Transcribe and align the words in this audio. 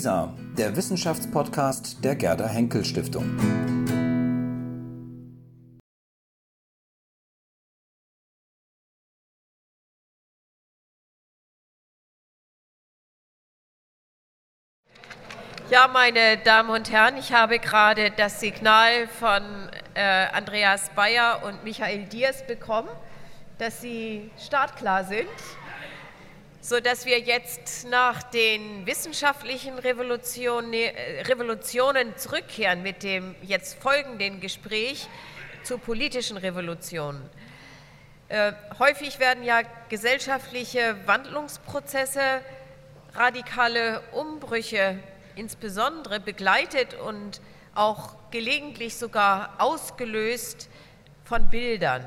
WISA, 0.00 0.32
der 0.56 0.74
Wissenschaftspodcast 0.76 2.02
der 2.02 2.16
Gerda 2.16 2.48
Henkel 2.48 2.86
Stiftung. 2.86 3.36
Ja, 15.70 15.86
meine 15.86 16.38
Damen 16.38 16.70
und 16.70 16.90
Herren, 16.90 17.18
ich 17.18 17.34
habe 17.34 17.58
gerade 17.58 18.10
das 18.10 18.40
Signal 18.40 19.06
von 19.06 19.42
äh, 19.92 20.28
Andreas 20.32 20.88
Bayer 20.96 21.42
und 21.44 21.62
Michael 21.62 22.06
Diers 22.06 22.46
bekommen, 22.46 22.88
dass 23.58 23.82
sie 23.82 24.30
startklar 24.38 25.04
sind 25.04 25.28
sodass 26.60 27.06
wir 27.06 27.18
jetzt 27.18 27.88
nach 27.88 28.22
den 28.22 28.86
wissenschaftlichen 28.86 29.78
Revolutionen, 29.78 30.72
äh, 30.72 31.22
Revolutionen 31.22 32.16
zurückkehren 32.16 32.82
mit 32.82 33.02
dem 33.02 33.34
jetzt 33.42 33.80
folgenden 33.80 34.40
Gespräch 34.40 35.08
zu 35.62 35.78
politischen 35.78 36.36
Revolutionen. 36.36 37.28
Äh, 38.28 38.52
häufig 38.78 39.18
werden 39.18 39.42
ja 39.42 39.62
gesellschaftliche 39.88 40.96
Wandlungsprozesse, 41.06 42.42
radikale 43.14 44.02
Umbrüche 44.12 44.98
insbesondere 45.36 46.20
begleitet 46.20 46.94
und 46.94 47.40
auch 47.74 48.14
gelegentlich 48.30 48.96
sogar 48.96 49.54
ausgelöst 49.58 50.68
von 51.24 51.48
Bildern. 51.48 52.04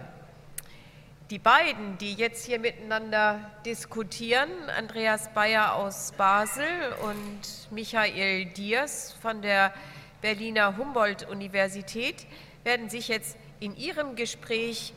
Die 1.33 1.39
beiden, 1.39 1.97
die 1.97 2.13
jetzt 2.13 2.45
hier 2.45 2.59
miteinander 2.59 3.39
diskutieren, 3.65 4.51
Andreas 4.77 5.33
Bayer 5.33 5.73
aus 5.73 6.11
Basel 6.15 6.93
und 7.01 7.71
Michael 7.71 8.45
Diers 8.45 9.15
von 9.19 9.41
der 9.41 9.73
Berliner 10.21 10.77
Humboldt-Universität, 10.77 12.27
werden 12.63 12.87
sich 12.87 13.07
jetzt 13.07 13.35
in 13.59 13.75
ihrem 13.75 14.15
Gespräch 14.15 14.93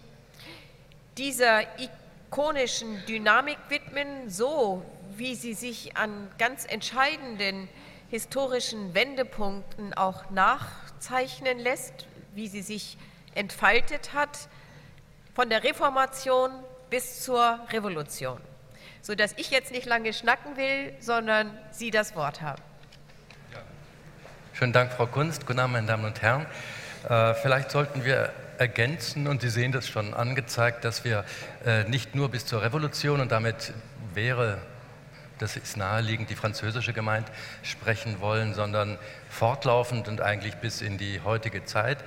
dieser 1.16 1.62
ikonischen 1.80 3.02
Dynamik 3.06 3.56
widmen, 3.70 4.28
so 4.28 4.84
wie 5.16 5.36
sie 5.36 5.54
sich 5.54 5.96
an 5.96 6.28
ganz 6.36 6.66
entscheidenden 6.66 7.66
historischen 8.10 8.92
Wendepunkten 8.92 9.94
auch 9.94 10.28
nachzeichnen 10.28 11.58
lässt, 11.58 12.06
wie 12.34 12.48
sie 12.48 12.60
sich 12.60 12.98
entfaltet 13.34 14.12
hat 14.12 14.50
von 15.36 15.50
der 15.50 15.62
Reformation 15.62 16.50
bis 16.88 17.22
zur 17.22 17.60
Revolution, 17.70 18.40
sodass 19.02 19.34
ich 19.36 19.50
jetzt 19.50 19.70
nicht 19.70 19.84
lange 19.84 20.14
schnacken 20.14 20.56
will, 20.56 20.94
sondern 20.98 21.50
Sie 21.72 21.90
das 21.90 22.16
Wort 22.16 22.40
haben. 22.40 22.62
Ja. 23.52 23.58
Schönen 24.54 24.72
Dank, 24.72 24.92
Frau 24.94 25.06
Kunst. 25.06 25.46
Guten 25.46 25.58
Abend, 25.58 25.74
meine 25.74 25.86
Damen 25.86 26.06
und 26.06 26.22
Herren. 26.22 26.46
Äh, 27.06 27.34
vielleicht 27.34 27.70
sollten 27.70 28.02
wir 28.02 28.32
ergänzen, 28.56 29.26
und 29.26 29.42
Sie 29.42 29.50
sehen 29.50 29.72
das 29.72 29.86
schon 29.86 30.14
angezeigt, 30.14 30.86
dass 30.86 31.04
wir 31.04 31.26
äh, 31.66 31.84
nicht 31.84 32.14
nur 32.14 32.30
bis 32.30 32.46
zur 32.46 32.62
Revolution 32.62 33.20
und 33.20 33.30
damit 33.30 33.74
wäre 34.14 34.56
das 35.38 35.56
ist 35.56 35.76
naheliegend, 35.76 36.30
die 36.30 36.34
französische 36.34 36.92
gemeint, 36.92 37.26
sprechen 37.62 38.20
wollen, 38.20 38.54
sondern 38.54 38.98
fortlaufend 39.28 40.08
und 40.08 40.20
eigentlich 40.20 40.54
bis 40.56 40.80
in 40.80 40.98
die 40.98 41.20
heutige 41.22 41.64
Zeit, 41.64 41.98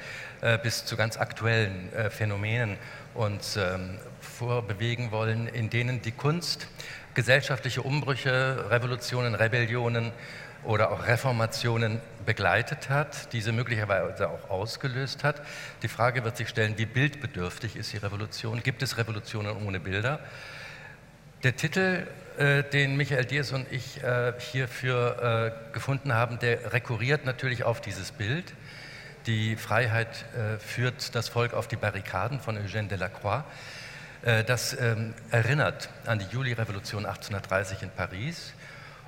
äh, 0.41 0.57
bis 0.57 0.85
zu 0.85 0.97
ganz 0.97 1.17
aktuellen 1.17 1.93
äh, 1.93 2.09
Phänomenen 2.09 2.77
uns 3.13 3.57
ähm, 3.57 3.99
vorbewegen 4.21 5.11
wollen, 5.11 5.47
in 5.47 5.69
denen 5.69 6.01
die 6.01 6.11
Kunst 6.11 6.67
gesellschaftliche 7.13 7.81
Umbrüche, 7.81 8.69
Revolutionen, 8.69 9.35
Rebellionen 9.35 10.11
oder 10.63 10.91
auch 10.91 11.07
Reformationen 11.07 12.01
begleitet 12.25 12.89
hat, 12.89 13.33
diese 13.33 13.51
möglicherweise 13.51 14.29
auch 14.29 14.49
ausgelöst 14.49 15.23
hat. 15.23 15.41
Die 15.83 15.87
Frage 15.87 16.23
wird 16.23 16.37
sich 16.37 16.49
stellen, 16.49 16.77
wie 16.77 16.85
bildbedürftig 16.85 17.75
ist 17.75 17.93
die 17.93 17.97
Revolution? 17.97 18.61
Gibt 18.61 18.83
es 18.83 18.97
Revolutionen 18.97 19.65
ohne 19.65 19.79
Bilder? 19.79 20.19
Der 21.43 21.55
Titel, 21.55 22.05
äh, 22.39 22.63
den 22.63 22.95
Michael 22.95 23.25
Diers 23.25 23.51
und 23.51 23.69
ich 23.69 24.01
äh, 24.01 24.31
hierfür 24.39 25.53
äh, 25.69 25.73
gefunden 25.73 26.13
haben, 26.13 26.39
der 26.39 26.71
rekurriert 26.71 27.25
natürlich 27.25 27.65
auf 27.65 27.81
dieses 27.81 28.11
Bild. 28.11 28.53
Die 29.25 29.57
Freiheit 29.57 30.23
äh, 30.33 30.57
führt 30.57 31.15
das 31.15 31.27
Volk 31.27 31.53
auf 31.53 31.67
die 31.67 31.75
Barrikaden 31.75 32.39
von 32.39 32.57
Eugène 32.57 32.87
Delacroix. 32.87 33.43
Äh, 34.21 34.45
das 34.45 34.71
ähm, 34.79 35.13
erinnert 35.31 35.89
an 36.05 36.19
die 36.19 36.27
Juli-Revolution 36.27 37.05
1830 37.05 37.83
in 37.83 37.89
Paris 37.89 38.53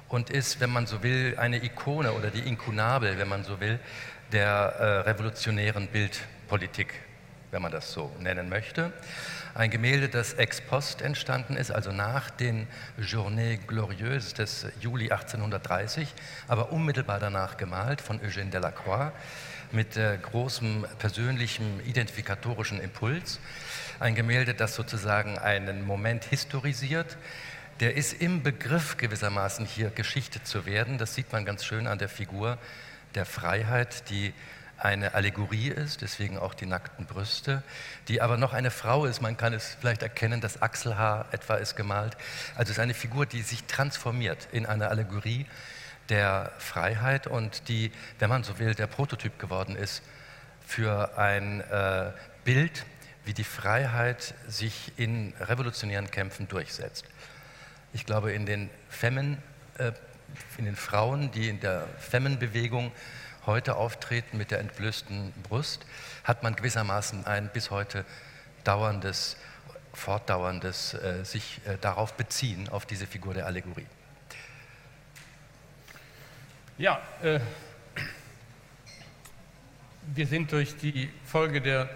und 0.09 0.29
ist, 0.29 0.59
wenn 0.59 0.69
man 0.69 0.85
so 0.85 1.01
will, 1.01 1.35
eine 1.37 1.63
Ikone 1.63 2.11
oder 2.11 2.31
die 2.31 2.41
Inkunabel, 2.41 3.17
wenn 3.17 3.29
man 3.29 3.45
so 3.45 3.61
will, 3.61 3.79
der 4.33 5.05
revolutionären 5.05 5.87
Bildpolitik, 5.87 6.93
wenn 7.51 7.61
man 7.61 7.71
das 7.71 7.91
so 7.91 8.11
nennen 8.19 8.49
möchte. 8.49 8.91
Ein 9.53 9.69
Gemälde, 9.69 10.07
das 10.07 10.33
ex 10.35 10.61
post 10.61 11.01
entstanden 11.01 11.57
ist, 11.57 11.71
also 11.71 11.91
nach 11.91 12.29
den 12.29 12.67
Journées 12.97 13.57
Glorieuses 13.67 14.33
des 14.33 14.65
Juli 14.79 15.11
1830, 15.11 16.13
aber 16.47 16.71
unmittelbar 16.71 17.19
danach 17.19 17.57
gemalt 17.57 17.99
von 17.99 18.21
Eugène 18.21 18.49
Delacroix 18.49 19.11
mit 19.73 19.97
äh, 19.97 20.17
großem 20.21 20.85
persönlichem 20.99 21.81
identifikatorischen 21.85 22.79
Impuls. 22.79 23.39
Ein 23.99 24.15
Gemälde, 24.15 24.53
das 24.53 24.75
sozusagen 24.75 25.37
einen 25.37 25.85
Moment 25.85 26.23
historisiert. 26.23 27.17
Der 27.81 27.97
ist 27.97 28.13
im 28.21 28.43
Begriff 28.43 28.95
gewissermaßen 28.95 29.65
hier 29.65 29.89
Geschichte 29.89 30.41
zu 30.43 30.65
werden. 30.65 30.97
Das 30.97 31.13
sieht 31.13 31.29
man 31.33 31.43
ganz 31.43 31.65
schön 31.65 31.87
an 31.87 31.97
der 31.97 32.09
Figur 32.09 32.57
der 33.15 33.25
Freiheit, 33.25 34.09
die 34.09 34.33
eine 34.83 35.13
Allegorie 35.13 35.69
ist, 35.69 36.01
deswegen 36.01 36.37
auch 36.37 36.53
die 36.53 36.65
nackten 36.65 37.05
Brüste, 37.05 37.61
die 38.07 38.21
aber 38.21 38.37
noch 38.37 38.53
eine 38.53 38.71
Frau 38.71 39.05
ist. 39.05 39.21
Man 39.21 39.37
kann 39.37 39.53
es 39.53 39.77
vielleicht 39.79 40.01
erkennen, 40.01 40.41
das 40.41 40.61
Achselhaar 40.61 41.27
etwa 41.31 41.55
ist 41.55 41.75
gemalt. 41.75 42.17
Also 42.55 42.71
es 42.71 42.77
ist 42.77 42.79
eine 42.79 42.95
Figur, 42.95 43.25
die 43.25 43.41
sich 43.43 43.63
transformiert 43.65 44.47
in 44.51 44.65
eine 44.65 44.89
Allegorie 44.89 45.45
der 46.09 46.51
Freiheit 46.57 47.27
und 47.27 47.67
die, 47.69 47.91
wenn 48.19 48.29
man 48.29 48.43
so 48.43 48.57
will, 48.59 48.73
der 48.73 48.87
Prototyp 48.87 49.37
geworden 49.39 49.75
ist 49.75 50.01
für 50.65 51.17
ein 51.17 51.61
äh, 51.61 52.11
Bild, 52.43 52.85
wie 53.23 53.33
die 53.33 53.43
Freiheit 53.43 54.33
sich 54.47 54.93
in 54.97 55.33
revolutionären 55.39 56.09
Kämpfen 56.09 56.47
durchsetzt. 56.47 57.05
Ich 57.93 58.05
glaube, 58.05 58.31
in 58.31 58.45
den 58.45 58.69
Femmen, 58.89 59.37
äh, 59.77 59.91
in 60.57 60.65
den 60.65 60.75
Frauen, 60.75 61.31
die 61.31 61.49
in 61.49 61.59
der 61.59 61.85
Femmenbewegung 61.99 62.91
heute 63.45 63.75
auftreten 63.75 64.37
mit 64.37 64.51
der 64.51 64.59
entblößten 64.59 65.33
Brust, 65.43 65.85
hat 66.23 66.43
man 66.43 66.55
gewissermaßen 66.55 67.25
ein 67.25 67.49
bis 67.51 67.71
heute 67.71 68.05
dauerndes, 68.63 69.37
fortdauerndes 69.93 70.93
äh, 70.93 71.23
sich 71.25 71.61
äh, 71.65 71.77
darauf 71.79 72.13
beziehen, 72.13 72.69
auf 72.69 72.85
diese 72.85 73.07
Figur 73.07 73.33
der 73.33 73.45
Allegorie. 73.45 73.87
Ja, 76.77 76.99
äh, 77.21 77.39
wir 80.15 80.27
sind 80.27 80.51
durch 80.51 80.77
die 80.77 81.09
Folge 81.25 81.61
der 81.61 81.89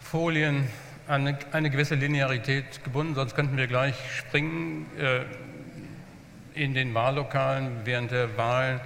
Folien 0.00 0.68
an 1.06 1.26
eine, 1.26 1.38
eine, 1.52 1.70
gewisse 1.70 1.94
Linearität 1.94 2.84
gebunden, 2.84 3.14
sonst 3.14 3.34
könnten 3.34 3.56
wir 3.56 3.66
gleich 3.66 3.94
springen 4.18 4.86
äh, 4.98 5.24
in 6.54 6.74
den 6.74 6.94
Wahllokalen 6.94 7.84
während 7.84 8.10
der 8.10 8.36
Wahlen. 8.36 8.80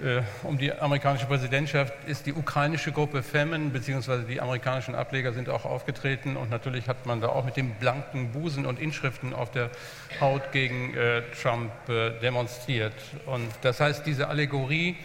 Äh, 0.00 0.22
um 0.44 0.58
die 0.58 0.72
amerikanische 0.72 1.26
Präsidentschaft 1.26 1.92
ist 2.06 2.26
die 2.26 2.32
ukrainische 2.32 2.92
Gruppe 2.92 3.24
Femen, 3.24 3.72
beziehungsweise 3.72 4.22
die 4.22 4.40
amerikanischen 4.40 4.94
Ableger 4.94 5.32
sind 5.32 5.48
auch 5.48 5.64
aufgetreten 5.64 6.36
und 6.36 6.50
natürlich 6.50 6.88
hat 6.88 7.04
man 7.04 7.20
da 7.20 7.30
auch 7.30 7.44
mit 7.44 7.56
dem 7.56 7.74
blanken 7.74 8.30
Busen 8.30 8.64
und 8.64 8.78
Inschriften 8.78 9.34
auf 9.34 9.50
der 9.50 9.70
Haut 10.20 10.52
gegen 10.52 10.94
äh, 10.94 11.22
Trump 11.42 11.72
äh, 11.88 12.10
demonstriert. 12.20 12.94
Und 13.26 13.48
das 13.62 13.80
heißt, 13.80 14.06
diese 14.06 14.28
Allegorie, 14.28 14.96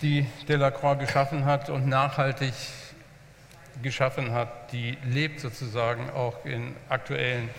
die 0.00 0.26
Delacroix 0.48 0.96
geschaffen 1.00 1.44
hat 1.44 1.68
und 1.68 1.88
nachhaltig 1.88 2.54
geschaffen 3.82 4.30
hat, 4.30 4.70
die 4.70 4.96
lebt 5.04 5.40
sozusagen 5.40 6.08
auch 6.10 6.44
in 6.44 6.76
aktuellen 6.88 7.50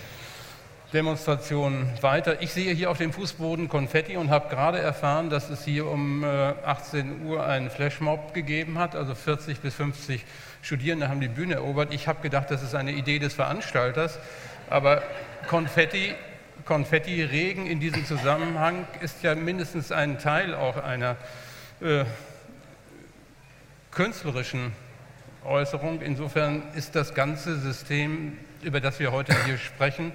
Demonstrationen 0.93 1.87
weiter. 2.01 2.41
Ich 2.41 2.51
sehe 2.51 2.73
hier 2.73 2.89
auf 2.89 2.97
dem 2.97 3.13
Fußboden 3.13 3.69
Konfetti 3.69 4.17
und 4.17 4.31
habe 4.31 4.49
gerade 4.49 4.79
erfahren, 4.79 5.29
dass 5.29 5.51
es 5.51 5.63
hier 5.63 5.85
um 5.85 6.23
18 6.23 7.27
Uhr 7.27 7.45
einen 7.45 7.69
Flashmob 7.69 8.33
gegeben 8.33 8.79
hat, 8.79 8.95
also 8.95 9.13
40 9.13 9.59
bis 9.59 9.75
50 9.75 10.25
Studierende 10.63 11.07
haben 11.07 11.21
die 11.21 11.27
Bühne 11.27 11.55
erobert. 11.55 11.93
Ich 11.93 12.07
habe 12.07 12.21
gedacht, 12.21 12.49
das 12.49 12.63
ist 12.63 12.73
eine 12.73 12.93
Idee 12.93 13.19
des 13.19 13.35
Veranstalters, 13.35 14.17
aber 14.69 15.03
Konfetti, 15.47 16.15
Konfetti-Regen 16.65 17.67
in 17.67 17.79
diesem 17.79 18.03
Zusammenhang 18.05 18.87
ist 18.99 19.21
ja 19.21 19.35
mindestens 19.35 19.91
ein 19.91 20.17
Teil 20.17 20.55
auch 20.55 20.77
einer 20.77 21.17
äh, 21.81 22.03
künstlerischen 23.91 24.73
Äußerung. 25.45 26.01
Insofern 26.01 26.63
ist 26.75 26.95
das 26.95 27.13
ganze 27.13 27.59
System, 27.59 28.39
über 28.63 28.81
das 28.81 28.99
wir 28.99 29.11
heute 29.11 29.35
hier 29.45 29.59
sprechen, 29.59 30.13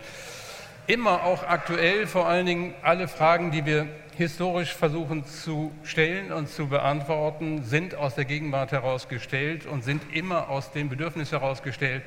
immer 0.87 1.25
auch 1.25 1.43
aktuell, 1.45 2.07
vor 2.07 2.27
allen 2.27 2.47
Dingen 2.47 2.75
alle 2.83 3.09
Fragen, 3.09 3.51
die 3.51 3.65
wir 3.65 3.87
historisch 4.17 4.73
versuchen 4.73 5.27
zu 5.27 5.73
stellen 5.83 6.33
und 6.33 6.49
zu 6.49 6.69
beantworten, 6.69 7.65
sind 7.65 7.95
aus 7.95 8.15
der 8.15 8.25
Gegenwart 8.25 8.73
herausgestellt 8.73 9.67
und 9.67 9.83
sind 9.83 10.03
immer 10.15 10.49
aus 10.49 10.71
dem 10.73 10.89
Bedürfnis 10.89 11.33
herausgestellt, 11.33 12.03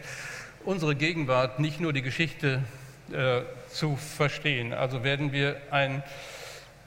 unsere 0.63 0.95
Gegenwart, 0.95 1.59
nicht 1.59 1.79
nur 1.79 1.94
die 1.94 2.01
Geschichte 2.01 2.63
äh, 3.12 3.41
zu 3.69 3.95
verstehen. 3.95 4.74
Also 4.74 5.03
werden 5.03 5.31
wir 5.31 5.57
einen 5.71 6.03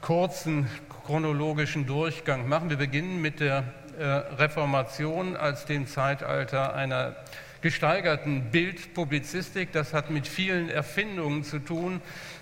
kurzen 0.00 0.68
chronologischen 1.04 1.86
Durchgang 1.86 2.48
machen. 2.48 2.70
Wir 2.70 2.76
beginnen 2.76 3.20
mit 3.20 3.40
der 3.40 3.64
äh, 3.98 4.04
Reformation 4.04 5.36
als 5.36 5.66
dem 5.66 5.86
Zeitalter 5.86 6.74
einer 6.74 7.16
gesteigerten 7.62 8.50
Bildpublizistik. 8.50 9.72
Das 9.72 9.92
hat 9.92 10.10
mit 10.10 10.26
vielen 10.26 10.70
Erfindungen 10.70 11.44
zu 11.44 11.58
tun, 11.58 12.00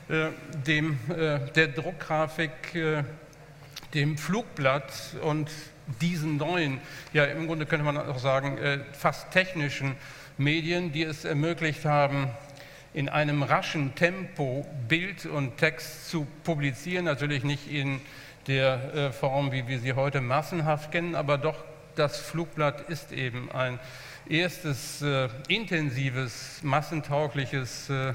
äh, 0.08 0.28
dem, 0.66 0.98
äh, 1.10 1.40
der 1.52 1.68
Druckgrafik, 1.68 2.50
dem 3.94 4.18
Flugblatt 4.18 4.92
und 5.22 5.50
diesen 6.00 6.36
neuen, 6.36 6.80
ja 7.14 7.24
im 7.24 7.46
Grunde 7.46 7.64
könnte 7.64 7.84
man 7.84 7.96
auch 7.96 8.18
sagen, 8.18 8.58
fast 8.92 9.30
technischen 9.30 9.96
Medien, 10.36 10.92
die 10.92 11.04
es 11.04 11.24
ermöglicht 11.24 11.86
haben, 11.86 12.28
in 12.92 13.08
einem 13.08 13.42
raschen 13.42 13.94
Tempo 13.94 14.66
Bild 14.88 15.24
und 15.24 15.56
Text 15.56 16.10
zu 16.10 16.26
publizieren, 16.44 17.06
natürlich 17.06 17.44
nicht 17.44 17.72
in 17.72 18.02
der 18.46 19.12
Form, 19.18 19.52
wie 19.52 19.66
wir 19.66 19.78
sie 19.78 19.94
heute 19.94 20.20
massenhaft 20.20 20.92
kennen, 20.92 21.14
aber 21.14 21.38
doch 21.38 21.64
das 21.94 22.18
Flugblatt 22.18 22.90
ist 22.90 23.12
eben 23.12 23.50
ein 23.50 23.78
erstes 24.30 25.02
äh, 25.02 25.28
intensives, 25.48 26.60
massentaugliches 26.62 27.90
äh, 27.90 28.14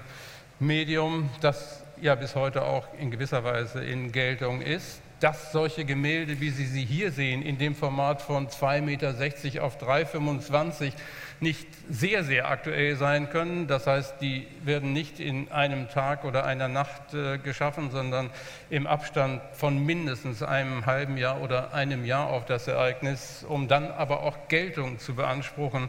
Medium, 0.59 1.29
das 1.41 1.83
ja 2.01 2.15
bis 2.15 2.35
heute 2.35 2.63
auch 2.63 2.87
in 2.99 3.11
gewisser 3.11 3.43
Weise 3.43 3.83
in 3.83 4.11
Geltung 4.11 4.61
ist. 4.61 5.02
Dass 5.23 5.53
solche 5.53 5.85
Gemälde, 5.85 6.41
wie 6.41 6.49
Sie 6.49 6.65
sie 6.65 6.83
hier 6.83 7.09
sehen, 7.09 7.43
in 7.43 7.57
dem 7.57 7.75
Format 7.75 8.21
von 8.21 8.49
2,60 8.49 8.81
Meter 8.81 9.63
auf 9.63 9.81
3,25 9.81 10.91
nicht 11.39 11.65
sehr, 11.89 12.25
sehr 12.25 12.49
aktuell 12.49 12.97
sein 12.97 13.29
können. 13.29 13.67
Das 13.67 13.87
heißt, 13.87 14.15
die 14.19 14.45
werden 14.65 14.91
nicht 14.91 15.21
in 15.21 15.49
einem 15.49 15.87
Tag 15.87 16.25
oder 16.25 16.43
einer 16.43 16.67
Nacht 16.67 17.13
äh, 17.13 17.37
geschaffen, 17.37 17.89
sondern 17.89 18.31
im 18.69 18.85
Abstand 18.85 19.41
von 19.53 19.85
mindestens 19.85 20.43
einem 20.43 20.85
halben 20.85 21.15
Jahr 21.15 21.41
oder 21.41 21.73
einem 21.73 22.03
Jahr 22.03 22.27
auf 22.27 22.43
das 22.43 22.67
Ereignis, 22.67 23.45
um 23.47 23.69
dann 23.69 23.91
aber 23.91 24.23
auch 24.23 24.49
Geltung 24.49 24.99
zu 24.99 25.15
beanspruchen 25.15 25.87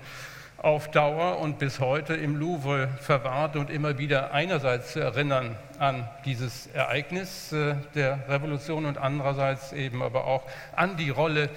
auf 0.64 0.90
Dauer 0.90 1.40
und 1.40 1.58
bis 1.58 1.78
heute 1.78 2.14
im 2.14 2.36
Louvre 2.36 2.88
verwahrt 2.98 3.54
und 3.56 3.68
immer 3.68 3.98
wieder 3.98 4.32
einerseits 4.32 4.94
zu 4.94 5.00
erinnern 5.00 5.56
an 5.78 6.08
dieses 6.24 6.68
Ereignis 6.68 7.52
äh, 7.52 7.74
der 7.94 8.26
Revolution 8.30 8.86
und 8.86 8.96
andererseits 8.96 9.74
eben 9.74 10.02
aber 10.02 10.24
auch 10.24 10.42
an 10.74 10.96
die 10.96 11.10
Rolle 11.10 11.50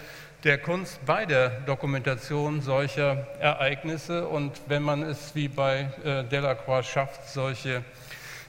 der 0.44 0.58
Kunst 0.58 1.06
bei 1.06 1.26
der 1.26 1.52
Dokumentation 1.62 2.60
solcher 2.60 3.26
Ereignisse. 3.40 4.28
Und 4.28 4.60
wenn 4.68 4.84
man 4.84 5.04
es 5.04 5.34
wie 5.36 5.48
bei 5.48 5.88
äh, 6.04 6.26
Delacroix 6.26 6.86
schafft, 6.86 7.30
solche 7.30 7.84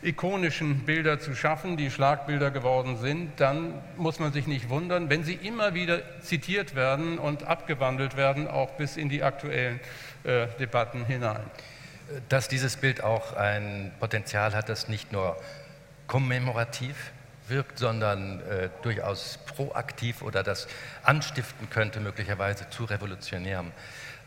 ikonischen 0.02 0.84
Bilder 0.84 1.18
zu 1.18 1.34
schaffen, 1.34 1.76
die 1.76 1.90
Schlagbilder 1.90 2.50
geworden 2.50 2.96
sind, 2.98 3.40
dann 3.40 3.74
muss 3.96 4.20
man 4.20 4.32
sich 4.32 4.46
nicht 4.46 4.68
wundern, 4.68 5.10
wenn 5.10 5.24
sie 5.24 5.34
immer 5.34 5.74
wieder 5.74 6.20
zitiert 6.20 6.74
werden 6.74 7.18
und 7.18 7.44
abgewandelt 7.44 8.16
werden, 8.16 8.46
auch 8.46 8.70
bis 8.72 8.96
in 8.96 9.08
die 9.08 9.22
aktuellen 9.22 9.80
Debatten 10.24 11.04
hinein. 11.04 11.42
Dass 12.28 12.48
dieses 12.48 12.76
Bild 12.76 13.02
auch 13.02 13.34
ein 13.34 13.92
Potenzial 14.00 14.54
hat, 14.54 14.68
das 14.68 14.88
nicht 14.88 15.12
nur 15.12 15.36
kommemorativ 16.06 17.12
wirkt, 17.48 17.78
sondern 17.78 18.40
äh, 18.40 18.68
durchaus 18.82 19.38
proaktiv 19.54 20.22
oder 20.22 20.42
das 20.42 20.68
anstiften 21.02 21.70
könnte, 21.70 22.00
möglicherweise 22.00 22.68
zu 22.70 22.84
revolutionärem 22.84 23.72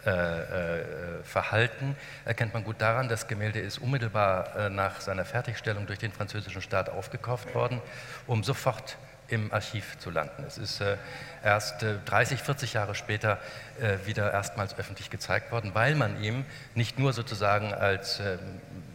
äh, 0.06 0.10
äh, 0.10 1.24
Verhalten, 1.24 1.96
erkennt 2.26 2.54
man 2.54 2.64
gut 2.64 2.82
daran, 2.82 3.08
das 3.08 3.28
Gemälde 3.28 3.60
ist 3.60 3.78
unmittelbar 3.78 4.56
äh, 4.56 4.70
nach 4.70 5.00
seiner 5.00 5.26
Fertigstellung 5.26 5.86
durch 5.86 6.00
den 6.00 6.12
französischen 6.12 6.62
Staat 6.62 6.90
aufgekauft 6.90 7.54
worden, 7.54 7.82
um 8.26 8.44
sofort 8.44 8.98
im 9.32 9.52
Archiv 9.52 9.98
zu 10.00 10.10
landen. 10.10 10.44
Es 10.46 10.58
ist 10.58 10.82
äh, 10.82 10.98
erst 11.44 11.84
äh, 11.84 11.96
30, 12.06 12.42
40 12.42 12.74
Jahre 12.74 12.96
später 12.96 13.40
äh, 13.80 13.98
wieder 14.06 14.32
erstmals 14.32 14.78
öffentlich 14.78 15.10
gezeigt 15.10 15.52
worden, 15.52 15.72
weil 15.74 15.96
man 15.96 16.22
ihm 16.22 16.46
nicht 16.76 17.00
nur 17.00 17.14
sozusagen 17.14 17.74
als 17.74 18.20
ähm, 18.20 18.40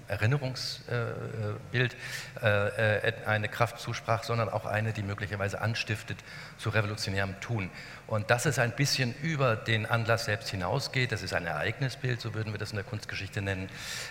Erinnerungsbild 0.09 1.97
äh, 2.43 3.09
äh, 3.09 3.13
eine 3.27 3.49
Kraft 3.49 3.81
zusprach, 3.81 4.25
sondern 4.25 4.49
auch 4.49 4.67
eine, 4.67 4.93
die 4.93 5.03
möglicherweise 5.03 5.61
anstiftet 5.61 6.19
zu 6.59 6.71
revolutionärem 6.71 7.39
Tun. 7.41 7.71
Und 8.07 8.31
dass 8.31 8.47
es 8.47 8.61
ein 8.61 8.71
bisschen 8.71 9.15
über 9.21 9.57
den 9.57 9.85
Anlass 9.85 10.27
selbst 10.27 10.49
hinausgeht, 10.51 11.11
das 11.11 11.23
ist 11.23 11.35
ein 11.35 11.45
Ereignisbild, 11.45 12.21
so 12.21 12.35
würden 12.35 12.53
wir 12.53 12.59
das 12.59 12.71
in 12.71 12.77
der 12.77 12.85
Kunstgeschichte 12.85 13.43
nennen. 13.43 13.69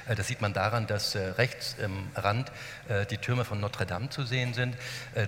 Äh, 0.07 0.15
das 0.15 0.27
sieht 0.27 0.42
man 0.42 0.53
daran, 0.53 0.86
dass 0.88 1.15
rechts 1.15 1.75
im 1.80 2.09
Rand 2.15 2.51
die 3.09 3.18
Türme 3.18 3.45
von 3.45 3.59
Notre 3.59 3.86
Dame 3.86 4.09
zu 4.09 4.24
sehen 4.25 4.53
sind. 4.53 4.75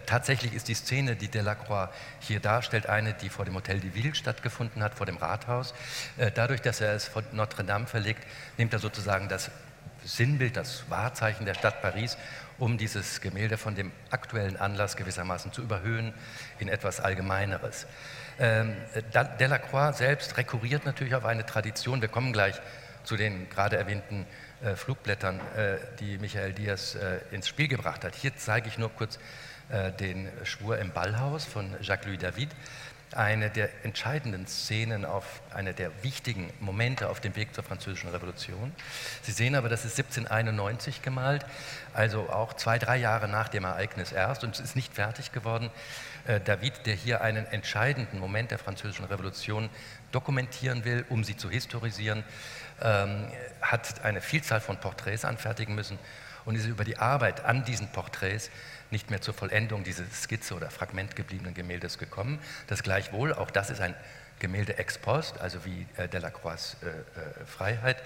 Tatsächlich 0.06 0.54
ist 0.54 0.68
die 0.68 0.74
Szene, 0.74 1.16
die 1.16 1.28
Delacroix 1.28 1.90
hier 2.20 2.40
darstellt, 2.40 2.88
eine, 2.88 3.13
die 3.13 3.30
vor 3.30 3.46
dem 3.46 3.56
Hotel 3.56 3.80
de 3.80 3.94
Ville 3.94 4.13
stattgefunden 4.16 4.84
hat, 4.84 4.96
vor 4.96 5.06
dem 5.06 5.18
Rathaus. 5.18 5.74
Dadurch, 6.36 6.62
dass 6.62 6.81
er 6.81 6.94
es 6.94 7.06
von 7.06 7.24
Notre 7.31 7.63
Dame 7.63 7.88
verlegt, 7.88 8.24
nimmt 8.58 8.74
er 8.74 8.80
sozusagen 8.80 9.30
das 9.30 9.50
Sinnbild, 10.04 10.58
das 10.58 10.90
Wahrzeichen 10.90 11.46
der 11.46 11.54
Stadt 11.54 11.82
Paris, 11.82 12.18
um 12.58 12.78
dieses 12.78 13.22
Gemälde 13.22 13.58
von 13.58 13.76
dem 13.76 13.92
aktuellen 14.10 14.58
Anlass 14.58 14.96
gewissermaßen 14.96 15.52
zu 15.52 15.62
überhöhen 15.62 16.14
in 16.60 16.70
etwas 16.70 17.00
Allgemeineres. 17.00 17.88
Ähm, 18.40 18.76
Delacroix 19.40 19.98
selbst 19.98 20.38
rekurriert 20.38 20.86
natürlich 20.86 21.16
auf 21.16 21.26
eine 21.26 21.46
Tradition. 21.46 22.02
Wir 22.02 22.08
kommen 22.08 22.34
gleich 22.34 22.60
zu 23.04 23.16
den 23.16 23.50
gerade 23.50 23.78
erwähnten 23.78 24.26
äh, 24.62 24.76
Flugblättern, 24.76 25.40
äh, 25.56 25.78
die 26.00 26.18
Michael 26.18 26.54
Diaz 26.54 26.96
äh, 26.96 27.20
ins 27.32 27.48
Spiel 27.48 27.68
gebracht 27.68 28.04
hat. 28.04 28.16
Hier 28.16 28.36
zeige 28.36 28.68
ich 28.68 28.78
nur 28.78 28.90
kurz 28.90 29.20
den 30.00 30.30
Schwur 30.46 30.78
im 30.78 30.92
Ballhaus 30.92 31.44
von 31.44 31.76
Jacques-Louis 31.82 32.20
David 32.20 32.48
eine 33.13 33.50
der 33.50 33.69
entscheidenden 33.83 34.48
Szenen, 34.48 35.06
auf 35.06 35.42
eine 35.54 35.74
der 35.74 35.92
wichtigen 36.04 36.51
Momente 36.59 37.09
auf 37.09 37.19
dem 37.19 37.36
Weg 37.36 37.54
zur 37.56 37.63
Französischen 37.63 38.09
Revolution. 38.09 38.74
Sie 39.21 39.31
sehen 39.31 39.56
aber, 39.56 39.69
das 39.69 39.86
ist 39.86 39.98
1791 39.98 41.01
gemalt, 41.01 41.45
also 41.94 42.30
auch 42.30 42.54
zwei, 42.54 42.77
drei 42.80 42.98
Jahre 42.98 43.27
nach 43.27 43.48
dem 43.48 43.63
Ereignis 43.63 44.12
erst 44.12 44.44
und 44.44 44.56
es 44.56 44.59
ist 44.59 44.75
nicht 44.75 44.94
fertig 44.94 45.31
geworden. 45.31 45.69
Äh, 46.27 46.42
David, 46.42 46.86
der 46.86 46.96
hier 46.96 47.22
einen 47.22 47.46
entscheidenden 47.48 48.20
Moment 48.20 48.51
der 48.51 48.60
Französischen 48.60 49.05
Revolution 49.05 49.70
dokumentieren 50.12 50.84
will, 50.84 51.05
um 51.10 51.24
sie 51.24 51.38
zu 51.38 51.50
historisieren, 51.50 52.24
ähm, 52.82 53.27
hat 53.62 54.03
eine 54.03 54.22
Vielzahl 54.22 54.60
von 54.60 54.77
Porträts 54.77 55.25
anfertigen 55.25 55.75
müssen 55.75 55.98
und 56.46 56.55
ist 56.55 56.65
über 56.65 56.84
die 56.84 56.98
Arbeit 56.98 57.43
an 57.43 57.65
diesen 57.65 57.88
Porträts 57.89 58.50
nicht 58.91 59.10
mehr 59.10 59.22
zur 59.22 59.34
Vollendung 59.34 59.84
dieses 59.84 60.24
Skizze 60.24 60.56
oder 60.56 60.70
Fragment 60.70 61.15
gebliebenen 61.15 61.53
Gemäldes 61.53 61.98
gekommen. 61.98 62.39
Das 62.67 62.84
gleichwohl, 62.84 63.34
auch 63.34 63.51
das 63.51 63.70
ist 63.70 63.82
ein 63.82 63.96
Gemälde 64.39 64.77
ex 64.77 64.98
post, 64.98 65.39
also 65.39 65.65
wie 65.65 65.88
äh, 65.98 66.08
Delacroix 66.08 66.77
äh, 66.84 66.88
äh, 66.88 67.46
Freiheit, 67.46 67.98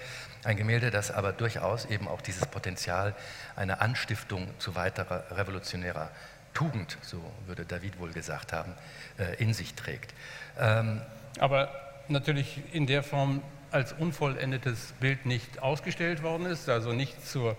ein 0.44 0.56
Gemälde, 0.56 0.90
das 0.90 1.12
aber 1.12 1.34
durchaus 1.34 1.86
eben 1.86 2.08
auch 2.08 2.22
dieses 2.22 2.46
Potenzial 2.46 3.14
einer 3.56 3.82
Anstiftung 3.82 4.48
zu 4.58 4.76
weiterer 4.76 5.26
revolutionärer 5.32 6.10
Tugend, 6.54 6.98
so 7.02 7.22
würde 7.48 7.66
David 7.66 8.00
wohl 8.00 8.12
gesagt 8.12 8.54
haben, 8.54 8.74
äh, 9.18 9.42
in 9.42 9.54
sich 9.54 9.74
trägt. 9.74 10.14
Ähm, 10.60 11.02
aber 11.40 11.70
natürlich 12.08 12.62
in 12.74 12.88
der 12.88 13.04
Form 13.04 13.42
als 13.72 13.94
unvollendetes 13.94 14.94
Bild 15.00 15.26
nicht 15.26 15.62
ausgestellt 15.62 16.24
worden 16.24 16.46
ist, 16.46 16.68
also 16.68 16.92
nicht 16.92 17.26
zur 17.26 17.56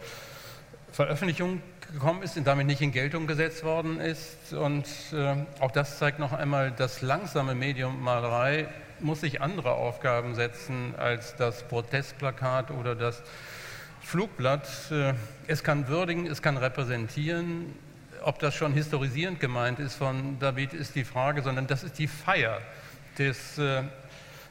Veröffentlichung 0.93 1.63
gekommen 1.93 2.23
ist 2.23 2.37
und 2.37 2.47
damit 2.47 2.67
nicht 2.67 2.81
in 2.81 2.93
Geltung 2.93 3.27
gesetzt 3.27 3.65
worden 3.65 4.01
ist. 4.01 4.53
Und 4.53 4.87
äh, 5.13 5.35
auch 5.61 5.71
das 5.71 5.99
zeigt 5.99 6.19
noch 6.19 6.33
einmal, 6.33 6.73
das 6.73 7.03
langsame 7.03 7.55
Medium 7.55 8.03
Malerei 8.03 8.67
muss 9.01 9.21
sich 9.21 9.41
andere 9.41 9.73
Aufgaben 9.73 10.35
setzen 10.35 10.95
als 10.97 11.37
das 11.37 11.63
Protestplakat 11.65 12.71
oder 12.71 12.95
das 12.95 13.23
Flugblatt. 14.01 14.69
Äh, 14.91 15.15
es 15.47 15.63
kann 15.63 15.89
würdigen, 15.89 16.27
es 16.27 16.43
kann 16.43 16.57
repräsentieren. 16.57 17.75
Ob 18.23 18.39
das 18.39 18.55
schon 18.55 18.73
historisierend 18.73 19.41
gemeint 19.41 19.79
ist 19.81 19.95
von 19.95 20.39
David, 20.39 20.75
ist 20.75 20.95
die 20.95 21.05
Frage, 21.05 21.43
sondern 21.43 21.67
das 21.67 21.83
ist 21.83 21.99
die 21.99 22.07
Feier 22.07 22.61
des, 23.19 23.59
äh, 23.59 23.83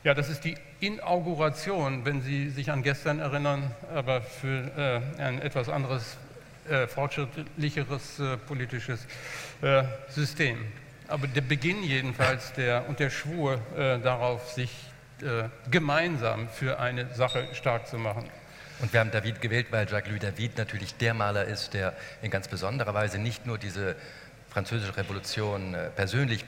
ja, 0.04 0.14
das 0.14 0.30
ist 0.30 0.44
die 0.44 0.56
Inauguration, 0.80 2.06
wenn 2.06 2.22
Sie 2.22 2.50
sich 2.50 2.72
an 2.72 2.84
gestern 2.84 3.20
erinnern, 3.20 3.72
aber 3.94 4.22
für 4.22 5.04
äh, 5.18 5.22
ein 5.22 5.42
etwas 5.42 5.70
anderes 5.70 6.18
äh, 6.72 6.88
fortschrittlicheres 6.88 8.20
äh, 8.20 8.38
politisches 8.38 9.06
äh, 9.62 9.84
System. 10.08 10.66
Aber 11.08 11.28
der 11.28 11.42
Beginn 11.42 11.84
jedenfalls 11.84 12.54
der, 12.54 12.88
und 12.88 13.00
der 13.00 13.10
Schwur 13.10 13.60
äh, 13.78 14.00
darauf, 14.00 14.52
sich 14.52 14.72
äh, 15.22 15.50
gemeinsam 15.70 16.48
für 16.50 16.80
eine 16.80 17.14
Sache 17.14 17.50
stark 17.54 17.88
zu 17.88 17.98
machen. 17.98 18.30
Und 18.80 18.94
wir 18.94 19.02
haben 19.02 19.12
David 19.12 19.42
gewählt, 19.42 19.68
weil 19.72 19.88
Jacques-Louis 19.88 20.22
David 20.22 20.58
natürlich 20.58 20.96
der 20.96 21.14
Maler 21.14 21.46
ist, 21.46 21.74
der 21.74 21.94
in 22.22 22.32
ganz 22.32 22.48
besonderer 22.48 22.94
Weise 22.94 23.20
nicht 23.20 23.46
nur 23.46 23.58
diese 23.58 23.96
französische 24.50 24.98
Revolution 24.98 25.76
persönlich 25.96 26.46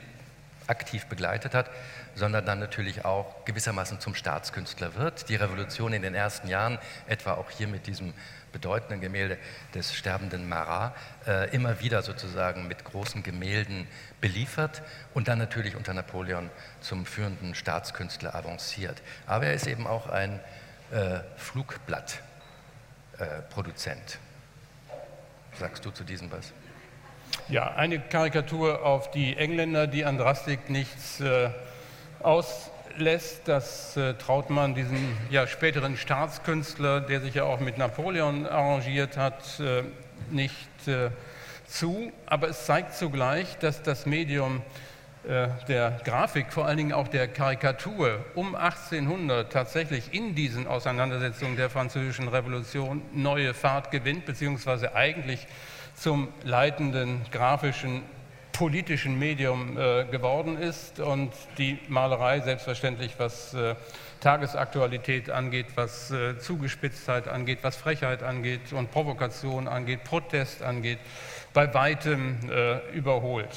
aktiv 0.66 1.06
begleitet 1.06 1.54
hat, 1.54 1.70
sondern 2.14 2.44
dann 2.46 2.58
natürlich 2.58 3.04
auch 3.04 3.44
gewissermaßen 3.44 4.00
zum 4.00 4.14
Staatskünstler 4.14 4.94
wird. 4.94 5.28
Die 5.28 5.36
Revolution 5.36 5.92
in 5.92 6.02
den 6.02 6.14
ersten 6.14 6.48
Jahren, 6.48 6.78
etwa 7.06 7.34
auch 7.34 7.50
hier 7.50 7.68
mit 7.68 7.86
diesem 7.86 8.14
bedeutenden 8.54 9.02
Gemälde 9.02 9.36
des 9.74 9.94
sterbenden 9.94 10.48
Marat, 10.48 10.94
äh, 11.26 11.54
immer 11.54 11.80
wieder 11.80 12.00
sozusagen 12.02 12.66
mit 12.68 12.84
großen 12.84 13.22
Gemälden 13.22 13.86
beliefert 14.22 14.80
und 15.12 15.28
dann 15.28 15.38
natürlich 15.38 15.76
unter 15.76 15.92
Napoleon 15.92 16.48
zum 16.80 17.04
führenden 17.04 17.54
Staatskünstler 17.54 18.34
avanciert. 18.34 19.02
Aber 19.26 19.44
er 19.46 19.52
ist 19.54 19.66
eben 19.66 19.86
auch 19.86 20.08
ein 20.08 20.40
äh, 20.92 21.18
Flugblattproduzent. 21.36 24.14
Äh, 24.14 24.18
Sagst 25.58 25.84
du 25.84 25.90
zu 25.90 26.04
diesem 26.04 26.32
was? 26.32 26.52
Ja, 27.48 27.74
eine 27.74 28.00
Karikatur 28.00 28.86
auf 28.86 29.10
die 29.10 29.36
Engländer, 29.36 29.86
die 29.86 30.04
an 30.04 30.16
Drastik 30.16 30.70
nichts 30.70 31.20
äh, 31.20 31.50
auslässt. 32.94 33.42
Das 33.46 33.96
äh, 33.96 34.14
traut 34.14 34.50
man 34.50 34.74
diesem 34.74 35.16
ja, 35.30 35.46
späteren 35.46 35.96
Staatskünstler, 35.96 37.00
der 37.00 37.20
sich 37.20 37.34
ja 37.34 37.44
auch 37.44 37.60
mit 37.60 37.78
Napoleon 37.78 38.46
arrangiert 38.46 39.16
hat, 39.16 39.60
äh, 39.60 39.82
nicht 40.30 40.54
äh, 40.86 41.10
zu. 41.66 42.12
Aber 42.26 42.48
es 42.48 42.66
zeigt 42.66 42.94
zugleich, 42.94 43.58
dass 43.58 43.82
das 43.82 44.06
Medium 44.06 44.62
äh, 45.26 45.48
der 45.68 46.00
Grafik, 46.04 46.52
vor 46.52 46.66
allen 46.66 46.76
Dingen 46.76 46.92
auch 46.92 47.08
der 47.08 47.28
Karikatur 47.28 48.24
um 48.34 48.54
1800 48.54 49.52
tatsächlich 49.52 50.12
in 50.12 50.34
diesen 50.34 50.66
Auseinandersetzungen 50.66 51.56
der 51.56 51.70
Französischen 51.70 52.28
Revolution 52.28 53.02
neue 53.12 53.54
Fahrt 53.54 53.90
gewinnt, 53.90 54.24
beziehungsweise 54.26 54.94
eigentlich 54.94 55.46
zum 55.94 56.28
leitenden 56.42 57.22
grafischen 57.30 58.02
politischen 58.54 59.18
Medium 59.18 59.76
äh, 59.76 60.04
geworden 60.04 60.56
ist 60.56 61.00
und 61.00 61.32
die 61.58 61.78
Malerei 61.88 62.40
selbstverständlich, 62.40 63.14
was 63.18 63.52
äh, 63.52 63.74
Tagesaktualität 64.20 65.28
angeht, 65.28 65.66
was 65.74 66.12
äh, 66.12 66.38
Zugespitztheit 66.38 67.26
angeht, 67.26 67.58
was 67.62 67.76
Frechheit 67.76 68.22
angeht 68.22 68.72
und 68.72 68.92
Provokation 68.92 69.66
angeht, 69.66 70.04
Protest 70.04 70.62
angeht, 70.62 71.00
bei 71.52 71.74
weitem 71.74 72.38
äh, 72.48 72.78
überholt. 72.96 73.50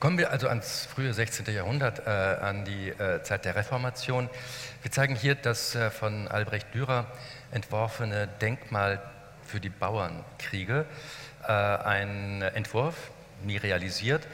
Kommen 0.00 0.16
wir 0.16 0.30
also 0.30 0.48
ans 0.48 0.86
frühe 0.86 1.12
16. 1.12 1.54
Jahrhundert, 1.54 2.06
äh, 2.06 2.10
an 2.10 2.64
die 2.64 2.88
äh, 2.88 3.22
Zeit 3.22 3.44
der 3.44 3.54
Reformation. 3.54 4.30
Wir 4.80 4.90
zeigen 4.90 5.14
hier 5.14 5.34
das 5.34 5.78
von 6.00 6.28
Albrecht 6.28 6.74
Dürer 6.74 7.06
entworfene 7.52 8.26
Denkmal 8.40 9.02
für 9.46 9.60
die 9.60 9.68
Bauernkriege. 9.68 10.86
Äh, 11.46 11.52
ein 11.52 12.42
Entwurf, 12.42 13.10
nie 13.44 13.56
realisiert, 13.56 14.26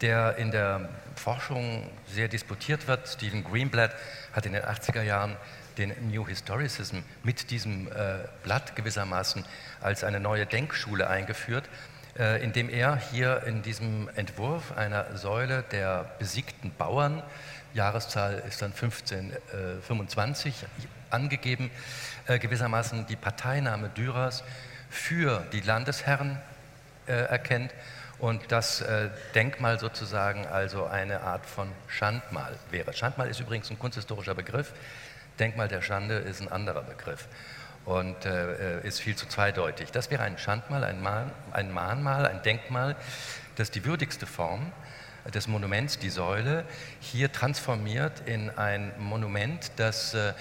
der 0.00 0.36
in 0.36 0.50
der 0.50 0.88
Forschung 1.14 1.88
sehr 2.06 2.28
disputiert 2.28 2.88
wird. 2.88 3.08
Stephen 3.08 3.44
Greenblatt 3.44 3.94
hat 4.32 4.46
in 4.46 4.52
den 4.52 4.62
80er 4.62 5.02
Jahren 5.02 5.36
den 5.78 5.92
New 6.10 6.26
Historicism 6.26 6.98
mit 7.22 7.50
diesem 7.50 7.88
äh, 7.88 8.18
Blatt 8.42 8.76
gewissermaßen 8.76 9.44
als 9.82 10.04
eine 10.04 10.20
neue 10.20 10.46
Denkschule 10.46 11.08
eingeführt 11.08 11.68
äh, 12.18 12.42
indem 12.42 12.70
er 12.70 12.96
hier 12.96 13.42
in 13.44 13.62
diesem 13.62 14.08
Entwurf 14.16 14.72
einer 14.76 15.16
Säule 15.16 15.64
der 15.70 16.10
besiegten 16.18 16.72
Bauern, 16.76 17.22
Jahreszahl 17.74 18.42
ist 18.48 18.62
dann 18.62 18.72
1525 18.72 20.62
äh, 20.62 20.66
angegeben, 21.10 21.70
äh, 22.26 22.38
gewissermaßen 22.38 23.06
die 23.06 23.16
Parteinahme 23.16 23.90
Dürers 23.90 24.44
für 24.96 25.46
die 25.52 25.60
Landesherren 25.60 26.40
erkennt 27.06 27.72
und 28.18 28.50
das 28.50 28.84
Denkmal 29.34 29.78
sozusagen 29.78 30.46
also 30.46 30.86
eine 30.86 31.20
Art 31.20 31.46
von 31.46 31.70
Schandmal 31.86 32.54
wäre. 32.70 32.92
Schandmal 32.92 33.28
ist 33.28 33.38
übrigens 33.38 33.70
ein 33.70 33.78
kunsthistorischer 33.78 34.34
Begriff, 34.34 34.72
Denkmal 35.38 35.68
der 35.68 35.82
Schande 35.82 36.14
ist 36.14 36.40
ein 36.40 36.50
anderer 36.50 36.82
Begriff 36.82 37.28
und 37.84 38.24
äh, 38.24 38.80
ist 38.82 39.00
viel 39.00 39.16
zu 39.16 39.26
zweideutig. 39.26 39.92
Das 39.92 40.10
wäre 40.10 40.22
ein 40.22 40.38
Schandmal, 40.38 40.82
ein, 40.84 41.00
Mahn, 41.02 41.30
ein 41.52 41.70
Mahnmal, 41.72 42.26
ein 42.26 42.42
Denkmal, 42.42 42.96
das 43.56 43.70
die 43.70 43.84
würdigste 43.84 44.26
Form 44.26 44.72
des 45.32 45.46
Monuments, 45.46 45.98
die 45.98 46.10
Säule, 46.10 46.64
hier 47.00 47.32
transformiert 47.32 48.22
in 48.26 48.50
ein 48.50 48.92
Monument, 48.98 49.70
das 49.76 50.14
äh, 50.14 50.32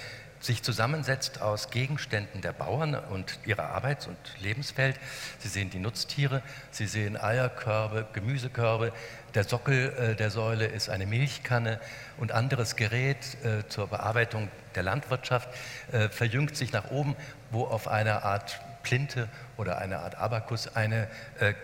sich 0.45 0.61
zusammensetzt 0.61 1.41
aus 1.41 1.71
Gegenständen 1.71 2.41
der 2.41 2.53
Bauern 2.53 2.95
und 2.95 3.39
ihrer 3.45 3.69
Arbeits- 3.69 4.07
und 4.07 4.17
Lebenswelt. 4.39 4.99
Sie 5.39 5.47
sehen 5.47 5.69
die 5.69 5.79
Nutztiere, 5.79 6.41
Sie 6.71 6.85
sehen 6.85 7.17
Eierkörbe, 7.17 8.05
Gemüsekörbe. 8.13 8.93
Der 9.33 9.43
Sockel 9.43 9.93
äh, 9.97 10.15
der 10.15 10.29
Säule 10.29 10.67
ist 10.67 10.89
eine 10.89 11.05
Milchkanne 11.05 11.79
und 12.17 12.31
anderes 12.31 12.75
Gerät 12.75 13.17
äh, 13.43 13.67
zur 13.67 13.87
Bearbeitung 13.87 14.49
der 14.75 14.83
Landwirtschaft 14.83 15.49
äh, 15.91 16.09
verjüngt 16.09 16.55
sich 16.55 16.71
nach 16.71 16.91
oben, 16.91 17.15
wo 17.51 17.65
auf 17.65 17.87
einer 17.87 18.23
Art 18.23 18.59
Plinte 18.85 19.27
oder 19.57 19.79
einer 19.79 19.99
Art 19.99 20.15
Abakus 20.15 20.75
eine 20.75 21.07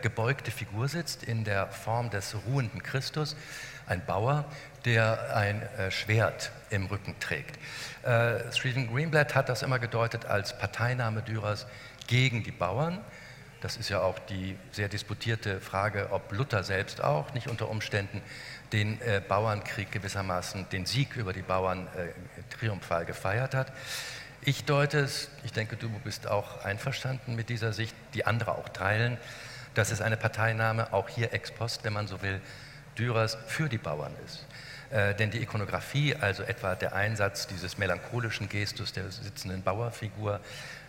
gebeugte 0.02 0.50
Figur 0.50 0.88
sitzt 0.88 1.24
in 1.24 1.44
der 1.44 1.68
Form 1.68 2.10
des 2.10 2.36
ruhenden 2.48 2.82
Christus, 2.82 3.36
ein 3.86 4.04
Bauer, 4.06 4.46
der 4.86 5.36
ein 5.36 5.62
Schwert 5.90 6.52
im 6.72 6.88
Rücken 6.88 7.16
trägt. 7.20 7.60
Äh, 8.04 8.52
Stephen 8.52 8.92
Greenblatt 8.92 9.36
hat 9.36 9.50
das 9.50 9.62
immer 9.62 9.78
gedeutet 9.78 10.26
als 10.26 10.58
Parteinahme 10.58 11.22
Dürers 11.22 11.68
gegen 12.08 12.44
die 12.44 12.52
Bauern. 12.52 13.00
Das 13.62 13.78
ist 13.78 13.90
ja 13.90 14.02
auch 14.02 14.18
die 14.18 14.58
sehr 14.72 14.90
disputierte 14.90 15.62
Frage, 15.62 16.08
ob 16.12 16.32
Luther 16.32 16.64
selbst 16.64 17.04
auch 17.04 17.34
nicht 17.36 17.48
unter 17.48 17.70
Umständen 17.70 18.22
den 18.74 19.00
äh, 19.02 19.22
Bauernkrieg 19.26 19.92
gewissermaßen, 19.92 20.68
den 20.72 20.88
Sieg 20.88 21.16
über 21.16 21.32
die 21.32 21.44
Bauern 21.44 21.88
äh, 21.96 22.58
triumphal 22.58 23.06
gefeiert 23.06 23.54
hat. 23.54 23.72
Ich 24.44 24.66
deute 24.66 25.02
es, 25.02 25.30
ich 25.44 25.54
denke, 25.54 25.76
du 25.78 25.88
bist 26.04 26.28
auch 26.28 26.66
einverstanden 26.66 27.36
mit 27.36 27.50
dieser 27.50 27.74
Sicht, 27.74 27.96
die 28.16 28.26
andere 28.26 28.54
auch 28.54 28.70
teilen, 28.70 29.20
dass 29.76 29.92
es 29.92 30.02
eine 30.02 30.18
Parteinahme, 30.18 30.94
auch 30.94 31.10
hier 31.10 31.32
ex 31.32 31.52
post, 31.52 31.84
wenn 31.84 31.94
man 31.94 32.08
so 32.08 32.24
will, 32.24 32.42
Dürers 32.98 33.38
für 33.46 33.70
die 33.70 33.78
Bauern 33.78 34.16
ist. 34.26 34.48
Äh, 34.90 35.14
denn 35.14 35.30
die 35.30 35.44
Ikonografie, 35.44 36.16
also 36.16 36.42
etwa 36.42 36.74
der 36.74 36.96
Einsatz 36.96 37.46
dieses 37.46 37.78
melancholischen 37.78 38.50
Gestus 38.50 38.92
der 38.94 39.12
sitzenden 39.12 39.62
Bauerfigur, 39.62 40.40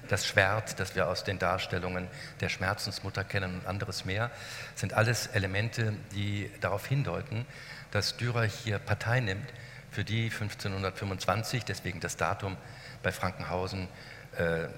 das 0.09 0.27
Schwert, 0.27 0.81
das 0.81 0.97
wir 0.97 1.09
aus 1.09 1.23
den 1.23 1.39
Darstellungen 1.39 2.09
der 2.41 2.49
Schmerzensmutter 2.49 3.23
kennen 3.23 3.61
und 3.61 3.67
anderes 3.67 4.07
mehr, 4.07 4.31
sind 4.77 4.95
alles 4.95 5.27
Elemente, 5.27 5.93
die 6.13 6.51
darauf 6.63 6.87
hindeuten, 6.87 7.45
dass 7.91 8.17
Dürer 8.17 8.45
hier 8.45 8.79
Partei 8.79 9.21
nimmt 9.21 9.47
für 9.91 10.05
die 10.05 10.25
1525, 10.25 11.67
deswegen 11.67 12.01
das 12.01 12.17
Datum 12.17 12.57
bei 13.03 13.13
Frankenhausen, 13.13 13.89
äh, 14.37 14.69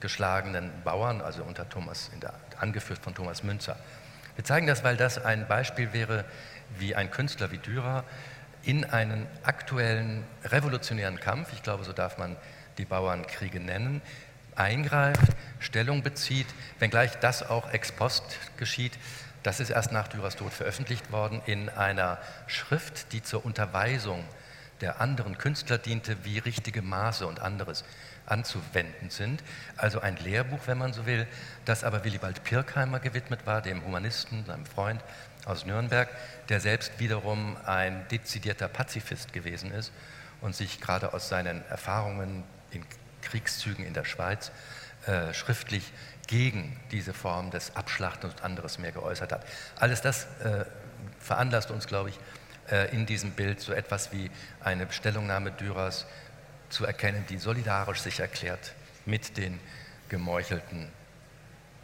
geschlagenen 0.00 0.70
Bauern, 0.84 1.20
also 1.20 1.42
unter 1.44 1.68
Thomas, 1.68 2.10
der, 2.20 2.34
angeführt 2.58 2.98
von 3.00 3.14
Thomas 3.14 3.42
Münzer. 3.42 3.76
Wir 4.34 4.44
zeigen 4.44 4.66
das, 4.66 4.82
weil 4.82 4.96
das 4.96 5.22
ein 5.22 5.46
Beispiel 5.46 5.92
wäre, 5.92 6.24
wie 6.78 6.94
ein 6.94 7.10
Künstler 7.10 7.50
wie 7.50 7.58
Dürer 7.58 8.04
in 8.62 8.84
einen 8.84 9.26
aktuellen 9.42 10.24
revolutionären 10.44 11.20
Kampf, 11.20 11.52
ich 11.52 11.62
glaube, 11.62 11.84
so 11.84 11.92
darf 11.92 12.18
man 12.18 12.36
die 12.78 12.84
Bauernkriege 12.84 13.60
nennen, 13.60 14.00
eingreift, 14.54 15.32
Stellung 15.60 16.02
bezieht, 16.02 16.46
wenngleich 16.78 17.18
das 17.18 17.48
auch 17.48 17.72
ex 17.72 17.92
post 17.92 18.22
geschieht. 18.56 18.92
Das 19.42 19.60
ist 19.60 19.70
erst 19.70 19.92
nach 19.92 20.08
Dürers 20.08 20.36
Tod 20.36 20.52
veröffentlicht 20.52 21.10
worden 21.10 21.42
in 21.46 21.68
einer 21.68 22.18
Schrift, 22.46 23.12
die 23.12 23.22
zur 23.22 23.44
Unterweisung 23.44 24.24
der 24.82 25.00
anderen 25.00 25.38
Künstler 25.38 25.78
diente, 25.78 26.24
wie 26.24 26.38
richtige 26.38 26.82
Maße 26.82 27.26
und 27.26 27.40
anderes 27.40 27.84
anzuwenden 28.26 29.10
sind. 29.10 29.42
Also 29.76 30.00
ein 30.00 30.16
Lehrbuch, 30.16 30.60
wenn 30.66 30.78
man 30.78 30.92
so 30.92 31.06
will, 31.06 31.26
das 31.64 31.84
aber 31.84 32.04
Willibald 32.04 32.44
Pirkheimer 32.44 33.00
gewidmet 33.00 33.46
war, 33.46 33.62
dem 33.62 33.84
Humanisten, 33.84 34.44
seinem 34.44 34.66
Freund, 34.66 35.02
aus 35.44 35.66
Nürnberg, 35.66 36.08
der 36.48 36.60
selbst 36.60 36.98
wiederum 36.98 37.56
ein 37.66 38.06
dezidierter 38.08 38.68
Pazifist 38.68 39.32
gewesen 39.32 39.72
ist 39.72 39.92
und 40.40 40.54
sich 40.54 40.80
gerade 40.80 41.14
aus 41.14 41.28
seinen 41.28 41.64
Erfahrungen 41.68 42.44
in 42.70 42.84
Kriegszügen 43.22 43.84
in 43.84 43.94
der 43.94 44.04
Schweiz 44.04 44.52
äh, 45.06 45.32
schriftlich 45.34 45.92
gegen 46.28 46.78
diese 46.90 47.12
Form 47.12 47.50
des 47.50 47.74
Abschlachtens 47.74 48.34
und 48.34 48.44
anderes 48.44 48.78
mehr 48.78 48.92
geäußert 48.92 49.32
hat. 49.32 49.44
Alles 49.78 50.00
das 50.00 50.26
äh, 50.44 50.64
veranlasst 51.18 51.70
uns, 51.70 51.86
glaube 51.86 52.10
ich, 52.10 52.18
in 52.92 53.04
diesem 53.06 53.32
Bild 53.32 53.60
so 53.60 53.72
etwas 53.72 54.12
wie 54.12 54.30
eine 54.62 54.90
Stellungnahme 54.90 55.50
Dürers 55.52 56.06
zu 56.70 56.86
erkennen, 56.86 57.24
die 57.28 57.36
solidarisch 57.36 58.00
sich 58.00 58.20
erklärt 58.20 58.72
mit 59.04 59.36
den 59.36 59.60
gemeuchelten 60.08 60.88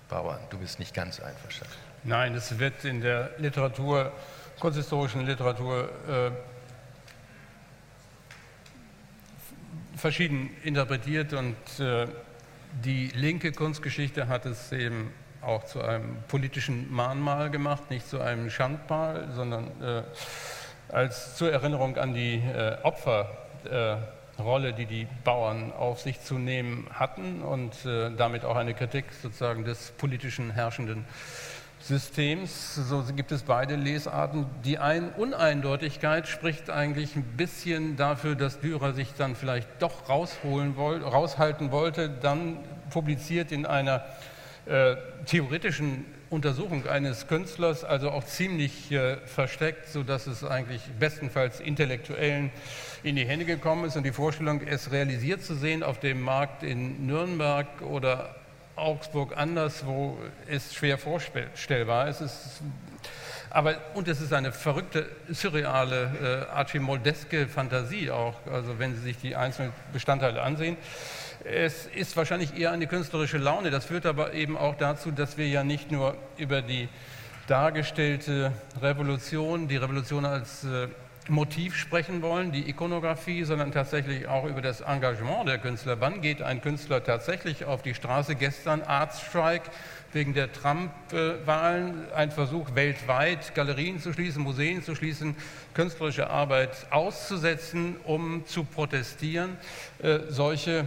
Bauern. 0.08 0.40
Du 0.50 0.58
bist 0.58 0.78
nicht 0.78 0.94
ganz 0.94 1.20
einverstanden. 1.20 1.74
Nein, 2.04 2.34
es 2.34 2.58
wird 2.58 2.84
in 2.84 3.00
der 3.00 3.30
Literatur, 3.38 4.12
kunsthistorischen 4.60 5.26
Literatur, 5.26 5.90
äh, 6.08 6.30
verschieden 9.96 10.50
interpretiert 10.62 11.32
und 11.32 11.56
äh, 11.80 12.06
die 12.84 13.08
linke 13.08 13.52
Kunstgeschichte 13.52 14.28
hat 14.28 14.46
es 14.46 14.72
eben 14.72 15.12
auch 15.42 15.64
zu 15.64 15.82
einem 15.82 16.16
politischen 16.28 16.92
Mahnmal 16.92 17.50
gemacht, 17.50 17.90
nicht 17.90 18.08
zu 18.08 18.20
einem 18.20 18.50
Schandmal, 18.50 19.28
sondern 19.34 19.66
äh, 19.82 20.02
als 20.88 21.36
zur 21.36 21.52
Erinnerung 21.52 21.96
an 21.96 22.14
die 22.14 22.36
äh, 22.36 22.76
Opferrolle, 22.82 24.72
die 24.72 24.86
die 24.86 25.06
Bauern 25.24 25.72
auf 25.72 26.00
sich 26.00 26.20
zu 26.20 26.38
nehmen 26.38 26.88
hatten 26.92 27.42
und 27.42 27.84
äh, 27.84 28.10
damit 28.16 28.44
auch 28.44 28.56
eine 28.56 28.74
Kritik 28.74 29.06
sozusagen 29.12 29.64
des 29.64 29.92
politischen 29.92 30.50
herrschenden 30.50 31.04
Systems. 31.80 32.74
So 32.74 33.04
gibt 33.14 33.32
es 33.32 33.42
beide 33.42 33.76
Lesarten. 33.76 34.46
Die 34.64 34.78
ein 34.78 35.10
Uneindeutigkeit 35.12 36.26
spricht 36.26 36.70
eigentlich 36.70 37.14
ein 37.16 37.22
bisschen 37.22 37.96
dafür, 37.96 38.34
dass 38.34 38.60
Dürer 38.60 38.92
sich 38.92 39.14
dann 39.16 39.36
vielleicht 39.36 39.68
doch 39.80 40.08
rausholen 40.08 40.76
wollte, 40.76 41.06
raushalten 41.06 41.70
wollte, 41.70 42.10
dann 42.10 42.58
publiziert 42.90 43.52
in 43.52 43.64
einer 43.64 44.04
äh, 44.66 44.96
theoretischen 45.26 46.04
Untersuchung 46.30 46.86
eines 46.86 47.26
Künstlers, 47.26 47.84
also 47.84 48.10
auch 48.10 48.24
ziemlich 48.24 48.92
äh, 48.92 49.16
versteckt, 49.26 49.88
sodass 49.88 50.26
es 50.26 50.44
eigentlich 50.44 50.82
bestenfalls 50.98 51.58
Intellektuellen 51.58 52.50
in 53.02 53.16
die 53.16 53.24
Hände 53.24 53.46
gekommen 53.46 53.86
ist. 53.86 53.96
Und 53.96 54.04
die 54.04 54.12
Vorstellung, 54.12 54.60
es 54.60 54.92
realisiert 54.92 55.42
zu 55.42 55.54
sehen 55.54 55.82
auf 55.82 56.00
dem 56.00 56.20
Markt 56.20 56.62
in 56.62 57.06
Nürnberg 57.06 57.66
oder 57.80 58.36
Augsburg 58.76 59.36
anderswo, 59.36 60.18
ist 60.46 60.74
schwer 60.74 60.98
vorstellbar. 60.98 62.08
Es 62.08 62.20
ist 62.20 62.60
aber, 63.50 63.76
und 63.94 64.08
es 64.08 64.20
ist 64.20 64.32
eine 64.32 64.52
verrückte, 64.52 65.06
surreale, 65.30 66.46
äh, 66.50 66.54
archimoldeske 66.54 67.48
Fantasie 67.48 68.10
auch, 68.10 68.34
also 68.50 68.78
wenn 68.78 68.94
Sie 68.94 69.02
sich 69.02 69.18
die 69.18 69.36
einzelnen 69.36 69.72
Bestandteile 69.92 70.42
ansehen. 70.42 70.76
Es 71.44 71.86
ist 71.86 72.16
wahrscheinlich 72.16 72.58
eher 72.58 72.72
eine 72.72 72.86
künstlerische 72.86 73.38
Laune. 73.38 73.70
Das 73.70 73.86
führt 73.86 74.06
aber 74.06 74.34
eben 74.34 74.56
auch 74.56 74.74
dazu, 74.76 75.10
dass 75.10 75.38
wir 75.38 75.48
ja 75.48 75.64
nicht 75.64 75.90
nur 75.90 76.16
über 76.36 76.62
die 76.62 76.88
dargestellte 77.46 78.52
Revolution, 78.82 79.68
die 79.68 79.76
Revolution 79.76 80.26
als 80.26 80.64
äh, 80.64 80.88
Motiv 81.28 81.76
sprechen 81.76 82.22
wollen, 82.22 82.52
die 82.52 82.68
Ikonografie, 82.68 83.44
sondern 83.44 83.72
tatsächlich 83.72 84.26
auch 84.28 84.44
über 84.44 84.62
das 84.62 84.80
Engagement 84.80 85.48
der 85.48 85.58
Künstler. 85.58 86.00
Wann 86.00 86.20
geht 86.20 86.42
ein 86.42 86.62
Künstler 86.62 87.04
tatsächlich 87.04 87.64
auf 87.64 87.82
die 87.82 87.94
Straße? 87.94 88.34
Gestern 88.34 88.82
Art 88.82 89.14
Strike 89.14 89.70
wegen 90.12 90.34
der 90.34 90.52
Trump-Wahlen, 90.52 92.10
ein 92.12 92.30
Versuch 92.30 92.74
weltweit 92.74 93.54
Galerien 93.54 94.00
zu 94.00 94.12
schließen, 94.12 94.42
Museen 94.42 94.82
zu 94.82 94.94
schließen, 94.94 95.36
künstlerische 95.74 96.30
Arbeit 96.30 96.86
auszusetzen, 96.90 97.96
um 98.04 98.46
zu 98.46 98.64
protestieren. 98.64 99.56
Äh, 100.02 100.20
solche 100.28 100.86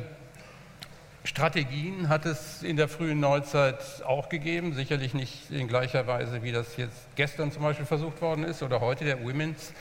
Strategien 1.24 2.10
hat 2.10 2.26
es 2.26 2.64
in 2.64 2.78
der 2.78 2.88
frühen 2.88 3.20
Neuzeit 3.20 4.04
auch 4.08 4.28
gegeben, 4.28 4.74
sicherlich 4.74 5.14
nicht 5.14 5.52
in 5.52 5.68
gleicher 5.68 6.08
Weise, 6.08 6.42
wie 6.42 6.52
das 6.52 6.78
jetzt 6.78 7.08
gestern 7.16 7.52
zum 7.52 7.62
Beispiel 7.62 7.86
versucht 7.86 8.22
worden 8.24 8.44
ist 8.44 8.64
oder 8.64 8.82
heute 8.82 9.06
der 9.06 9.24
Women's 9.24 9.72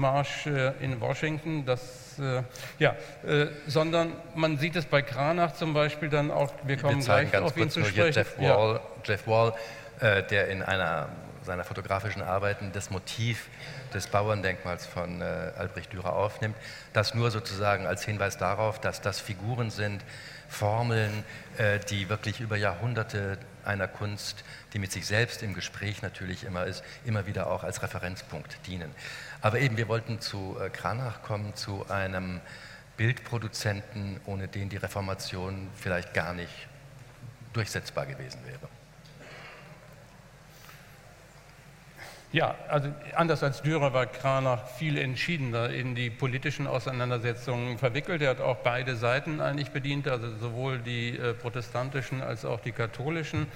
Marsch 0.00 0.46
äh, 0.46 0.72
in 0.80 1.00
Washington, 1.00 1.64
das, 1.64 2.18
äh, 2.18 2.42
ja, 2.78 2.96
äh, 3.26 3.46
sondern 3.66 4.12
man 4.34 4.58
sieht 4.58 4.76
es 4.76 4.86
bei 4.86 5.02
Kranach 5.02 5.54
zum 5.54 5.74
Beispiel 5.74 6.08
dann 6.08 6.30
auch, 6.30 6.52
wir 6.64 6.76
kommen 6.76 7.06
wir 7.06 7.24
gleich 7.24 7.36
auf 7.36 7.56
ihn 7.56 7.70
zu 7.70 7.84
sprechen. 7.84 8.12
Jeff 8.12 8.38
Wall, 8.38 8.74
ja. 8.74 8.80
Jeff 9.04 9.26
Wall 9.26 9.54
der 10.00 10.48
in 10.48 10.62
einer 10.62 11.10
seiner 11.44 11.64
fotografischen 11.64 12.22
Arbeiten 12.22 12.70
das 12.72 12.90
Motiv 12.90 13.48
des 13.94 14.06
Bauerndenkmals 14.06 14.86
von 14.86 15.20
äh, 15.20 15.24
Albrecht 15.56 15.92
Dürer 15.92 16.14
aufnimmt, 16.14 16.56
das 16.92 17.14
nur 17.14 17.30
sozusagen 17.30 17.86
als 17.86 18.04
Hinweis 18.04 18.36
darauf, 18.36 18.80
dass 18.80 19.00
das 19.00 19.20
Figuren 19.20 19.70
sind, 19.70 20.04
Formeln, 20.48 21.24
äh, 21.58 21.78
die 21.78 22.08
wirklich 22.08 22.40
über 22.40 22.56
Jahrhunderte 22.56 23.38
einer 23.64 23.88
Kunst, 23.88 24.44
die 24.72 24.78
mit 24.78 24.92
sich 24.92 25.06
selbst 25.06 25.42
im 25.42 25.54
Gespräch 25.54 26.02
natürlich 26.02 26.44
immer 26.44 26.66
ist, 26.66 26.82
immer 27.04 27.26
wieder 27.26 27.50
auch 27.50 27.64
als 27.64 27.82
Referenzpunkt 27.82 28.58
dienen. 28.66 28.94
Aber 29.42 29.58
eben, 29.60 29.76
wir 29.76 29.88
wollten 29.88 30.20
zu 30.20 30.56
äh, 30.60 30.68
Kranach 30.70 31.22
kommen, 31.22 31.54
zu 31.54 31.88
einem 31.88 32.40
Bildproduzenten, 32.96 34.20
ohne 34.26 34.48
den 34.48 34.68
die 34.68 34.76
Reformation 34.76 35.68
vielleicht 35.74 36.12
gar 36.12 36.34
nicht 36.34 36.52
durchsetzbar 37.52 38.06
gewesen 38.06 38.40
wäre. 38.46 38.68
Ja, 42.32 42.54
also 42.68 42.92
anders 43.16 43.42
als 43.42 43.60
Dürer 43.60 43.92
war 43.92 44.06
Kranach 44.06 44.68
viel 44.68 44.98
entschiedener 44.98 45.70
in 45.70 45.96
die 45.96 46.10
politischen 46.10 46.68
Auseinandersetzungen 46.68 47.76
verwickelt. 47.76 48.22
Er 48.22 48.30
hat 48.30 48.40
auch 48.40 48.58
beide 48.58 48.94
Seiten 48.94 49.40
eigentlich 49.40 49.72
bedient, 49.72 50.06
also 50.06 50.36
sowohl 50.36 50.78
die 50.78 51.16
äh, 51.16 51.34
protestantischen 51.34 52.22
als 52.22 52.44
auch 52.44 52.60
die 52.60 52.70
katholischen 52.70 53.48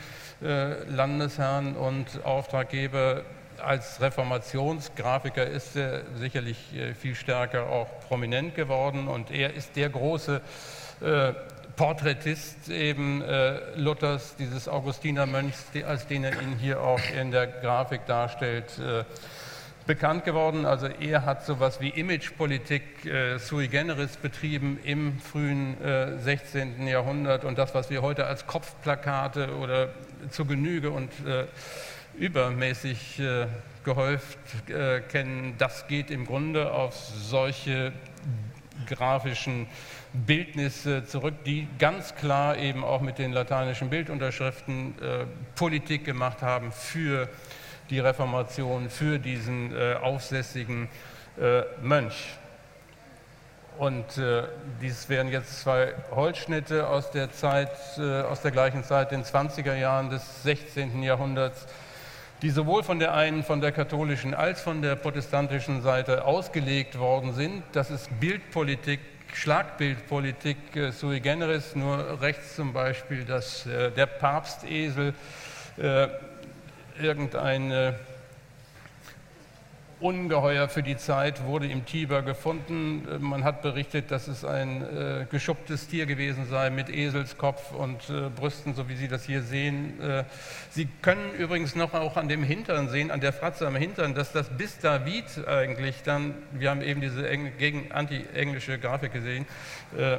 äh, 0.42 0.82
Landesherren 0.88 1.76
und 1.76 2.24
Auftraggeber. 2.24 3.22
Als 3.62 4.00
Reformationsgrafiker 4.00 5.46
ist 5.46 5.76
er 5.76 6.02
sicherlich 6.16 6.74
äh, 6.74 6.94
viel 6.94 7.14
stärker 7.14 7.68
auch 7.68 7.88
prominent 8.08 8.54
geworden 8.54 9.08
und 9.08 9.30
er 9.30 9.54
ist 9.54 9.76
der 9.76 9.88
große 9.88 10.40
äh, 11.00 11.32
Porträtist 11.76 12.68
eben 12.68 13.22
äh, 13.22 13.58
Luthers, 13.76 14.36
dieses 14.36 14.68
Augustinermönchs, 14.68 15.66
als 15.86 16.06
den 16.06 16.24
er 16.24 16.40
ihn 16.40 16.56
hier 16.60 16.80
auch 16.80 17.00
in 17.18 17.30
der 17.30 17.46
Grafik 17.46 18.06
darstellt, 18.06 18.78
äh, 18.78 19.04
bekannt 19.86 20.24
geworden. 20.24 20.66
Also 20.66 20.86
er 20.86 21.24
hat 21.24 21.44
sowas 21.44 21.80
wie 21.80 21.88
Imagepolitik 21.88 23.04
äh, 23.04 23.38
sui 23.38 23.68
generis 23.68 24.16
betrieben 24.16 24.78
im 24.84 25.18
frühen 25.18 25.80
äh, 25.82 26.18
16. 26.18 26.86
Jahrhundert 26.86 27.44
und 27.44 27.58
das, 27.58 27.74
was 27.74 27.90
wir 27.90 28.02
heute 28.02 28.26
als 28.26 28.46
Kopfplakate 28.46 29.56
oder 29.56 29.90
zu 30.30 30.44
Genüge 30.44 30.90
und 30.90 31.10
äh, 31.26 31.44
übermäßig 32.18 33.20
äh, 33.20 33.46
gehäuft 33.84 34.38
äh, 34.68 35.00
kennen, 35.00 35.54
das 35.58 35.86
geht 35.86 36.10
im 36.10 36.26
Grunde 36.26 36.72
auf 36.72 36.94
solche 36.94 37.92
grafischen 38.86 39.66
Bildnisse 40.12 41.04
zurück, 41.04 41.34
die 41.44 41.66
ganz 41.78 42.14
klar 42.14 42.56
eben 42.56 42.84
auch 42.84 43.00
mit 43.00 43.18
den 43.18 43.32
lateinischen 43.32 43.90
Bildunterschriften 43.90 44.94
äh, 45.00 45.26
Politik 45.56 46.04
gemacht 46.04 46.42
haben 46.42 46.72
für 46.72 47.28
die 47.90 48.00
Reformation, 48.00 48.88
für 48.90 49.18
diesen 49.18 49.76
äh, 49.76 49.94
aufsässigen 49.94 50.88
äh, 51.40 51.62
Mönch. 51.82 52.38
Und 53.76 54.18
äh, 54.18 54.44
dies 54.80 55.08
wären 55.08 55.28
jetzt 55.28 55.62
zwei 55.62 55.94
Holzschnitte 56.12 56.86
aus 56.86 57.10
der 57.10 57.32
Zeit, 57.32 57.72
äh, 57.98 58.22
aus 58.22 58.40
der 58.40 58.52
gleichen 58.52 58.84
Zeit, 58.84 59.10
den 59.10 59.24
20er 59.24 59.74
Jahren 59.74 60.10
des 60.10 60.44
16. 60.44 61.02
Jahrhunderts, 61.02 61.66
die 62.44 62.50
sowohl 62.50 62.82
von 62.82 62.98
der 62.98 63.14
einen, 63.14 63.42
von 63.42 63.62
der 63.62 63.72
katholischen 63.72 64.34
als 64.34 64.60
von 64.60 64.82
der 64.82 64.96
protestantischen 64.96 65.80
Seite 65.80 66.26
ausgelegt 66.26 66.98
worden 66.98 67.32
sind. 67.32 67.62
Das 67.72 67.90
ist 67.90 68.20
Bildpolitik 68.20 69.00
Schlagbildpolitik 69.32 70.76
äh, 70.76 70.90
sui 70.92 71.20
generis, 71.20 71.74
nur 71.74 72.20
rechts 72.20 72.54
zum 72.54 72.74
Beispiel, 72.74 73.24
dass 73.24 73.64
äh, 73.64 73.90
der 73.92 74.04
Papstesel 74.04 75.14
äh, 75.78 76.08
irgendeine 77.02 77.94
Ungeheuer 80.04 80.68
für 80.68 80.82
die 80.82 80.98
Zeit 80.98 81.46
wurde 81.46 81.66
im 81.66 81.86
Tiber 81.86 82.20
gefunden. 82.20 83.08
Man 83.20 83.42
hat 83.42 83.62
berichtet, 83.62 84.10
dass 84.10 84.28
es 84.28 84.44
ein 84.44 84.82
äh, 84.82 85.26
geschupptes 85.30 85.88
Tier 85.88 86.04
gewesen 86.04 86.46
sei 86.46 86.68
mit 86.68 86.90
Eselskopf 86.90 87.72
und 87.72 88.10
äh, 88.10 88.28
Brüsten, 88.28 88.74
so 88.74 88.86
wie 88.90 88.96
Sie 88.96 89.08
das 89.08 89.24
hier 89.24 89.40
sehen. 89.40 89.98
Äh, 90.02 90.24
Sie 90.68 90.88
können 91.00 91.32
übrigens 91.38 91.74
noch 91.74 91.94
auch 91.94 92.18
an 92.18 92.28
dem 92.28 92.42
Hintern 92.42 92.90
sehen, 92.90 93.10
an 93.10 93.20
der 93.20 93.32
Fratze 93.32 93.66
am 93.66 93.76
Hintern, 93.76 94.14
dass 94.14 94.30
das 94.30 94.50
bis 94.50 94.78
David 94.78 95.24
eigentlich 95.48 96.02
dann, 96.02 96.34
wir 96.52 96.68
haben 96.68 96.82
eben 96.82 97.00
diese 97.00 97.26
anti-englische 97.88 98.78
Grafik 98.78 99.14
gesehen, 99.14 99.46
äh, 99.96 100.18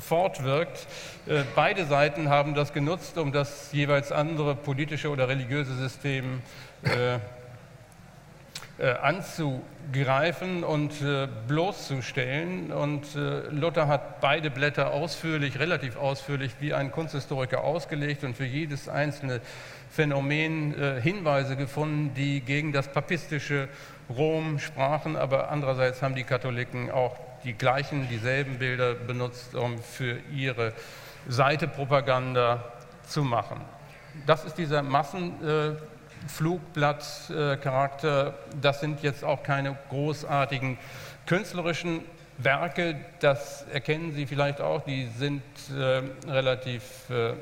fortwirkt. 0.00 0.88
Äh, 1.28 1.42
beide 1.54 1.86
Seiten 1.86 2.30
haben 2.30 2.54
das 2.54 2.72
genutzt, 2.72 3.16
um 3.16 3.30
das 3.30 3.70
jeweils 3.70 4.10
andere 4.10 4.56
politische 4.56 5.08
oder 5.08 5.28
religiöse 5.28 5.76
System 5.76 6.42
äh, 6.82 7.14
äh, 7.14 7.18
anzugreifen 8.86 10.64
und 10.64 11.02
äh, 11.02 11.28
bloßzustellen. 11.46 12.72
Und 12.72 13.14
äh, 13.14 13.48
Luther 13.50 13.88
hat 13.88 14.20
beide 14.20 14.50
Blätter 14.50 14.92
ausführlich, 14.92 15.58
relativ 15.58 15.96
ausführlich, 15.96 16.52
wie 16.60 16.74
ein 16.74 16.90
Kunsthistoriker 16.90 17.62
ausgelegt 17.62 18.24
und 18.24 18.36
für 18.36 18.44
jedes 18.44 18.88
einzelne 18.88 19.40
Phänomen 19.90 21.00
Hinweise 21.02 21.56
gefunden, 21.56 22.14
die 22.14 22.42
gegen 22.42 22.72
das 22.72 22.92
papistische 22.92 23.68
Rom 24.08 24.60
sprachen. 24.60 25.16
Aber 25.16 25.50
andererseits 25.50 26.00
haben 26.00 26.14
die 26.14 26.22
Katholiken 26.22 26.92
auch 26.92 27.16
die 27.42 27.54
gleichen, 27.54 28.08
dieselben 28.08 28.58
Bilder 28.58 28.94
benutzt, 28.94 29.56
um 29.56 29.78
für 29.78 30.18
ihre 30.32 30.74
Seite 31.26 31.66
Propaganda 31.66 32.72
zu 33.04 33.24
machen. 33.24 33.62
Das 34.26 34.44
ist 34.44 34.58
dieser 34.58 34.82
Massen 34.82 35.34
Flugblattcharakter. 36.26 38.34
Das 38.60 38.80
sind 38.80 39.02
jetzt 39.02 39.24
auch 39.24 39.42
keine 39.42 39.76
großartigen 39.88 40.78
künstlerischen 41.26 42.02
Werke, 42.38 42.96
das 43.20 43.66
erkennen 43.72 44.12
Sie 44.12 44.26
vielleicht 44.26 44.60
auch, 44.60 44.84
die 44.84 45.08
sind 45.18 45.42
äh, 45.70 46.02
relativ 46.28 46.82
äh, 47.10 47.34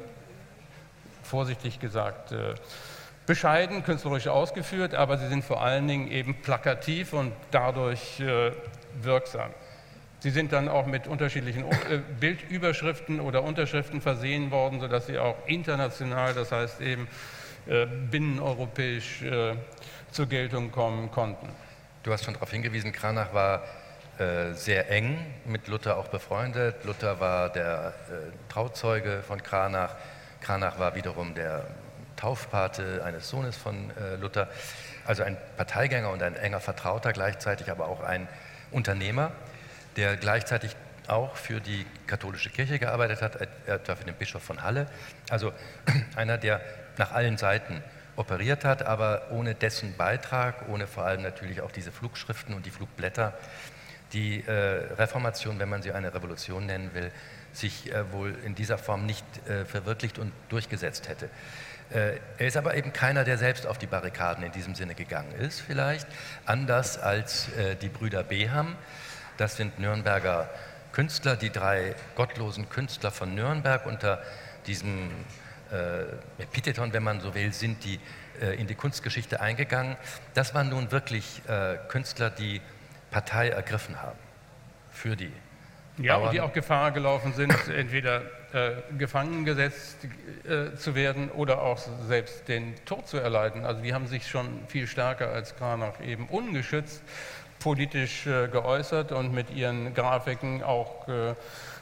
vorsichtig 1.23 1.79
gesagt 1.79 2.33
äh, 2.33 2.55
bescheiden, 3.27 3.85
künstlerisch 3.85 4.27
ausgeführt, 4.27 4.95
aber 4.95 5.19
sie 5.19 5.29
sind 5.29 5.45
vor 5.45 5.63
allen 5.63 5.87
Dingen 5.87 6.11
eben 6.11 6.35
plakativ 6.43 7.13
und 7.13 7.33
dadurch 7.51 8.19
äh, 8.21 8.53
wirksam. 9.01 9.51
Sie 10.21 10.31
sind 10.31 10.53
dann 10.53 10.69
auch 10.69 10.87
mit 10.87 11.07
unterschiedlichen 11.07 11.65
äh, 11.65 11.99
Bildüberschriften 12.19 13.21
oder 13.21 13.45
Unterschriften 13.45 14.01
versehen 14.01 14.51
worden, 14.51 14.81
sodass 14.81 15.07
sie 15.07 15.19
auch 15.19 15.37
international, 15.47 16.35
das 16.35 16.51
heißt 16.51 16.81
eben 16.81 17.05
äh, 17.05 17.38
binneneuropäisch 18.11 19.23
äh, 19.23 19.57
zur 20.11 20.27
Geltung 20.27 20.71
kommen 20.71 21.11
konnten. 21.11 21.49
Du 22.03 22.13
hast 22.13 22.25
schon 22.25 22.35
darauf 22.35 22.51
hingewiesen, 22.51 22.93
Kranach 22.93 23.35
war 23.35 23.63
äh, 24.19 24.55
sehr 24.55 24.91
eng 24.91 25.19
mit 25.45 25.69
Luther 25.69 25.97
auch 25.97 26.09
befreundet. 26.09 26.85
Luther 26.85 27.21
war 27.21 27.51
der 27.51 27.95
äh, 28.09 28.53
Trauzeuge 28.53 29.23
von 29.23 29.43
Kranach. 29.43 29.95
Kranach 30.41 30.79
war 30.79 30.95
wiederum 30.95 31.35
der 31.35 31.67
Taufpate 32.17 33.05
eines 33.05 33.29
Sohnes 33.29 33.57
von 33.57 33.91
äh, 33.91 34.17
Luther, 34.17 34.49
also 35.05 35.23
ein 35.23 35.37
Parteigänger 35.57 36.11
und 36.11 36.23
ein 36.23 36.37
enger 36.37 36.61
Vertrauter, 36.61 37.13
gleichzeitig 37.13 37.71
aber 37.71 37.87
auch 37.87 38.03
ein 38.03 38.27
Unternehmer, 38.71 39.31
der 39.97 40.17
gleichzeitig 40.17 40.75
auch 41.07 41.37
für 41.37 41.61
die 41.61 41.87
katholische 42.07 42.51
Kirche 42.51 42.79
gearbeitet 42.79 43.23
hat, 43.23 43.41
etwa 43.67 43.97
für 43.97 44.05
den 44.05 44.15
Bischof 44.15 44.43
von 44.43 44.63
Halle. 44.63 44.87
Also 45.31 45.53
einer, 46.17 46.39
der 46.39 46.61
nach 46.99 47.13
allen 47.13 47.37
Seiten 47.37 47.83
operiert 48.17 48.65
hat, 48.65 48.83
aber 48.83 49.31
ohne 49.31 49.55
dessen 49.55 49.97
Beitrag, 49.97 50.69
ohne 50.69 50.87
vor 50.87 51.05
allem 51.05 51.23
natürlich 51.23 51.61
auch 51.61 51.71
diese 51.71 51.93
Flugschriften 51.93 52.55
und 52.55 52.67
die 52.67 52.71
Flugblätter, 52.71 53.33
die 54.13 54.45
äh, 54.47 54.51
Reformation, 54.95 55.59
wenn 55.59 55.69
man 55.69 55.83
sie 55.83 55.93
eine 55.93 56.13
Revolution 56.15 56.67
nennen 56.67 56.91
will, 56.95 57.13
sich 57.53 57.93
äh, 57.93 58.11
wohl 58.13 58.35
in 58.45 58.55
dieser 58.55 58.79
Form 58.79 59.07
nicht 59.07 59.25
äh, 59.49 59.65
verwirklicht 59.65 60.19
und 60.19 60.33
durchgesetzt 60.49 61.09
hätte. 61.09 61.29
Äh, 61.91 62.19
er 62.39 62.47
ist 62.47 62.57
aber 62.57 62.75
eben 62.75 62.93
keiner, 62.93 63.25
der 63.25 63.39
selbst 63.39 63.67
auf 63.67 63.79
die 63.79 63.87
Barrikaden 63.87 64.45
in 64.45 64.53
diesem 64.53 64.75
Sinne 64.75 64.95
gegangen 64.95 65.33
ist, 65.33 65.61
vielleicht, 65.61 66.07
anders 66.45 66.99
als 66.99 67.49
äh, 67.53 67.77
die 67.77 67.89
Brüder 67.89 68.25
Beham. 68.25 68.77
Das 69.37 69.57
sind 69.57 69.79
Nürnberger 69.79 70.51
Künstler, 70.93 71.37
die 71.37 71.51
drei 71.51 71.95
gottlosen 72.17 72.69
Künstler 72.69 73.11
von 73.11 73.35
Nürnberg 73.35 73.87
unter 73.87 74.23
diesem 74.67 75.11
Epitheton, 76.39 76.93
wenn 76.93 77.03
man 77.03 77.21
so 77.21 77.35
will, 77.35 77.53
sind 77.53 77.85
die 77.85 78.01
in 78.57 78.67
die 78.67 78.75
Kunstgeschichte 78.75 79.41
eingegangen. 79.41 79.97
Das 80.35 80.55
waren 80.55 80.69
nun 80.69 80.91
wirklich 80.93 81.43
Künstler, 81.89 82.31
die 82.31 82.61
Partei 83.11 83.49
ergriffen 83.49 84.01
haben 84.01 84.19
für 84.93 85.17
die 85.17 85.33
ja, 85.99 86.17
und 86.17 86.33
die 86.33 86.41
auch 86.41 86.53
Gefahr 86.53 86.93
gelaufen 86.93 87.33
sind, 87.33 87.53
entweder 87.69 88.23
äh, 88.53 88.71
gefangen 88.97 89.45
gesetzt 89.45 89.99
äh, 90.45 90.77
zu 90.77 90.95
werden 90.95 91.31
oder 91.31 91.61
auch 91.61 91.79
selbst 92.07 92.49
den 92.49 92.75
Tod 92.85 93.09
zu 93.09 93.19
erleiden. 93.19 93.65
Also 93.65 93.83
die 93.83 93.93
haben 93.93 94.07
sich 94.07 94.29
schon 94.29 94.67
viel 94.69 94.87
stärker 94.87 95.31
als 95.31 95.57
Kranach 95.57 96.01
eben 96.01 96.29
ungeschützt 96.29 97.03
politisch 97.59 98.27
äh, 98.27 98.49
geäußert 98.49 99.13
und 99.13 99.33
mit 99.33 99.51
ihren 99.51 99.93
Grafiken 99.95 100.63
auch 100.63 101.09
äh, 101.09 101.35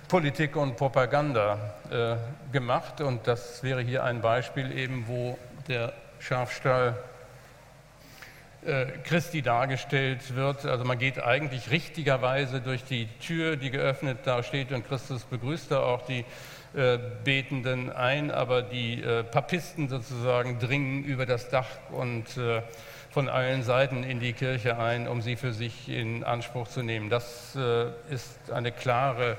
Politik 0.08 0.54
und 0.54 0.76
Propaganda 0.76 1.74
äh, 1.90 2.52
gemacht. 2.52 3.00
Und 3.00 3.26
das 3.26 3.62
wäre 3.62 3.80
hier 3.80 4.04
ein 4.04 4.20
Beispiel 4.20 4.76
eben, 4.76 5.04
wo 5.08 5.36
der 5.66 5.92
Schafstall 6.20 6.96
äh, 8.64 8.86
Christi 9.04 9.42
dargestellt 9.42 10.34
wird. 10.34 10.64
Also 10.64 10.84
man 10.84 10.98
geht 10.98 11.22
eigentlich 11.22 11.70
richtigerweise 11.70 12.60
durch 12.60 12.84
die 12.84 13.06
Tür, 13.20 13.56
die 13.56 13.70
geöffnet 13.70 14.18
da 14.24 14.42
steht 14.42 14.72
und 14.72 14.86
Christus 14.86 15.24
begrüßt 15.24 15.70
da 15.70 15.80
auch 15.80 16.02
die 16.02 16.24
äh, 16.74 16.98
Betenden 17.24 17.92
ein, 17.92 18.30
aber 18.30 18.62
die 18.62 19.02
äh, 19.02 19.24
Papisten 19.24 19.88
sozusagen 19.88 20.58
dringen 20.58 21.04
über 21.04 21.26
das 21.26 21.48
Dach 21.48 21.68
und 21.90 22.24
von 23.10 23.28
allen 23.28 23.62
Seiten 23.62 24.04
in 24.04 24.20
die 24.20 24.34
Kirche 24.34 24.78
ein, 24.78 25.08
um 25.08 25.22
sie 25.22 25.36
für 25.36 25.52
sich 25.52 25.88
in 25.88 26.22
Anspruch 26.22 26.68
zu 26.68 26.82
nehmen. 26.82 27.08
Das 27.08 27.56
ist 28.10 28.50
eine 28.52 28.72
klare 28.72 29.38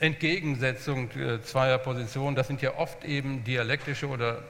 Entgegensetzung 0.00 1.08
zweier 1.42 1.78
Positionen. 1.78 2.34
Das 2.34 2.46
sind 2.46 2.62
ja 2.62 2.76
oft 2.76 3.04
eben 3.04 3.44
dialektische 3.44 4.08
oder 4.08 4.42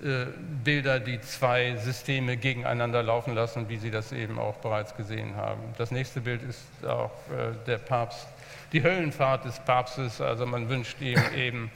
äh, 0.00 0.26
Bilder, 0.62 1.00
die 1.00 1.20
zwei 1.20 1.74
Systeme 1.74 2.36
gegeneinander 2.36 3.02
laufen 3.02 3.34
lassen, 3.34 3.68
wie 3.68 3.78
Sie 3.78 3.90
das 3.90 4.12
eben 4.12 4.38
auch 4.38 4.54
bereits 4.58 4.94
gesehen 4.94 5.34
haben. 5.34 5.60
Das 5.76 5.90
nächste 5.90 6.20
Bild 6.20 6.40
ist 6.42 6.86
auch 6.86 7.10
äh, 7.30 7.52
der 7.66 7.78
Papst, 7.78 8.28
die 8.72 8.80
Höllenfahrt 8.80 9.44
des 9.44 9.58
Papstes. 9.58 10.20
Also 10.20 10.46
man 10.46 10.68
wünscht 10.68 11.00
ihm 11.00 11.20
eben 11.36 11.70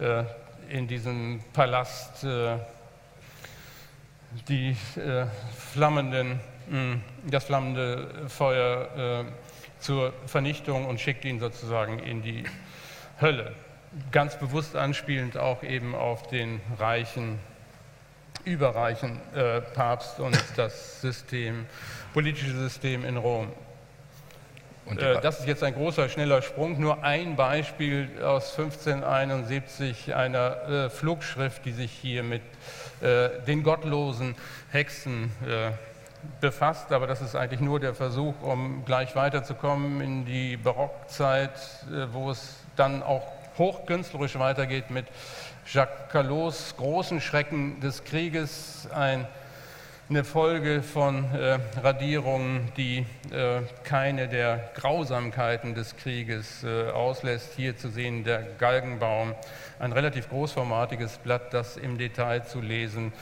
äh, 0.00 0.22
in 0.68 0.86
diesem 0.86 1.40
Palast 1.52 2.24
die 4.48 4.74
flammenden, 5.72 6.40
das 7.26 7.44
flammende 7.44 8.08
Feuer 8.28 9.26
zur 9.84 10.14
Vernichtung 10.26 10.86
und 10.86 10.98
schickt 10.98 11.26
ihn 11.26 11.38
sozusagen 11.38 11.98
in 11.98 12.22
die 12.22 12.44
Hölle. 13.20 13.52
Ganz 14.10 14.38
bewusst 14.38 14.76
anspielend 14.76 15.36
auch 15.36 15.62
eben 15.62 15.94
auf 15.94 16.26
den 16.26 16.60
reichen 16.78 17.38
überreichen 18.44 19.20
äh, 19.34 19.60
Papst 19.60 20.20
und 20.20 20.36
das 20.56 21.00
System, 21.00 21.66
politische 22.12 22.52
System 22.52 23.04
in 23.04 23.16
Rom. 23.16 23.48
Äh, 24.86 25.20
das 25.20 25.40
ist 25.40 25.46
jetzt 25.46 25.62
ein 25.62 25.74
großer, 25.74 26.08
schneller 26.08 26.42
Sprung. 26.42 26.80
Nur 26.80 27.04
ein 27.04 27.36
Beispiel 27.36 28.08
aus 28.22 28.58
1571 28.58 30.14
einer 30.14 30.68
äh, 30.68 30.90
Flugschrift, 30.90 31.64
die 31.64 31.72
sich 31.72 31.92
hier 31.92 32.22
mit 32.22 32.42
äh, 33.00 33.30
den 33.46 33.62
gottlosen 33.62 34.34
Hexen 34.70 35.30
äh, 35.46 35.70
befasst. 36.40 36.92
Aber 36.92 37.06
das 37.06 37.20
ist 37.20 37.34
eigentlich 37.34 37.60
nur 37.60 37.80
der 37.80 37.94
Versuch, 37.94 38.34
um 38.42 38.84
gleich 38.84 39.16
weiterzukommen 39.16 40.00
in 40.00 40.24
die 40.24 40.56
Barockzeit, 40.56 41.56
äh, 41.90 42.12
wo 42.12 42.30
es 42.30 42.56
dann 42.76 43.02
auch 43.02 43.22
hochkünstlerisch 43.58 44.38
weitergeht 44.38 44.90
mit 44.90 45.06
Jacques 45.66 46.10
Callots 46.10 46.76
großen 46.76 47.20
Schrecken 47.20 47.80
des 47.80 48.04
Krieges, 48.04 48.88
ein, 48.92 49.26
eine 50.10 50.24
Folge 50.24 50.82
von 50.82 51.24
äh, 51.32 51.58
Radierungen, 51.80 52.70
die 52.76 53.06
äh, 53.30 53.62
keine 53.84 54.28
der 54.28 54.70
Grausamkeiten 54.74 55.74
des 55.74 55.96
Krieges 55.96 56.64
äh, 56.64 56.90
auslässt. 56.90 57.54
Hier 57.56 57.76
zu 57.76 57.88
sehen 57.88 58.24
der 58.24 58.42
Galgenbaum, 58.58 59.34
ein 59.78 59.92
relativ 59.92 60.28
großformatiges 60.28 61.18
Blatt, 61.18 61.54
das 61.54 61.76
im 61.76 61.96
Detail 61.96 62.44
zu 62.44 62.60
lesen 62.60 63.12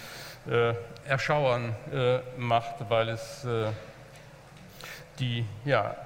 äh, 0.49 0.75
erschauern 1.09 1.75
äh, 1.93 2.19
macht, 2.37 2.75
weil 2.89 3.11
es 3.11 3.45
äh, 3.45 3.71
die 5.19 5.45
ja, 5.65 5.97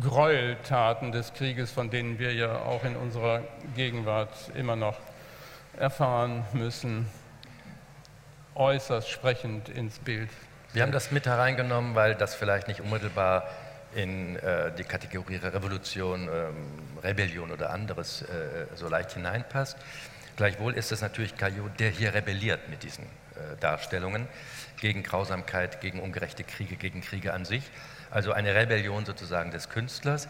Gräueltaten 0.00 1.12
des 1.12 1.32
Krieges, 1.34 1.70
von 1.70 1.90
denen 1.90 2.18
wir 2.18 2.32
ja 2.32 2.60
auch 2.60 2.84
in 2.84 2.96
unserer 2.96 3.42
Gegenwart 3.76 4.32
immer 4.54 4.76
noch 4.76 4.96
erfahren 5.78 6.44
müssen, 6.52 7.06
äußerst 8.54 9.08
sprechend 9.08 9.68
ins 9.68 9.98
Bild. 9.98 10.30
Wir 10.72 10.82
haben 10.82 10.92
das 10.92 11.10
mit 11.10 11.26
hereingenommen, 11.26 11.94
weil 11.94 12.14
das 12.14 12.34
vielleicht 12.34 12.68
nicht 12.68 12.80
unmittelbar 12.80 13.46
in 13.94 14.36
äh, 14.36 14.72
die 14.72 14.84
Kategorie 14.84 15.36
Revolution, 15.36 16.28
ähm, 16.32 17.00
Rebellion 17.02 17.50
oder 17.50 17.70
anderes 17.70 18.22
äh, 18.22 18.66
so 18.74 18.88
leicht 18.88 19.12
hineinpasst. 19.12 19.76
Gleichwohl 20.36 20.74
ist 20.74 20.92
es 20.92 21.02
natürlich 21.02 21.36
Caillot, 21.36 21.78
der 21.78 21.90
hier 21.90 22.14
rebelliert 22.14 22.68
mit 22.68 22.82
diesen 22.82 23.04
äh, 23.04 23.56
Darstellungen 23.60 24.28
gegen 24.80 25.02
Grausamkeit, 25.02 25.80
gegen 25.80 26.00
ungerechte 26.00 26.44
Kriege, 26.44 26.76
gegen 26.76 27.00
Kriege 27.02 27.32
an 27.32 27.44
sich. 27.44 27.70
Also 28.10 28.32
eine 28.32 28.54
Rebellion 28.54 29.04
sozusagen 29.04 29.50
des 29.50 29.68
Künstlers. 29.68 30.28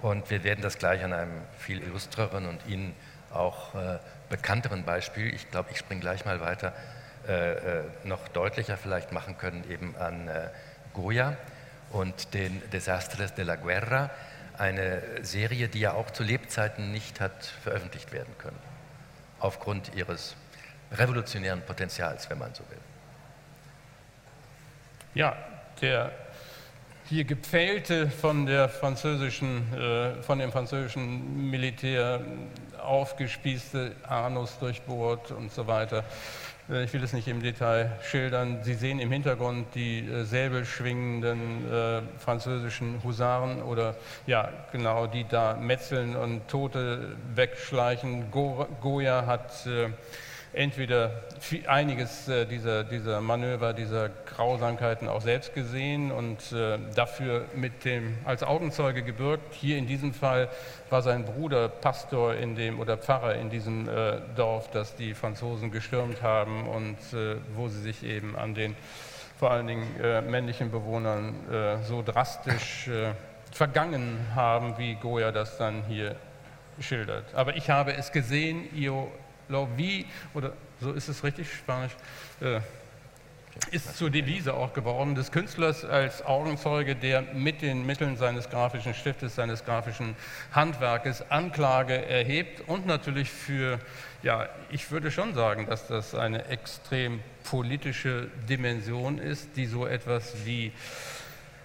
Und 0.00 0.30
wir 0.30 0.42
werden 0.42 0.62
das 0.62 0.78
gleich 0.78 1.04
an 1.04 1.12
einem 1.12 1.42
viel 1.58 1.80
illustreren 1.80 2.46
und 2.46 2.66
Ihnen 2.66 2.94
auch 3.32 3.74
äh, 3.74 3.98
bekannteren 4.28 4.84
Beispiel, 4.84 5.32
ich 5.32 5.50
glaube, 5.50 5.70
ich 5.70 5.78
springe 5.78 6.00
gleich 6.00 6.24
mal 6.24 6.40
weiter, 6.40 6.72
äh, 7.28 7.52
äh, 7.52 7.84
noch 8.04 8.26
deutlicher 8.28 8.76
vielleicht 8.76 9.12
machen 9.12 9.38
können, 9.38 9.64
eben 9.70 9.94
an 9.96 10.26
äh, 10.26 10.48
Goya 10.92 11.36
und 11.90 12.34
den 12.34 12.60
Desastres 12.70 13.34
de 13.34 13.44
la 13.44 13.56
Guerra, 13.56 14.10
eine 14.58 15.02
Serie, 15.22 15.68
die 15.68 15.80
ja 15.80 15.92
auch 15.92 16.10
zu 16.10 16.24
Lebzeiten 16.24 16.90
nicht 16.90 17.20
hat 17.20 17.46
veröffentlicht 17.62 18.12
werden 18.12 18.34
können, 18.38 18.58
aufgrund 19.42 19.94
ihres 19.94 20.36
revolutionären 20.92 21.62
Potenzials, 21.62 22.28
wenn 22.30 22.38
man 22.38 22.54
so 22.54 22.62
will. 22.70 22.78
Ja, 25.14 25.36
der 25.80 26.12
hier 27.08 27.24
gepfählte 27.24 28.08
von, 28.10 28.46
der 28.46 28.68
französischen, 28.68 29.72
äh, 29.74 30.22
von 30.22 30.38
dem 30.38 30.52
französischen 30.52 31.50
Militär 31.50 32.20
aufgespießte 32.80 33.96
Anus 34.08 34.58
durchbohrt 34.58 35.30
und 35.32 35.52
so 35.52 35.66
weiter. 35.66 36.04
Äh, 36.70 36.84
ich 36.84 36.92
will 36.92 37.02
es 37.02 37.12
nicht 37.12 37.28
im 37.28 37.42
Detail 37.42 37.92
schildern. 38.02 38.58
Sie 38.62 38.74
sehen 38.74 38.98
im 38.98 39.10
Hintergrund 39.10 39.74
die 39.74 40.00
äh, 40.00 40.24
säbelschwingenden 40.24 41.70
äh, 41.70 42.02
französischen 42.18 43.02
Husaren 43.02 43.62
oder 43.62 43.96
ja, 44.26 44.48
genau, 44.70 45.06
die 45.06 45.24
da 45.28 45.54
metzeln 45.54 46.16
und 46.16 46.48
Tote 46.48 47.16
wegschleichen. 47.34 48.30
Go 48.30 48.66
Goya 48.80 49.26
hat 49.26 49.66
äh, 49.66 49.90
entweder 50.52 51.22
einiges 51.66 52.28
äh, 52.28 52.46
dieser, 52.46 52.84
dieser 52.84 53.20
Manöver, 53.20 53.72
dieser 53.72 54.10
Grausamkeiten 54.10 55.08
auch 55.08 55.22
selbst 55.22 55.54
gesehen 55.54 56.12
und 56.12 56.52
äh, 56.52 56.78
dafür 56.94 57.46
mit 57.54 57.84
dem 57.84 58.18
als 58.24 58.42
Augenzeuge 58.42 59.02
gebürgt. 59.02 59.54
Hier 59.54 59.78
in 59.78 59.86
diesem 59.86 60.12
Fall 60.12 60.48
war 60.90 61.02
sein 61.02 61.24
Bruder 61.24 61.68
Pastor 61.68 62.34
in 62.34 62.54
dem 62.54 62.80
oder 62.80 62.98
Pfarrer 62.98 63.34
in 63.36 63.50
diesem 63.50 63.88
äh, 63.88 64.20
Dorf, 64.36 64.70
das 64.70 64.94
die 64.94 65.14
Franzosen 65.14 65.70
gestürmt 65.70 66.22
haben 66.22 66.68
und 66.68 66.96
wo 67.54 67.68
sie 67.68 67.80
sich 67.80 68.02
eben 68.04 68.36
an 68.36 68.54
den 68.54 68.76
vor 69.38 69.50
allen 69.50 69.66
Dingen 69.66 69.86
männlichen 70.30 70.70
Bewohnern 70.70 71.34
so 71.84 72.02
drastisch 72.02 72.88
vergangen 73.50 74.18
haben, 74.34 74.78
wie 74.78 74.94
Goya 74.94 75.32
das 75.32 75.58
dann 75.58 75.82
hier 75.88 76.16
schildert. 76.80 77.34
Aber 77.34 77.56
ich 77.56 77.70
habe 77.70 77.94
es 77.94 78.12
gesehen, 78.12 78.68
Io 78.74 79.10
Lovi, 79.52 80.06
oder 80.34 80.52
so 80.80 80.92
ist 80.92 81.08
es 81.08 81.22
richtig 81.22 81.52
Spanisch, 81.52 81.92
äh, 82.40 82.60
ist 83.70 83.96
zur 83.98 84.08
Devise 84.10 84.54
auch 84.54 84.72
geworden 84.72 85.14
des 85.14 85.30
Künstlers 85.30 85.84
als 85.84 86.24
Augenzeuge, 86.24 86.96
der 86.96 87.20
mit 87.20 87.60
den 87.60 87.84
Mitteln 87.84 88.16
seines 88.16 88.48
grafischen 88.48 88.94
Stiftes, 88.94 89.34
seines 89.34 89.64
grafischen 89.64 90.16
Handwerkes 90.52 91.30
Anklage 91.30 92.06
erhebt 92.06 92.66
und 92.66 92.86
natürlich 92.86 93.30
für, 93.30 93.78
ja, 94.22 94.48
ich 94.70 94.90
würde 94.90 95.10
schon 95.10 95.34
sagen, 95.34 95.66
dass 95.66 95.86
das 95.86 96.14
eine 96.14 96.46
extrem 96.46 97.20
politische 97.44 98.28
Dimension 98.48 99.18
ist, 99.18 99.50
die 99.56 99.66
so 99.66 99.86
etwas 99.86 100.46
wie 100.46 100.72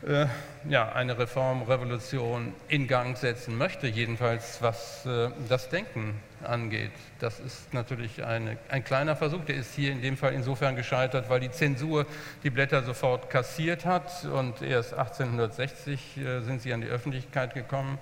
äh, 0.05 0.27
ja, 0.69 0.91
eine 0.91 1.17
Reform, 1.17 1.63
Revolution 1.63 2.53
in 2.67 2.87
Gang 2.87 3.17
setzen 3.17 3.57
möchte, 3.57 3.87
jedenfalls 3.87 4.61
was 4.61 5.05
äh, 5.05 5.29
das 5.47 5.69
Denken 5.69 6.21
angeht. 6.43 6.91
Das 7.19 7.39
ist 7.39 7.73
natürlich 7.73 8.23
eine, 8.23 8.57
ein 8.69 8.83
kleiner 8.83 9.15
Versuch, 9.15 9.43
der 9.45 9.55
ist 9.55 9.73
hier 9.75 9.91
in 9.91 10.01
dem 10.01 10.17
Fall 10.17 10.33
insofern 10.33 10.75
gescheitert, 10.75 11.29
weil 11.29 11.39
die 11.39 11.51
Zensur 11.51 12.05
die 12.43 12.49
Blätter 12.49 12.83
sofort 12.83 13.29
kassiert 13.29 13.85
hat 13.85 14.25
und 14.25 14.61
erst 14.61 14.93
1860 14.93 16.17
äh, 16.17 16.41
sind 16.41 16.61
sie 16.61 16.73
an 16.73 16.81
die 16.81 16.87
Öffentlichkeit 16.87 17.53
gekommen. 17.53 17.97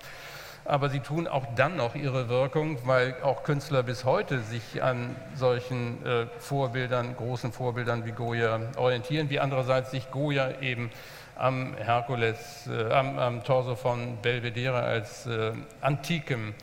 Aber 0.64 0.88
sie 0.88 0.98
tun 0.98 1.28
auch 1.28 1.46
dann 1.54 1.76
noch 1.76 1.94
ihre 1.94 2.28
Wirkung, 2.28 2.78
weil 2.84 3.14
auch 3.22 3.44
Künstler 3.44 3.84
bis 3.84 4.04
heute 4.04 4.40
sich 4.40 4.82
an 4.82 5.14
solchen 5.36 6.04
äh, 6.04 6.26
Vorbildern, 6.38 7.16
großen 7.16 7.52
Vorbildern 7.52 8.04
wie 8.04 8.10
Goya 8.10 8.58
orientieren, 8.76 9.30
wie 9.30 9.38
andererseits 9.38 9.92
sich 9.92 10.10
Goya 10.10 10.60
eben 10.60 10.90
am 11.36 11.74
Herkules, 11.76 12.66
äh, 12.66 12.92
am, 12.92 13.18
am, 13.18 13.44
Torso 13.44 13.76
von 13.76 14.18
Belvedere 14.22 14.82
als 14.82 15.26
äh, 15.26 15.52
antikem 15.80 16.54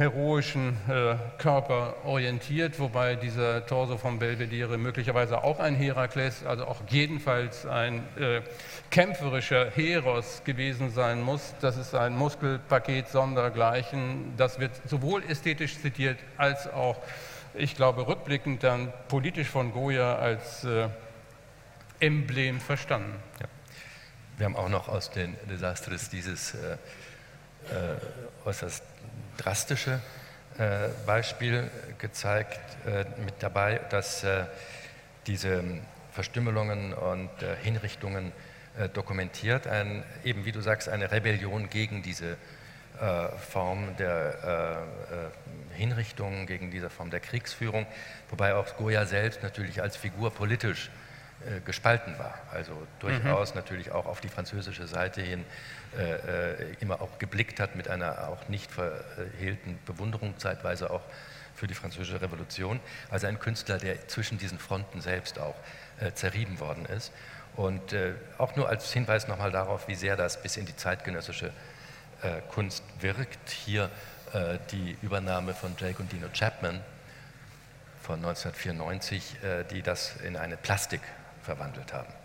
heroischen 0.00 0.78
äh, 0.88 1.16
Körper 1.36 1.94
orientiert, 2.04 2.78
wobei 2.80 3.16
dieser 3.16 3.66
Torso 3.66 3.98
von 3.98 4.18
Belvedere 4.18 4.78
möglicherweise 4.78 5.44
auch 5.44 5.60
ein 5.60 5.74
Herakles, 5.74 6.44
also 6.44 6.64
auch 6.64 6.80
jedenfalls 6.88 7.66
ein 7.66 7.98
äh, 8.18 8.40
kämpferischer 8.90 9.70
Heros 9.70 10.42
gewesen 10.44 10.90
sein 10.90 11.20
muss. 11.20 11.54
Das 11.60 11.76
ist 11.76 11.94
ein 11.94 12.16
Muskelpaket 12.16 13.08
sondergleichen. 13.08 14.32
Das 14.38 14.58
wird 14.58 14.72
sowohl 14.88 15.22
ästhetisch 15.28 15.78
zitiert 15.78 16.18
als 16.38 16.66
auch, 16.66 16.96
ich 17.52 17.76
glaube, 17.76 18.06
rückblickend 18.06 18.64
dann 18.64 18.92
politisch 19.08 19.48
von 19.48 19.70
Goya 19.70 20.16
als 20.16 20.64
äh, 20.64 20.88
Emblem 22.00 22.58
verstanden. 22.58 23.14
Ja. 23.38 23.46
Wir 24.38 24.46
haben 24.46 24.56
auch 24.56 24.70
noch 24.70 24.88
aus 24.88 25.10
den 25.10 25.36
Desastres 25.50 26.08
dieses 26.08 26.54
äh, 26.54 26.78
äh, 27.68 28.46
äußerst 28.46 28.82
drastische 29.40 30.00
äh, 30.58 30.88
Beispiel 31.06 31.70
gezeigt 31.98 32.60
äh, 32.86 33.04
mit 33.24 33.34
dabei, 33.40 33.80
dass 33.90 34.24
äh, 34.24 34.44
diese 35.26 35.64
Verstümmelungen 36.12 36.92
und 36.92 37.30
äh, 37.42 37.56
Hinrichtungen 37.62 38.32
dokumentiert, 38.94 39.66
ein, 39.66 40.04
eben 40.22 40.44
wie 40.44 40.52
du 40.52 40.60
sagst, 40.60 40.88
eine 40.88 41.10
Rebellion 41.10 41.68
gegen 41.68 42.02
diese 42.02 42.36
Form 43.50 43.96
der 43.96 44.86
Hinrichtungen, 45.74 46.46
gegen 46.46 46.70
diese 46.70 46.88
Form 46.88 47.10
der 47.10 47.18
Kriegsführung, 47.18 47.84
wobei 48.30 48.54
auch 48.54 48.76
Goya 48.76 49.06
selbst 49.06 49.42
natürlich 49.42 49.82
als 49.82 49.96
Figur 49.96 50.32
politisch 50.32 50.88
äh, 51.40 51.60
gespalten 51.60 52.18
war. 52.18 52.38
Also 52.52 52.86
durchaus 53.00 53.50
mhm. 53.50 53.60
natürlich 53.60 53.90
auch 53.90 54.06
auf 54.06 54.20
die 54.20 54.28
französische 54.28 54.86
Seite 54.86 55.20
hin 55.20 55.40
äh, 55.40 55.44
äh, 55.44 55.79
immer 56.80 57.00
auch 57.00 57.18
geblickt 57.18 57.58
hat 57.58 57.74
mit 57.74 57.88
einer 57.88 58.28
auch 58.28 58.48
nicht 58.48 58.70
verhehlten 58.70 59.78
Bewunderung 59.86 60.38
zeitweise 60.38 60.90
auch 60.90 61.02
für 61.60 61.66
die 61.66 61.74
französische 61.74 62.20
Revolution. 62.22 62.80
Also 63.10 63.26
ein 63.26 63.38
Künstler, 63.38 63.76
der 63.76 64.08
zwischen 64.08 64.38
diesen 64.38 64.58
Fronten 64.58 65.02
selbst 65.02 65.38
auch 65.38 65.54
äh, 66.00 66.12
zerrieben 66.12 66.58
worden 66.58 66.86
ist. 66.86 67.12
Und 67.54 67.92
äh, 67.92 68.14
auch 68.38 68.56
nur 68.56 68.68
als 68.68 68.90
Hinweis 68.92 69.28
nochmal 69.28 69.52
darauf, 69.52 69.86
wie 69.86 69.94
sehr 69.94 70.16
das 70.16 70.42
bis 70.42 70.56
in 70.56 70.64
die 70.64 70.74
zeitgenössische 70.74 71.52
äh, 72.22 72.40
Kunst 72.48 72.82
wirkt. 73.00 73.50
Hier 73.50 73.90
die 74.70 74.96
Übernahme 75.02 75.54
von 75.54 75.74
Jake 75.76 76.00
und 76.00 76.12
Dino 76.12 76.28
Chapman 76.32 76.80
von 78.00 78.24
1994, 78.24 79.38
die 79.72 79.82
das 79.82 80.14
in 80.24 80.36
eine 80.36 80.56
Plastik 80.56 81.00
verwandelt 81.42 81.92
haben. 81.92 82.19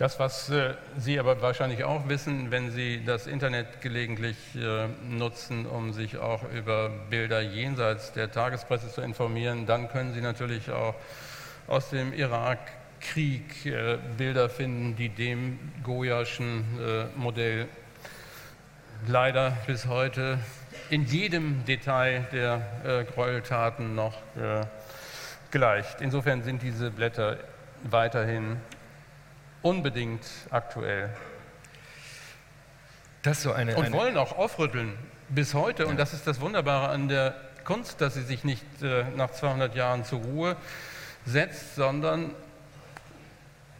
Das, 0.00 0.18
was 0.18 0.48
äh, 0.48 0.76
Sie 0.96 1.20
aber 1.20 1.42
wahrscheinlich 1.42 1.84
auch 1.84 2.08
wissen, 2.08 2.50
wenn 2.50 2.70
Sie 2.70 3.04
das 3.04 3.26
Internet 3.26 3.82
gelegentlich 3.82 4.38
äh, 4.56 4.86
nutzen, 5.06 5.66
um 5.66 5.92
sich 5.92 6.16
auch 6.16 6.42
über 6.54 6.88
Bilder 6.88 7.42
jenseits 7.42 8.10
der 8.12 8.32
Tagespresse 8.32 8.90
zu 8.90 9.02
informieren, 9.02 9.66
dann 9.66 9.90
können 9.90 10.14
Sie 10.14 10.22
natürlich 10.22 10.70
auch 10.70 10.94
aus 11.68 11.90
dem 11.90 12.14
Irakkrieg 12.14 13.66
äh, 13.66 13.98
Bilder 14.16 14.48
finden, 14.48 14.96
die 14.96 15.10
dem 15.10 15.58
Goyaschen 15.84 16.64
Modell 17.16 17.68
leider 19.06 19.50
bis 19.66 19.84
heute 19.86 20.38
in 20.88 21.04
jedem 21.04 21.66
Detail 21.66 22.26
der 22.32 23.04
Gräueltaten 23.14 23.94
noch 23.94 24.14
gleicht. 25.50 26.00
Insofern 26.00 26.42
sind 26.42 26.62
diese 26.62 26.90
Blätter 26.90 27.36
weiterhin 27.82 28.56
unbedingt 29.62 30.26
aktuell. 30.50 31.10
Das 33.22 33.42
so 33.42 33.52
eine, 33.52 33.76
und 33.76 33.86
eine 33.86 33.94
wollen 33.94 34.16
auch 34.16 34.36
aufrütteln 34.36 34.96
bis 35.28 35.54
heute. 35.54 35.84
Ja. 35.84 35.88
Und 35.88 35.98
das 35.98 36.12
ist 36.14 36.26
das 36.26 36.40
Wunderbare 36.40 36.88
an 36.88 37.08
der 37.08 37.34
Kunst, 37.64 38.00
dass 38.00 38.14
sie 38.14 38.22
sich 38.22 38.44
nicht 38.44 38.64
äh, 38.82 39.04
nach 39.16 39.30
200 39.30 39.74
Jahren 39.74 40.04
zur 40.04 40.20
Ruhe 40.20 40.56
setzt, 41.26 41.76
sondern 41.76 42.34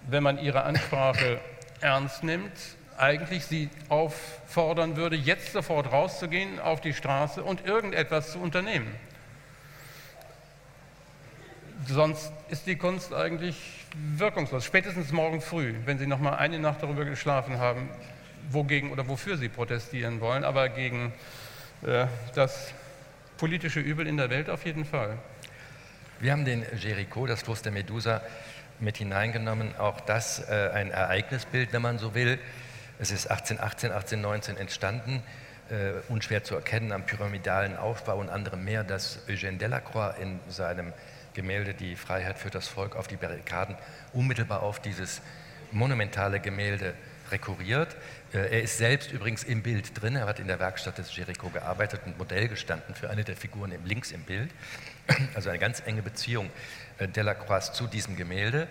wenn 0.09 0.23
man 0.23 0.39
ihre 0.39 0.63
Ansprache 0.63 1.41
ernst 1.81 2.23
nimmt, 2.23 2.53
eigentlich 2.99 3.47
sie 3.47 3.71
auffordern 3.89 4.97
würde, 4.97 5.17
jetzt 5.17 5.53
sofort 5.53 5.91
rauszugehen 5.91 6.61
auf 6.61 6.81
die 6.81 6.93
Straße 6.93 7.43
und 7.43 7.65
irgendetwas 7.67 8.33
zu 8.33 8.39
unternehmen. 8.39 8.95
Sonst 11.87 12.33
ist 12.49 12.67
die 12.67 12.77
Kunst 12.77 13.15
eigentlich 13.15 13.57
wirkungslos. 13.95 14.65
Spätestens 14.65 15.13
morgen 15.13 15.41
früh, 15.41 15.75
wenn 15.87 15.99
Sie 15.99 16.07
noch 16.07 16.19
mal 16.19 16.37
eine 16.37 16.59
Nacht 16.59 16.83
darüber 16.83 17.05
geschlafen 17.05 17.59
haben, 17.59 17.89
wogegen 18.51 18.91
oder 18.93 19.09
wofür 19.09 19.37
Sie 19.37 19.49
protestieren 19.49 20.21
wollen, 20.21 20.45
aber 20.45 20.69
gegen 20.69 21.13
äh, 21.83 22.07
das 22.35 22.73
politische 23.39 23.81
Übel 23.81 24.07
in 24.07 24.17
der 24.19 24.29
Welt 24.29 24.51
auf 24.51 24.67
jeden 24.67 24.85
Fall. 24.85 25.17
Wir 26.21 26.33
haben 26.33 26.45
den 26.45 26.65
Jericho, 26.77 27.27
das 27.27 27.45
Kloster 27.45 27.71
Medusa, 27.71 28.21
mit 28.79 28.99
hineingenommen. 28.99 29.75
Auch 29.77 30.01
das 30.01 30.39
äh, 30.49 30.71
ein 30.75 30.91
Ereignisbild, 30.91 31.73
wenn 31.73 31.83
man 31.83 31.99
so 31.99 32.15
will. 32.15 32.39
Es 32.99 33.11
ist 33.11 33.31
1818, 33.31 33.93
1819 33.93 34.57
entstanden, 34.59 35.23
äh, 35.71 35.93
unschwer 36.11 36.45
zu 36.45 36.55
erkennen 36.55 36.93
am 36.93 37.07
pyramidalen 37.07 37.77
Aufbau 37.77 38.19
und 38.19 38.29
anderem 38.29 38.65
mehr, 38.65 38.85
dass 38.85 39.27
Eugène 39.29 39.57
Delacroix 39.57 40.19
in 40.21 40.41
seinem 40.49 40.93
Gemälde 41.35 41.75
Die 41.75 41.97
Freiheit 41.97 42.39
für 42.39 42.51
das 42.51 42.69
Volk 42.69 42.97
auf 42.97 43.09
die 43.09 43.17
Barrikaden 43.17 43.77
unmittelbar 44.13 44.63
auf 44.63 44.81
dieses 44.81 45.23
monumentale 45.73 46.41
Gemälde 46.41 46.95
rekurriert. 47.31 47.97
Äh, 48.33 48.39
er 48.39 48.63
ist 48.63 48.79
selbst 48.79 49.13
übrigens 49.13 49.45
im 49.45 49.63
Bild 49.63 50.01
drin. 50.01 50.17
Er 50.17 50.27
hat 50.27 50.41
in 50.41 50.49
der 50.49 50.59
Werkstatt 50.59 50.99
des 50.99 51.15
Jericho 51.15 51.49
gearbeitet 51.51 52.03
und 52.05 52.19
Modell 52.19 52.49
gestanden 52.49 52.95
für 52.95 53.11
eine 53.11 53.25
der 53.25 53.37
Figuren 53.37 53.73
links 53.85 54.13
im 54.13 54.23
Bild. 54.23 54.51
Also 55.35 55.51
eine 55.51 55.59
ganz 55.59 55.83
enge 55.85 56.03
Beziehung 56.03 56.51
äh, 56.99 57.09
Delacroix 57.09 57.73
zu 57.73 57.87
diesem 57.87 58.17
Gemälde, 58.17 58.69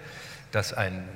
das 0.52 0.74
ein 0.74 1.08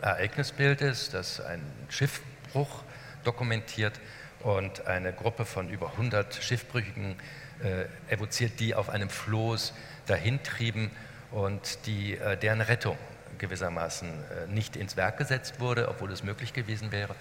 Ereignisbild 0.00 0.82
ist, 0.82 1.14
das 1.14 1.40
einen 1.40 1.64
Schiffbruch 1.88 2.82
dokumentiert 3.24 4.00
und 4.40 4.86
eine 4.86 5.12
Gruppe 5.12 5.46
von 5.46 5.70
über 5.70 5.92
100 5.92 6.34
Schiffbrüchigen 6.34 7.16
äh, 7.62 8.12
evoziert, 8.12 8.60
die 8.60 8.74
auf 8.74 8.90
einem 8.90 9.08
Floß 9.08 9.72
dahintrieben 10.06 10.90
und 11.30 11.86
die, 11.86 12.16
äh, 12.16 12.36
deren 12.36 12.60
Rettung 12.60 12.96
gewissermaßen 13.38 14.08
äh, 14.08 14.46
nicht 14.52 14.76
ins 14.76 14.96
Werk 14.96 15.18
gesetzt 15.18 15.60
wurde, 15.60 15.88
obwohl 15.88 16.12
es 16.12 16.22
möglich 16.22 16.52
gewesen 16.52 16.92
wäre. 16.92 17.14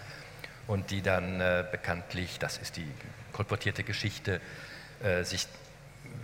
Und 0.67 0.91
die 0.91 1.01
dann 1.01 1.41
äh, 1.41 1.65
bekanntlich, 1.69 2.39
das 2.39 2.57
ist 2.57 2.77
die 2.77 2.87
kolportierte 3.31 3.83
Geschichte, 3.83 4.39
sich 5.23 5.47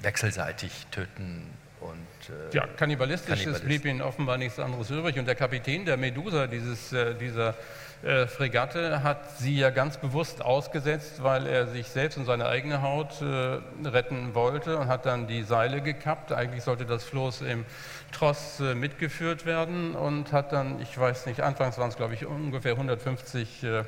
wechselseitig 0.01 0.87
töten 0.89 1.51
und 1.81 2.07
äh, 2.29 2.55
ja, 2.55 2.67
kannibalistisch, 2.77 3.45
es 3.45 3.61
blieb 3.61 3.85
ihnen 3.85 4.01
offenbar 4.01 4.37
nichts 4.37 4.59
anderes 4.59 4.89
übrig. 4.89 5.17
Und 5.17 5.25
der 5.25 5.35
Kapitän 5.35 5.85
der 5.85 5.97
Medusa, 5.97 6.47
dieses, 6.47 6.91
äh, 6.91 7.15
dieser 7.15 7.55
äh, 8.03 8.27
Fregatte, 8.27 9.01
hat 9.03 9.37
sie 9.37 9.57
ja 9.57 9.69
ganz 9.69 9.97
bewusst 9.97 10.43
ausgesetzt, 10.43 11.23
weil 11.23 11.47
er 11.47 11.67
sich 11.67 11.87
selbst 11.87 12.17
und 12.17 12.25
seine 12.25 12.47
eigene 12.47 12.81
Haut 12.81 13.21
äh, 13.21 13.59
retten 13.87 14.35
wollte 14.35 14.77
und 14.77 14.87
hat 14.87 15.05
dann 15.05 15.27
die 15.27 15.43
Seile 15.43 15.81
gekappt. 15.81 16.33
Eigentlich 16.33 16.63
sollte 16.63 16.85
das 16.85 17.05
Floß 17.05 17.41
im 17.41 17.65
Tross 18.11 18.59
äh, 18.59 18.75
mitgeführt 18.75 19.45
werden 19.45 19.95
und 19.95 20.33
hat 20.33 20.51
dann, 20.51 20.81
ich 20.81 20.97
weiß 20.97 21.25
nicht, 21.27 21.41
anfangs 21.41 21.77
waren 21.77 21.89
es 21.89 21.95
glaube 21.95 22.13
ich 22.13 22.25
ungefähr 22.25 22.73
150 22.73 23.63
äh, 23.63 23.83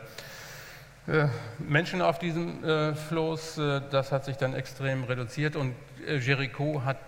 Menschen 1.58 2.02
auf 2.04 2.20
diesem 2.20 2.96
Floß. 3.10 3.60
Das 3.90 4.12
hat 4.12 4.24
sich 4.24 4.38
dann 4.38 4.54
extrem 4.54 5.04
reduziert 5.04 5.56
und 5.56 5.74
Jericho 6.08 6.84
hat 6.86 7.00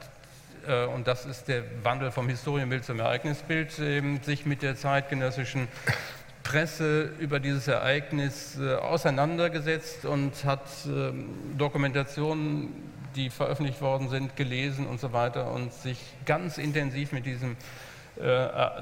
und 0.94 1.08
das 1.08 1.26
ist 1.26 1.48
der 1.48 1.64
Wandel 1.84 2.12
vom 2.12 2.30
Historienbild 2.30 2.86
zum 2.86 3.00
Ereignisbild, 3.00 3.78
eben 3.80 4.22
sich 4.24 4.46
mit 4.46 4.62
der 4.62 4.76
zeitgenössischen 4.76 5.68
Presse 6.44 7.12
über 7.20 7.40
dieses 7.40 7.68
Ereignis 7.68 8.60
äh, 8.60 8.76
auseinandergesetzt 8.76 10.06
und 10.06 10.44
hat 10.44 10.68
ähm, 10.86 11.30
Dokumentationen, 11.58 12.74
die 13.16 13.30
veröffentlicht 13.30 13.82
worden 13.82 14.10
sind, 14.10 14.36
gelesen 14.36 14.86
und 14.86 15.00
so 15.00 15.14
weiter 15.14 15.52
und 15.52 15.74
sich 15.74 15.98
ganz 16.26 16.58
intensiv 16.58 17.12
mit 17.12 17.26
diesem 17.26 17.52
äh, 17.52 17.56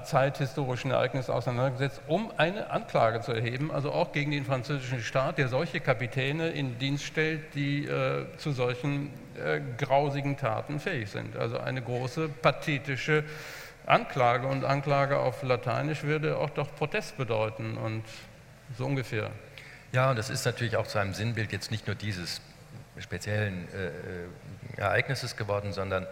zeithistorischen 0.04 0.92
Ereignis 0.92 1.30
auseinandergesetzt, 1.30 2.02
um 2.08 2.32
eine 2.36 2.70
Anklage 2.70 3.22
zu 3.22 3.32
erheben, 3.32 3.72
also 3.72 3.92
auch 3.92 4.12
gegen 4.12 4.32
den 4.32 4.44
französischen 4.44 5.02
Staat, 5.02 5.38
der 5.38 5.48
solche 5.48 5.80
Kapitäne 5.80 6.50
in 6.50 6.78
Dienst 6.80 7.06
stellt, 7.06 7.56
die 7.56 7.86
äh, 7.86 8.26
zu 8.38 8.52
solchen 8.52 9.14
äh, 9.38 9.62
grausigen 9.78 10.36
Taten 10.36 10.80
fähig 10.80 11.10
sind. 11.10 11.38
Also 11.38 11.58
eine 11.58 11.82
große 11.82 12.28
pathetische 12.28 13.24
Anklage 13.86 14.48
und 14.48 14.66
Anklage 14.66 15.18
auf 15.18 15.44
Lateinisch 15.44 16.04
würde 16.04 16.38
auch 16.38 16.50
doch 16.50 16.76
Protest 16.76 17.18
bedeuten 17.18 17.78
und 17.78 18.04
so 18.78 18.86
ungefähr. 18.86 19.32
Ja, 19.94 20.10
und 20.10 20.18
das 20.18 20.30
ist 20.30 20.46
natürlich 20.46 20.76
auch 20.76 20.88
zu 20.88 21.00
einem 21.00 21.14
Sinnbild 21.14 21.52
jetzt 21.52 21.72
nicht 21.72 21.88
nur 21.88 21.96
dieses 21.96 22.42
speziellen 23.00 23.68
äh, 23.74 23.88
äh 23.88 23.92
Ereignisses 24.78 25.36
geworden, 25.36 25.74
sondern 25.74 26.08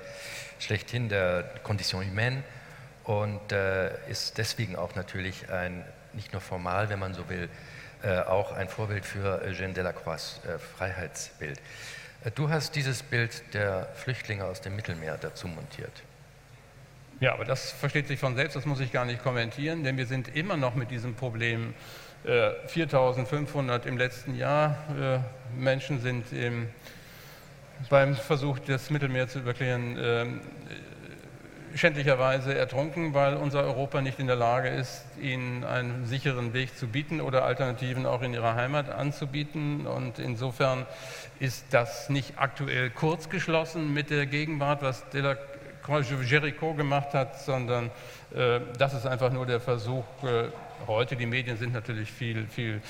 schlechthin 0.60 1.08
der 1.08 1.44
Condition 1.64 2.06
humaine 2.06 2.44
und 3.10 3.52
äh, 3.52 3.90
ist 4.08 4.38
deswegen 4.38 4.76
auch 4.76 4.94
natürlich 4.94 5.50
ein, 5.50 5.84
nicht 6.14 6.32
nur 6.32 6.44
formal, 6.44 6.90
wenn 6.90 7.00
man 7.00 7.16
so 7.16 7.28
will, 7.28 7.50
äh, 8.04 8.20
auch 8.20 8.52
ein 8.52 8.70
Vorbild 8.70 9.04
für 9.04 9.44
Eugène 9.44 9.74
Delacroix' 9.74 10.40
äh, 10.46 10.60
Freiheitsbild. 10.60 11.60
Äh, 12.24 12.30
du 12.30 12.52
hast 12.52 12.76
dieses 12.76 13.02
Bild 13.02 13.42
der 13.56 13.88
Flüchtlinge 13.96 14.46
aus 14.46 14.62
dem 14.62 14.76
Mittelmeer 14.76 15.18
dazu 15.18 15.48
montiert. 15.48 16.04
Ja, 17.20 17.34
aber 17.34 17.46
das 17.46 17.72
versteht 17.72 18.08
sich 18.08 18.20
von 18.20 18.36
selbst, 18.36 18.56
das 18.56 18.68
muss 18.68 18.80
ich 18.80 18.92
gar 18.92 19.06
nicht 19.06 19.24
kommentieren, 19.24 19.84
denn 19.84 19.98
wir 19.98 20.06
sind 20.06 20.36
immer 20.36 20.56
noch 20.56 20.76
mit 20.76 20.92
diesem 20.92 21.16
Problem 21.16 21.74
4500 22.68 23.86
äh, 23.86 23.90
im 23.90 23.98
letzten 23.98 24.36
Jahr. 24.36 24.78
Äh, 25.58 25.60
Menschen 25.60 26.00
sind 26.00 26.32
im, 26.32 26.70
beim 27.90 28.16
Versuch, 28.16 28.60
das 28.60 28.92
Mittelmeer 28.92 29.28
zu 29.28 29.40
überqueren, 29.40 29.98
ähm, 30.00 30.42
schändlicherweise 31.76 32.56
ertrunken, 32.56 33.14
weil 33.14 33.36
unser 33.36 33.64
Europa 33.64 34.02
nicht 34.02 34.20
in 34.20 34.28
der 34.28 34.36
Lage 34.36 34.70
ist, 34.70 35.06
ihnen 35.22 35.64
einen 35.64 36.06
sicheren 36.06 36.54
Weg 36.54 36.78
zu 36.78 36.88
bieten 36.88 37.22
oder 37.22 37.44
Alternativen 37.44 38.06
auch 38.06 38.22
in 38.22 38.34
ihrer 38.34 38.56
Heimat 38.56 38.90
anzubieten. 38.90 39.86
Und 39.86 40.20
insofern 40.20 40.86
ist 41.40 41.66
das 41.72 42.10
nicht 42.10 42.34
aktuell 42.38 42.90
kurzgeschlossen 42.90 43.94
mit 43.94 44.10
der 44.10 44.26
Gegenwart, 44.26 44.82
was 44.82 45.08
Jericho 45.98 46.74
gemacht 46.74 47.14
hat, 47.14 47.40
sondern 47.40 47.92
äh, 48.34 48.60
das 48.78 48.94
ist 48.94 49.06
einfach 49.06 49.32
nur 49.32 49.46
der 49.46 49.60
Versuch, 49.60 50.06
äh, 50.24 50.50
heute, 50.88 51.16
die 51.16 51.26
Medien 51.26 51.58
sind 51.58 51.74
natürlich 51.74 52.12
viel, 52.12 52.48
viel 52.48 52.82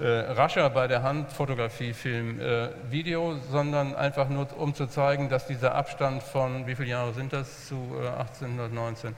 äh, 0.00 0.06
rascher 0.06 0.70
bei 0.70 0.86
der 0.86 1.02
Hand, 1.02 1.32
Fotografie, 1.32 1.92
Film, 1.92 2.40
äh, 2.40 2.68
Video, 2.90 3.36
sondern 3.50 3.94
einfach 3.94 4.28
nur, 4.28 4.46
um 4.58 4.74
zu 4.74 4.86
zeigen, 4.86 5.28
dass 5.28 5.46
dieser 5.46 5.74
Abstand 5.74 6.22
von, 6.22 6.66
wie 6.66 6.74
viele 6.74 6.88
Jahre 6.88 7.12
sind 7.12 7.32
das, 7.32 7.68
zu 7.68 7.74
äh, 8.02 8.08
1819, 8.08 9.14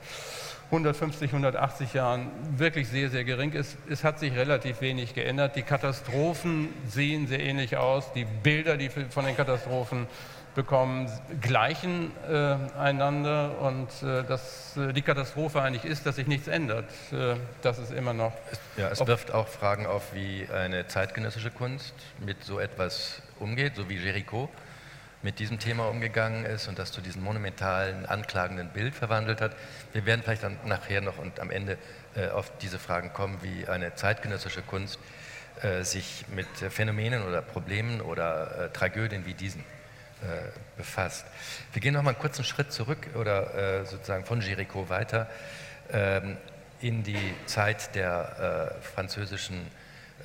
150, 0.71 1.31
180 1.31 1.95
Jahren 1.95 2.31
wirklich 2.57 2.89
sehr, 2.89 3.09
sehr 3.09 3.25
gering 3.25 3.53
ist. 3.53 3.79
Es 3.89 4.05
hat 4.05 4.19
sich 4.19 4.37
relativ 4.37 4.83
wenig 4.83 5.15
geändert. 5.15 5.57
Die 5.57 5.63
Katastrophen 5.63 6.69
sehen 6.87 7.27
sehr 7.27 7.41
ähnlich 7.41 7.79
aus. 7.79 8.13
Die 8.13 8.27
Bilder, 8.27 8.77
die 8.77 8.91
von 8.91 9.25
den 9.25 9.35
Katastrophen 9.35 10.07
bekommen, 10.55 11.11
gleichen 11.41 12.11
äh, 12.29 12.57
einander 12.79 13.61
und 13.61 13.89
äh, 14.03 14.25
dass 14.25 14.77
äh, 14.77 14.93
die 14.93 15.03
Katastrophe 15.03 15.63
eigentlich 15.63 15.85
ist, 15.85 16.07
dass 16.07 16.17
sich 16.17 16.27
nichts 16.27 16.49
ändert. 16.49 16.91
Äh, 17.13 17.37
das 17.63 17.79
ist 17.79 17.93
immer 17.93 18.13
noch. 18.13 18.33
Ja, 18.77 18.89
es 18.89 19.07
wirft 19.07 19.33
auch 19.33 19.49
Fragen 19.49 19.87
auf, 19.87 20.15
wie 20.15 20.49
eine 20.53 20.87
zeitgenössische 20.87 21.51
Kunst 21.51 21.95
mit 22.25 22.45
so 22.45 22.59
etwas 22.59 23.23
umgeht, 23.39 23.77
so 23.77 23.89
wie 23.89 23.97
Jericho 23.97 24.49
mit 25.23 25.41
diesem 25.41 25.59
Thema 25.59 25.89
umgegangen 25.89 26.45
ist 26.45 26.69
und 26.69 26.79
das 26.79 26.93
zu 26.93 27.01
diesem 27.01 27.23
monumentalen, 27.23 28.07
anklagenden 28.07 28.69
Bild 28.69 28.95
verwandelt 28.95 29.41
hat. 29.41 29.57
Wir 29.93 30.07
werden 30.07 30.23
vielleicht 30.23 30.45
dann 30.45 30.59
nachher 30.65 31.01
noch 31.01 31.19
und 31.19 31.41
am 31.41 31.51
Ende 31.51 31.77
äh, 32.15 32.29
auf 32.29 32.53
diese 32.59 32.79
Fragen 32.79 33.13
kommen, 33.13 33.39
wie 33.43 33.67
eine 33.67 33.95
zeitgenössische 33.95 34.63
Kunst 34.63 34.99
äh, 35.63 35.83
sich 35.83 36.25
mit 36.35 36.47
Phänomenen 36.73 37.27
oder 37.27 37.43
Problemen 37.43 38.01
oder 38.01 38.73
Tragödien 38.73 39.27
wie 39.27 39.35
diesen 39.35 39.65
befasst. 40.77 41.27
Wir 41.73 41.81
gehen 41.81 41.95
noch 41.95 42.03
mal 42.03 42.11
einen 42.11 42.19
kurzen 42.19 42.45
Schritt 42.45 42.73
zurück 42.73 43.09
oder 43.15 43.81
äh, 43.81 43.85
sozusagen 43.85 44.25
von 44.25 44.41
Jericho 44.41 44.89
weiter 44.89 45.29
ähm, 45.93 46.37
in 46.81 47.03
die 47.03 47.35
Zeit 47.47 47.95
der 47.95 48.75
äh, 48.79 48.83
französischen 48.83 49.67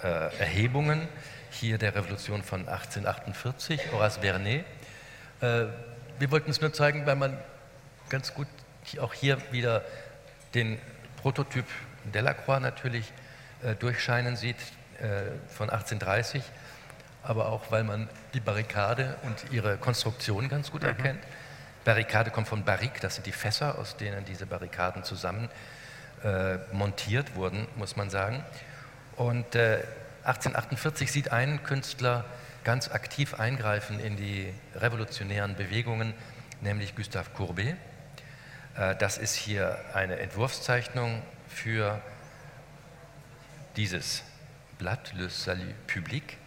Erhebungen, 0.01 1.07
hier 1.49 1.77
der 1.77 1.95
Revolution 1.95 2.43
von 2.43 2.67
1848, 2.67 3.93
Horace 3.93 4.17
Vernet. 4.17 4.65
wir 5.39 6.31
wollten 6.31 6.51
es 6.51 6.59
nur 6.59 6.73
zeigen, 6.73 7.05
weil 7.05 7.15
man 7.15 7.37
ganz 8.09 8.33
gut 8.33 8.47
auch 8.99 9.13
hier 9.13 9.37
wieder 9.51 9.81
den 10.55 10.77
Prototyp 11.21 11.63
Delacroix 12.13 12.59
natürlich 12.59 13.13
durchscheinen 13.79 14.35
sieht 14.35 14.57
von 15.47 15.69
1830 15.69 16.43
aber 17.23 17.47
auch 17.47 17.71
weil 17.71 17.83
man 17.83 18.09
die 18.33 18.39
Barrikade 18.39 19.15
und 19.23 19.51
ihre 19.51 19.77
Konstruktion 19.77 20.49
ganz 20.49 20.71
gut 20.71 20.81
mhm. 20.81 20.89
erkennt. 20.89 21.23
Barrikade 21.85 22.31
kommt 22.31 22.47
von 22.47 22.63
Barrique, 22.63 22.99
das 23.01 23.15
sind 23.15 23.27
die 23.27 23.31
Fässer, 23.31 23.77
aus 23.77 23.97
denen 23.97 24.25
diese 24.25 24.45
Barrikaden 24.45 25.03
zusammen 25.03 25.49
äh, 26.23 26.57
montiert 26.71 27.35
wurden, 27.35 27.67
muss 27.75 27.95
man 27.95 28.09
sagen. 28.09 28.43
Und 29.17 29.55
äh, 29.55 29.83
1848 30.23 31.11
sieht 31.11 31.31
ein 31.31 31.63
Künstler 31.63 32.23
ganz 32.63 32.89
aktiv 32.89 33.37
eingreifen 33.37 33.99
in 33.99 34.15
die 34.15 34.53
revolutionären 34.75 35.55
Bewegungen, 35.55 36.13
nämlich 36.61 36.95
Gustave 36.95 37.29
Courbet. 37.35 37.75
Äh, 38.77 38.95
das 38.95 39.17
ist 39.17 39.35
hier 39.35 39.77
eine 39.93 40.17
Entwurfszeichnung 40.19 41.21
für 41.49 42.01
dieses 43.75 44.23
Blatt, 44.77 45.13
Le 45.13 45.29
Salut 45.29 45.75
Public. 45.87 46.37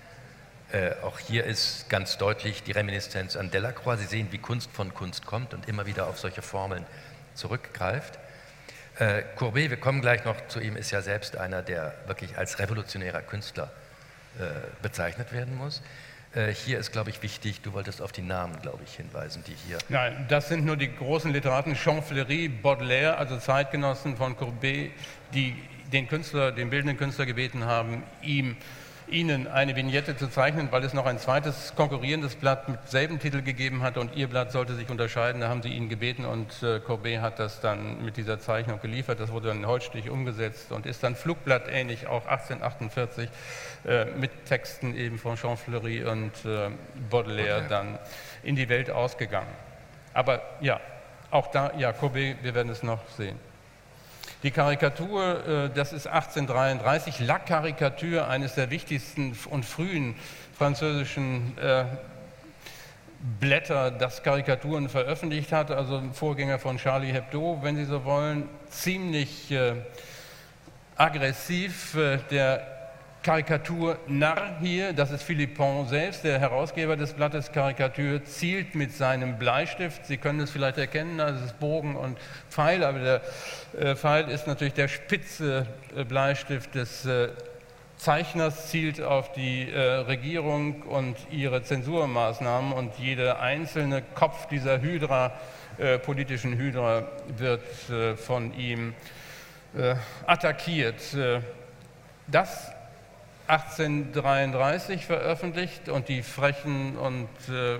Äh, 0.73 0.93
auch 1.03 1.19
hier 1.21 1.45
ist 1.45 1.89
ganz 1.89 2.19
deutlich 2.19 2.63
die 2.65 2.73
Reminiszenz 2.73 3.37
an 3.37 3.51
Delacroix. 3.51 4.01
Sie 4.01 4.07
sehen, 4.07 4.29
wie 4.31 4.39
Kunst 4.39 4.71
von 4.73 4.93
Kunst 4.95 5.25
kommt 5.25 5.55
und 5.55 5.69
immer 5.69 5.87
wieder 5.87 6.09
auf 6.09 6.19
solche 6.19 6.43
Formeln 6.43 6.85
zurückgreift. 7.35 8.19
Äh, 8.99 9.23
Courbet, 9.37 9.71
wir 9.71 9.77
kommen 9.77 10.01
gleich 10.01 10.25
noch 10.25 10.49
zu 10.49 10.59
ihm, 10.59 10.77
ist 10.77 10.91
ja 10.91 11.03
selbst 11.03 11.37
einer, 11.37 11.63
der 11.63 11.95
wirklich 12.07 12.37
als 12.37 12.59
revolutionärer 12.59 13.23
Künstler 13.23 13.71
äh, 14.39 14.45
bezeichnet 14.83 15.33
werden 15.33 15.57
muss. 15.57 15.83
Äh, 16.35 16.53
hier 16.53 16.79
ist, 16.79 16.93
glaube 16.93 17.11
ich, 17.11 17.23
wichtig, 17.23 17.61
du 17.61 17.73
wolltest 17.73 18.03
auf 18.03 18.11
die 18.11 18.23
Namen, 18.23 18.61
glaube 18.61 18.83
ich, 18.85 18.95
hinweisen, 18.95 19.45
die 19.47 19.55
hier. 19.69 19.79
Nein, 19.89 20.27
das 20.29 20.49
sind 20.49 20.65
nur 20.65 20.77
die 20.77 20.95
großen 20.95 21.33
Literaten 21.33 21.77
Champfleury, 21.77 22.49
Baudelaire, 22.49 23.19
also 23.19 23.39
Zeitgenossen 23.39 24.17
von 24.17 24.37
Courbet, 24.37 24.91
die 25.33 25.57
den 25.93 26.09
Künstler, 26.09 26.51
den 26.51 26.71
bildenden 26.71 26.97
Künstler 26.99 27.27
gebeten 27.27 27.65
haben, 27.65 28.03
ihm 28.21 28.57
Ihnen 29.09 29.47
eine 29.47 29.77
Vignette 29.77 30.17
zu 30.17 30.29
zeichnen, 30.29 30.69
weil 30.73 30.83
es 30.83 30.93
noch 30.93 31.07
ein 31.07 31.19
zweites 31.19 31.75
konkurrierendes 31.77 32.35
Blatt 32.35 32.69
mit 32.69 32.89
selben 32.89 33.19
Titel 33.19 33.43
gegeben 33.43 33.83
hat 33.83 33.99
und 33.99 34.17
Ihr 34.17 34.29
Blatt 34.29 34.51
sollte 34.51 34.75
sich 34.75 34.91
unterscheiden. 34.91 35.41
Da 35.41 35.49
haben 35.49 35.63
Sie 35.63 35.69
ihn 35.69 35.89
gebeten 35.89 36.25
und 36.25 36.63
äh, 36.63 36.81
Courbet 36.81 37.21
hat 37.21 37.39
das 37.39 37.61
dann 37.61 38.05
mit 38.05 38.17
dieser 38.17 38.41
Zeichnung 38.41 38.81
geliefert. 38.81 39.21
Das 39.21 39.31
wurde 39.31 39.49
dann 39.49 39.59
in 39.59 39.67
Holzstich 39.67 40.11
umgesetzt 40.11 40.73
und 40.73 40.87
ist 40.87 41.03
dann 41.03 41.15
Flugblattähnlich 41.15 42.09
auch 42.09 42.27
1848 42.27 43.29
äh, 43.87 44.07
mit 44.07 44.31
Texten 44.47 44.97
eben 44.97 45.19
von 45.19 45.37
Jean 45.37 45.57
Fleury 45.57 46.05
und 46.05 46.33
äh, 46.45 46.71
Baudelaire 47.09 47.59
okay. 47.59 47.67
dann 47.69 47.99
in 48.43 48.57
die 48.57 48.69
Welt 48.69 48.91
ausgegangen. 48.91 49.53
Aber 50.15 50.43
ja, 50.61 50.81
auch 51.31 51.49
da, 51.51 51.73
ja, 51.79 51.93
Courbet, 51.93 52.39
wir 52.43 52.55
werden 52.55 52.71
es 52.71 52.83
noch 52.83 53.07
sehen. 53.17 53.39
Die 54.47 54.53
Karikatur, 54.53 55.45
äh, 55.45 55.71
das 55.75 55.93
ist 55.93 56.07
1833, 56.07 57.19
La 57.19 57.41
Caricature, 57.41 58.29
eines 58.29 58.55
der 58.55 58.71
wichtigsten 58.71 59.37
und 59.51 59.65
frühen 59.65 60.15
französischen 60.57 61.59
äh, 61.59 61.87
Blätter, 63.41 63.91
das 63.91 64.23
Karikaturen 64.23 64.89
veröffentlicht 64.89 65.51
hat, 65.51 65.73
also 65.73 65.97
ein 65.97 66.15
Vorgänger 66.15 66.61
von 66.61 66.77
Charlie 66.77 67.13
Hebdo, 67.13 67.59
wenn 67.63 67.75
Sie 67.75 67.87
so 67.87 68.05
wollen, 68.05 68.49
ziemlich 68.69 69.51
äh, 69.51 69.73
aggressiv. 70.95 71.99
Der 72.31 72.76
Karikatur 73.27 73.99
Narr 74.07 74.61
hier, 74.61 74.93
das 74.93 75.11
ist 75.11 75.25
Philippe 75.25 75.57
Pont 75.57 75.89
selbst, 75.89 76.23
der 76.23 76.39
Herausgeber 76.39 76.97
des 76.97 77.13
Blattes 77.13 77.51
Karikatur, 77.51 78.23
zielt 78.23 78.77
mit 78.77 78.93
seinem 78.93 79.37
Bleistift, 79.37 80.07
Sie 80.07 80.17
können 80.17 80.39
es 80.39 80.53
vielleicht 80.53 80.79
erkennen, 80.79 81.19
also 81.19 81.41
es 81.41 81.47
ist 81.47 81.59
Bogen 81.59 81.97
und 81.97 82.17
Pfeil, 82.51 82.85
aber 82.85 83.01
der 83.01 83.21
äh, 83.81 83.97
Pfeil 83.97 84.29
ist 84.29 84.47
natürlich 84.47 84.75
der 84.75 84.87
spitze 84.87 85.67
äh, 85.97 86.05
Bleistift 86.05 86.77
des 86.77 87.05
äh, 87.05 87.31
Zeichners, 87.97 88.71
zielt 88.71 89.03
auf 89.03 89.33
die 89.33 89.73
äh, 89.73 89.81
Regierung 89.81 90.83
und 90.83 91.17
ihre 91.33 91.65
Zensurmaßnahmen 91.65 92.73
und 92.73 92.97
jeder 92.97 93.41
einzelne 93.41 94.03
Kopf 94.15 94.47
dieser 94.47 94.81
Hydra, 94.81 95.33
äh, 95.79 95.99
politischen 95.99 96.57
Hydra, 96.57 97.09
wird 97.37 97.91
äh, 97.91 98.15
von 98.15 98.57
ihm 98.57 98.95
attackiert. 100.27 101.03
Das 102.29 102.76
1833 103.49 105.07
veröffentlicht 105.07 105.89
und 105.89 106.09
die 106.09 106.23
frechen 106.23 106.97
und 106.97 107.29
äh, 107.49 107.79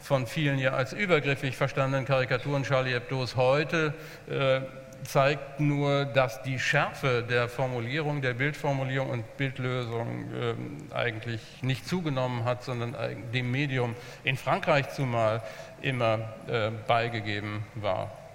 von 0.00 0.26
vielen 0.26 0.58
ja 0.58 0.72
als 0.72 0.92
übergriffig 0.92 1.56
verstandenen 1.56 2.04
Karikaturen 2.04 2.62
Charlie 2.62 2.92
Hebdos 2.92 3.36
heute 3.36 3.94
äh, 4.28 4.60
zeigt 5.04 5.60
nur, 5.60 6.04
dass 6.04 6.42
die 6.42 6.58
Schärfe 6.58 7.24
der 7.28 7.48
Formulierung, 7.48 8.22
der 8.22 8.34
Bildformulierung 8.34 9.10
und 9.10 9.36
Bildlösung 9.36 10.26
äh, 10.32 10.94
eigentlich 10.94 11.40
nicht 11.62 11.86
zugenommen 11.86 12.44
hat, 12.44 12.64
sondern 12.64 12.96
dem 13.32 13.50
Medium 13.50 13.94
in 14.24 14.36
Frankreich 14.36 14.90
zumal 14.90 15.42
immer 15.82 16.32
äh, 16.48 16.70
beigegeben 16.86 17.64
war. 17.74 18.25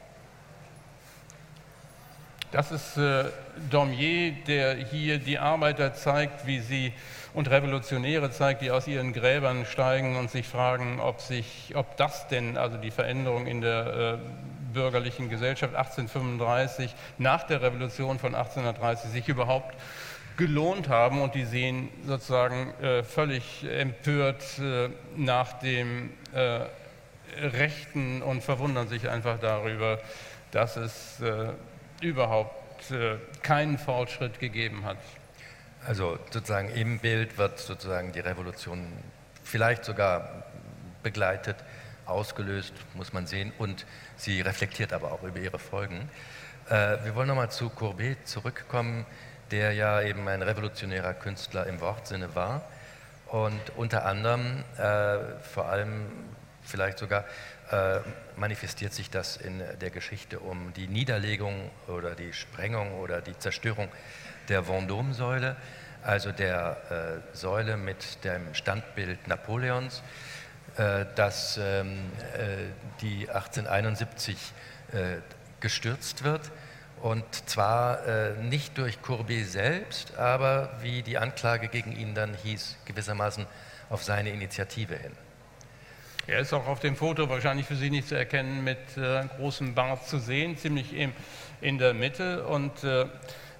Das 2.51 2.71
ist 2.71 2.97
äh, 2.97 3.25
Dormier, 3.69 4.33
der 4.45 4.75
hier 4.75 5.19
die 5.19 5.39
Arbeiter 5.39 5.93
zeigt, 5.93 6.45
wie 6.45 6.59
sie 6.59 6.91
und 7.33 7.49
Revolutionäre 7.49 8.29
zeigt, 8.29 8.61
die 8.61 8.71
aus 8.71 8.87
ihren 8.87 9.13
Gräbern 9.13 9.65
steigen 9.65 10.17
und 10.17 10.29
sich 10.29 10.47
fragen, 10.47 10.99
ob, 10.99 11.21
sich, 11.21 11.71
ob 11.75 11.95
das 11.95 12.27
denn, 12.27 12.57
also 12.57 12.75
die 12.75 12.91
Veränderung 12.91 13.47
in 13.47 13.61
der 13.61 14.19
äh, 14.19 14.73
bürgerlichen 14.73 15.29
Gesellschaft 15.29 15.75
1835 15.75 16.93
nach 17.17 17.43
der 17.43 17.61
Revolution 17.61 18.19
von 18.19 18.35
1830 18.35 19.11
sich 19.11 19.29
überhaupt 19.29 19.73
gelohnt 20.35 20.89
haben 20.89 21.21
und 21.21 21.35
die 21.35 21.45
sehen 21.45 21.87
sozusagen 22.05 22.73
äh, 22.81 23.03
völlig 23.03 23.63
empört 23.63 24.43
äh, 24.59 24.89
nach 25.15 25.53
dem 25.59 26.11
äh, 26.33 26.61
Rechten 27.39 28.21
und 28.21 28.43
verwundern 28.43 28.89
sich 28.89 29.07
einfach 29.07 29.39
darüber, 29.39 29.99
dass 30.51 30.75
es 30.75 31.21
äh, 31.21 31.49
überhaupt 32.01 32.91
äh, 32.91 33.17
keinen 33.41 33.77
Fortschritt 33.77 34.39
gegeben 34.39 34.83
hat. 34.85 34.97
Also 35.85 36.19
sozusagen 36.31 36.69
im 36.69 36.99
Bild 36.99 37.37
wird 37.37 37.59
sozusagen 37.59 38.11
die 38.11 38.19
Revolution 38.19 38.85
vielleicht 39.43 39.85
sogar 39.85 40.45
begleitet, 41.03 41.57
ausgelöst, 42.05 42.73
muss 42.93 43.13
man 43.13 43.25
sehen, 43.25 43.51
und 43.57 43.85
sie 44.15 44.41
reflektiert 44.41 44.93
aber 44.93 45.11
auch 45.11 45.23
über 45.23 45.39
ihre 45.39 45.59
Folgen. 45.59 46.09
Äh, 46.69 46.97
wir 47.03 47.15
wollen 47.15 47.27
nochmal 47.27 47.51
zu 47.51 47.69
Courbet 47.69 48.27
zurückkommen, 48.27 49.05
der 49.49 49.73
ja 49.73 50.01
eben 50.01 50.27
ein 50.27 50.41
revolutionärer 50.41 51.13
Künstler 51.13 51.65
im 51.67 51.81
Wortsinne 51.81 52.35
war 52.35 52.63
und 53.27 53.61
unter 53.75 54.05
anderem 54.05 54.63
äh, 54.77 55.39
vor 55.41 55.65
allem 55.69 56.05
vielleicht 56.63 56.99
sogar 56.99 57.25
äh, 57.71 57.99
manifestiert 58.35 58.93
sich 58.93 59.09
das 59.09 59.37
in 59.37 59.63
der 59.79 59.89
Geschichte 59.89 60.39
um 60.39 60.73
die 60.73 60.87
Niederlegung 60.87 61.69
oder 61.87 62.15
die 62.15 62.33
Sprengung 62.33 62.99
oder 62.99 63.21
die 63.21 63.37
Zerstörung 63.37 63.89
der 64.49 64.65
Vendôme-Säule, 64.65 65.55
also 66.03 66.31
der 66.31 67.21
äh, 67.33 67.35
Säule 67.35 67.77
mit 67.77 68.23
dem 68.23 68.53
Standbild 68.53 69.27
Napoleons, 69.27 70.03
äh, 70.77 71.05
das 71.15 71.57
ähm, 71.61 72.11
äh, 72.33 72.57
die 73.01 73.29
1871 73.29 74.37
äh, 74.91 75.17
gestürzt 75.59 76.23
wird. 76.23 76.51
Und 77.01 77.49
zwar 77.49 78.05
äh, 78.05 78.33
nicht 78.37 78.77
durch 78.77 79.01
Courbet 79.01 79.49
selbst, 79.49 80.17
aber 80.17 80.77
wie 80.81 81.01
die 81.01 81.17
Anklage 81.17 81.67
gegen 81.67 81.93
ihn 81.93 82.13
dann 82.13 82.35
hieß, 82.35 82.77
gewissermaßen 82.85 83.47
auf 83.89 84.03
seine 84.03 84.29
Initiative 84.29 84.95
hin. 84.95 85.11
Er 86.27 86.39
ist 86.39 86.53
auch 86.53 86.67
auf 86.67 86.79
dem 86.79 86.95
Foto 86.95 87.29
wahrscheinlich 87.29 87.65
für 87.65 87.75
Sie 87.75 87.89
nicht 87.89 88.07
zu 88.07 88.15
erkennen, 88.15 88.63
mit 88.63 88.77
äh, 88.95 89.23
großem 89.37 89.73
Bart 89.73 90.07
zu 90.07 90.19
sehen, 90.19 90.55
ziemlich 90.55 90.95
im, 90.95 91.13
in 91.61 91.79
der 91.79 91.93
Mitte. 91.93 92.45
Und 92.45 92.83
äh, 92.83 93.05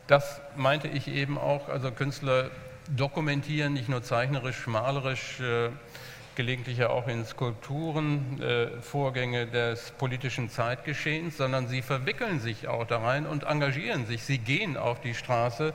das 0.08 0.42
meinte 0.56 0.88
ich 0.88 1.08
eben 1.08 1.38
auch, 1.38 1.70
also 1.70 1.92
Künstler 1.92 2.52
dokumentieren 2.96 3.74
nicht 3.74 3.90
nur 3.90 4.04
zeichnerisch, 4.04 4.68
malerisch, 4.68 5.40
äh, 5.40 5.70
gelegentlich 6.36 6.78
ja 6.78 6.90
auch 6.90 7.08
in 7.08 7.26
Skulpturen 7.26 8.42
äh, 8.42 8.68
Vorgänge 8.82 9.48
des 9.48 9.92
politischen 9.92 10.50
Zeitgeschehens, 10.50 11.38
sondern 11.38 11.68
sie 11.68 11.82
verwickeln 11.82 12.40
sich 12.40 12.68
auch 12.68 12.86
da 12.86 13.00
rein 13.00 13.26
und 13.26 13.44
engagieren 13.44 14.06
sich. 14.06 14.24
Sie 14.24 14.38
gehen 14.38 14.78
auf 14.78 15.02
die 15.02 15.14
Straße, 15.14 15.74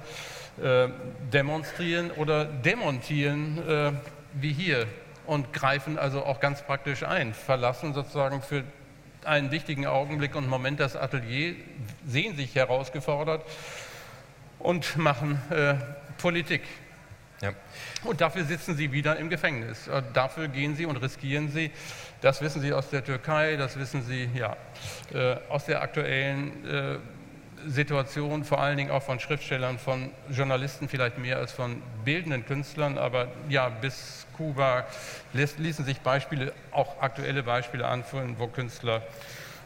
äh, 0.62 0.88
demonstrieren 1.32 2.10
oder 2.12 2.44
demontieren, 2.44 3.58
äh, 3.68 3.92
wie 4.32 4.52
hier 4.52 4.86
und 5.26 5.52
greifen 5.52 5.98
also 5.98 6.24
auch 6.24 6.40
ganz 6.40 6.62
praktisch 6.62 7.02
ein, 7.02 7.34
verlassen 7.34 7.94
sozusagen 7.94 8.42
für 8.42 8.64
einen 9.24 9.50
wichtigen 9.50 9.86
Augenblick 9.86 10.34
und 10.36 10.48
Moment 10.48 10.80
das 10.80 10.96
Atelier, 10.96 11.56
sehen 12.06 12.36
sich 12.36 12.54
herausgefordert 12.54 13.44
und 14.58 14.96
machen 14.96 15.40
äh, 15.50 15.74
Politik. 16.18 16.62
Ja. 17.42 17.52
Und 18.04 18.20
dafür 18.20 18.44
sitzen 18.44 18.76
sie 18.76 18.92
wieder 18.92 19.16
im 19.16 19.28
Gefängnis. 19.28 19.88
Und 19.88 20.16
dafür 20.16 20.48
gehen 20.48 20.74
sie 20.74 20.86
und 20.86 20.96
riskieren 20.96 21.50
sie. 21.50 21.70
Das 22.22 22.40
wissen 22.40 22.62
sie 22.62 22.72
aus 22.72 22.88
der 22.88 23.04
Türkei, 23.04 23.56
das 23.56 23.78
wissen 23.78 24.02
sie 24.02 24.30
ja, 24.34 24.56
äh, 25.12 25.36
aus 25.50 25.66
der 25.66 25.82
aktuellen 25.82 26.64
äh, 26.66 26.98
Situation, 27.66 28.44
vor 28.44 28.60
allen 28.60 28.76
Dingen 28.76 28.90
auch 28.90 29.02
von 29.02 29.20
Schriftstellern, 29.20 29.78
von 29.78 30.10
Journalisten 30.30 30.88
vielleicht 30.88 31.18
mehr 31.18 31.38
als 31.38 31.52
von 31.52 31.82
bildenden 32.04 32.46
Künstlern, 32.46 32.98
aber 32.98 33.28
ja, 33.48 33.68
bis 33.68 34.26
Kuba 34.36 34.86
ließen 35.32 35.84
sich 35.84 36.00
Beispiele, 36.00 36.52
auch 36.72 37.00
aktuelle 37.00 37.42
Beispiele 37.42 37.86
anführen, 37.86 38.36
wo 38.38 38.46
Künstler 38.46 39.02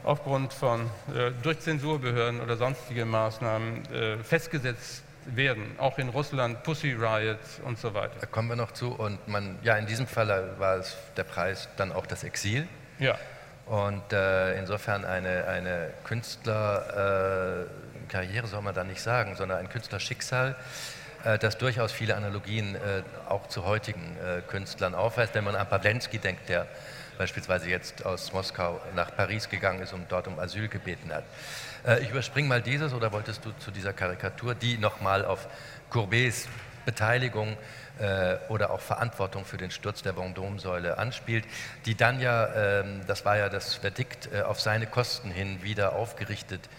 aufgrund 0.05 0.53
von 0.53 0.83
äh, 1.15 1.31
durch 1.43 1.61
Zensurbehörden 1.61 2.41
oder 2.41 2.57
sonstige 2.57 3.05
Maßnahmen 3.05 3.93
äh, 3.93 4.17
festgesetzt 4.19 5.03
werden, 5.27 5.75
auch 5.79 5.99
in 5.99 6.09
Russland, 6.09 6.63
Pussy 6.63 6.93
Riot 6.93 7.39
und 7.65 7.79
so 7.79 7.93
weiter. 7.93 8.15
Da 8.21 8.27
kommen 8.27 8.49
wir 8.49 8.57
noch 8.57 8.73
zu 8.73 8.93
und 8.93 9.29
man, 9.29 9.59
ja, 9.63 9.77
in 9.77 9.87
diesem 9.87 10.07
Fall 10.07 10.55
war 10.59 10.77
es 10.77 10.97
der 11.17 11.25
Preis 11.25 11.69
dann 11.77 11.93
auch 11.93 12.07
das 12.07 12.25
Exil. 12.25 12.67
Ja. 12.99 13.17
Und 13.67 14.13
äh, 14.13 14.59
insofern 14.59 15.05
eine, 15.05 15.47
eine 15.47 15.91
Künstlerkarriere 18.11 18.47
soll 18.49 18.63
man 18.63 18.75
da 18.75 18.83
nicht 18.83 19.01
sagen, 19.01 19.37
sondern 19.37 19.59
ein 19.59 19.69
Künstlerschicksal, 19.69 20.57
äh, 21.25 21.39
das 21.39 21.59
durchaus 21.59 21.93
viele 21.93 22.17
Analogien 22.17 22.75
äh, 22.75 23.03
auch 23.29 23.47
zu 23.47 23.65
heutigen 23.65 24.17
äh, 24.17 24.41
Künstlern 24.43 24.95
aufweist. 24.97 25.35
Wenn 25.35 25.45
man 25.45 25.55
an 25.55 25.69
Pawlenski 25.69 26.19
denkt, 26.19 26.49
der 26.49 26.67
beispielsweise 27.19 27.69
jetzt 27.69 28.05
aus 28.05 28.33
Moskau 28.33 28.81
nach 28.97 29.15
Paris 29.15 29.49
gegangen 29.49 29.83
ist 29.83 29.93
und 29.93 30.11
dort 30.11 30.27
um 30.27 30.39
Asyl 30.39 30.69
gebeten 30.69 31.13
hat. 31.13 31.25
Ich 32.01 32.09
überspringe 32.09 32.49
mal 32.49 32.63
dieses 32.63 32.95
oder 32.95 33.13
wolltest 33.13 33.45
du 33.45 33.53
zu 33.59 33.71
dieser 33.71 33.93
Karikatur, 33.93 34.55
die 34.55 34.79
nochmal 34.79 35.27
auf 35.27 35.47
Courbets 35.91 36.49
Beteiligung 36.87 37.59
oder 38.49 38.71
auch 38.71 38.81
Verantwortung 38.81 39.45
für 39.45 39.59
den 39.59 39.71
Sturz 39.71 40.01
der 40.03 40.15
Vendôme-Säule 40.15 40.97
anspielt, 40.97 41.45
die 41.85 41.95
dann 41.95 42.21
ja, 42.21 42.55
ähm, 42.55 43.03
das 43.07 43.27
war 43.27 43.37
ja 43.37 43.51
das 43.51 43.75
Verdikt, 43.75 44.35
auf 44.35 44.59
seine 44.59 44.87
Kosten 44.87 45.31
hin 45.31 45.63
wieder 45.63 45.93
aufgerichtet 45.93 46.71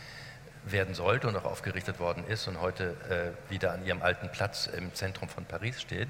werden 0.66 0.93
sollte 0.93 1.28
und 1.28 1.36
auch 1.36 1.45
aufgerichtet 1.45 1.99
worden 1.99 2.24
ist 2.28 2.47
und 2.47 2.62
heute 2.62 2.95
äh, 3.09 3.51
wieder 3.51 3.74
an 3.74 3.86
ihrem 3.86 4.01
alten 4.01 4.30
Platz 4.30 4.68
im 4.68 4.93
Zentrum 4.93 5.28
von 5.28 5.45
Paris 5.45 5.82
steht. 5.82 6.09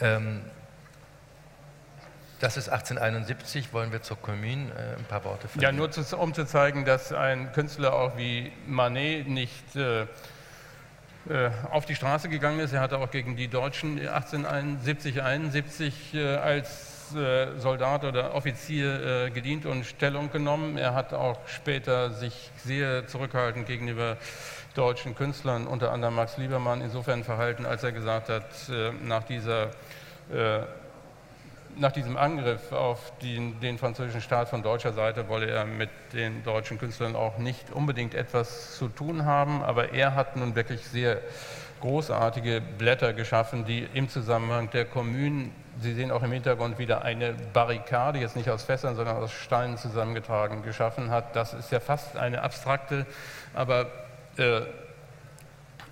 Ähm, 0.00 0.42
das 2.40 2.56
ist 2.56 2.68
1871. 2.68 3.72
Wollen 3.72 3.92
wir 3.92 4.02
zur 4.02 4.20
Commune 4.20 4.72
äh, 4.72 4.98
ein 4.98 5.04
paar 5.04 5.24
Worte 5.24 5.46
verlieren? 5.46 5.74
Ja, 5.74 5.78
nur 5.78 5.92
zu, 5.92 6.16
um 6.16 6.34
zu 6.34 6.44
zeigen, 6.44 6.84
dass 6.84 7.12
ein 7.12 7.52
Künstler 7.52 7.94
auch 7.94 8.16
wie 8.16 8.50
Manet 8.66 9.28
nicht 9.28 9.76
äh, 9.76 10.02
äh 10.02 11.50
auf 11.70 11.86
die 11.86 11.94
Straße 11.94 12.28
gegangen 12.28 12.58
ist. 12.58 12.72
Er 12.72 12.80
hatte 12.80 12.98
auch 12.98 13.12
gegen 13.12 13.36
die 13.36 13.46
Deutschen 13.46 13.96
1871, 14.00 15.22
71 15.22 16.14
äh, 16.14 16.34
als 16.34 16.91
Soldat 17.12 18.04
oder 18.04 18.34
Offizier 18.34 19.26
äh, 19.26 19.30
gedient 19.30 19.66
und 19.66 19.84
Stellung 19.84 20.30
genommen. 20.30 20.76
Er 20.76 20.94
hat 20.94 21.12
auch 21.12 21.38
später 21.46 22.10
sich 22.10 22.50
sehr 22.56 23.06
zurückhaltend 23.06 23.66
gegenüber 23.66 24.16
deutschen 24.74 25.14
Künstlern, 25.14 25.66
unter 25.66 25.92
anderem 25.92 26.14
Max 26.14 26.38
Liebermann, 26.38 26.80
insofern 26.80 27.24
verhalten, 27.24 27.66
als 27.66 27.82
er 27.82 27.92
gesagt 27.92 28.28
hat, 28.28 28.44
äh, 28.68 28.92
nach, 29.04 29.24
dieser, 29.24 29.70
nach 31.76 31.92
diesem 31.92 32.16
Angriff 32.16 32.72
auf 32.72 33.12
den, 33.20 33.60
den 33.60 33.76
französischen 33.76 34.22
Staat 34.22 34.48
von 34.48 34.62
deutscher 34.62 34.92
Seite 34.92 35.28
wolle 35.28 35.50
er 35.50 35.66
mit 35.66 35.90
den 36.14 36.42
deutschen 36.42 36.78
Künstlern 36.78 37.16
auch 37.16 37.36
nicht 37.38 37.70
unbedingt 37.72 38.14
etwas 38.14 38.76
zu 38.76 38.88
tun 38.88 39.26
haben. 39.26 39.62
Aber 39.62 39.92
er 39.92 40.14
hat 40.14 40.36
nun 40.36 40.54
wirklich 40.54 40.86
sehr 40.86 41.20
großartige 41.82 42.62
Blätter 42.78 43.12
geschaffen, 43.12 43.66
die 43.66 43.86
im 43.92 44.08
Zusammenhang 44.08 44.70
der 44.70 44.86
Kommunen 44.86 45.52
Sie 45.80 45.94
sehen 45.94 46.10
auch 46.10 46.22
im 46.22 46.32
Hintergrund 46.32 46.78
wieder 46.78 47.02
eine 47.02 47.34
Barrikade, 47.52 48.18
jetzt 48.18 48.36
nicht 48.36 48.50
aus 48.50 48.62
Fässern, 48.62 48.94
sondern 48.96 49.16
aus 49.16 49.32
Steinen 49.32 49.78
zusammengetragen, 49.78 50.62
geschaffen 50.62 51.10
hat. 51.10 51.34
Das 51.34 51.54
ist 51.54 51.72
ja 51.72 51.80
fast 51.80 52.16
eine 52.16 52.42
abstrakte, 52.42 53.06
aber 53.54 53.86
äh, 54.36 54.62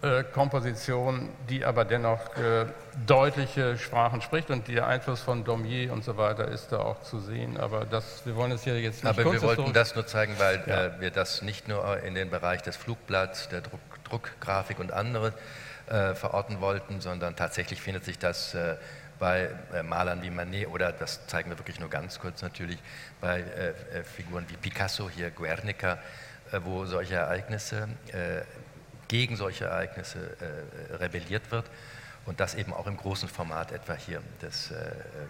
äh, 0.03 0.24
Komposition, 0.24 1.28
die 1.51 1.62
aber 1.62 1.85
dennoch 1.85 2.35
äh, 2.37 2.64
deutliche 3.07 3.76
Sprachen 3.76 4.22
spricht 4.22 4.51
und 4.51 4.66
der 4.68 4.87
Einfluss 4.87 5.20
von 5.20 5.45
Daumier 5.45 5.93
und 5.93 6.05
so 6.05 6.16
weiter 6.16 6.49
ist 6.49 6.72
da 6.72 6.78
auch 6.78 7.03
zu 7.03 7.20
sehen. 7.20 7.59
Aber 7.59 7.85
das, 7.85 8.24
wir 8.24 8.35
wollen 8.35 8.53
es 8.53 8.64
hier 8.64 8.81
jetzt 8.81 9.05
nicht 9.05 9.18
Aber 9.18 9.31
wir 9.31 9.43
wollten 9.43 9.74
das 9.74 9.95
nur 9.95 10.07
zeigen, 10.07 10.39
weil 10.39 10.62
ja. 10.66 10.85
äh, 10.87 11.01
wir 11.01 11.11
das 11.11 11.43
nicht 11.43 11.68
nur 11.68 12.01
in 12.03 12.14
den 12.14 12.31
Bereich 12.31 12.62
des 12.62 12.76
Flugblatts, 12.76 13.51
der 13.51 13.61
Druck, 13.61 13.81
Druckgrafik 14.05 14.78
und 14.78 14.91
andere 14.91 15.35
äh, 15.87 16.14
verorten 16.14 16.62
wollten, 16.62 17.03
sondern 17.03 17.37
tatsächlich 17.37 17.83
findet 17.83 18.07
sich 18.07 18.18
das 18.18 18.55
äh, 18.55 18.76
bei 19.21 19.51
äh, 19.73 19.85
Malern 19.85 20.23
wie 20.23 20.31
Manet 20.31 20.66
oder, 20.68 20.91
das 20.91 21.27
zeigen 21.29 21.51
wir 21.51 21.59
wirklich 21.59 21.79
nur 21.79 21.89
ganz 21.89 22.18
kurz 22.18 22.43
natürlich, 22.43 22.79
bei 23.21 23.41
äh, 23.41 23.68
äh 23.68 24.03
Figuren 24.03 24.45
wie 24.49 24.57
Picasso, 24.57 25.09
hier 25.09 25.31
Guernica, 25.31 25.99
wo 26.64 26.85
solche 26.85 27.14
Ereignisse, 27.14 27.87
gegen 29.07 29.37
solche 29.37 29.66
Ereignisse 29.66 30.18
rebelliert 30.99 31.53
wird. 31.53 31.64
Und 32.27 32.39
das 32.39 32.55
eben 32.55 32.73
auch 32.73 32.87
im 32.87 32.97
großen 32.97 33.29
Format, 33.29 33.73
etwa 33.73 33.95
hier 33.95 34.21
das 34.41 34.71
äh, 34.71 34.75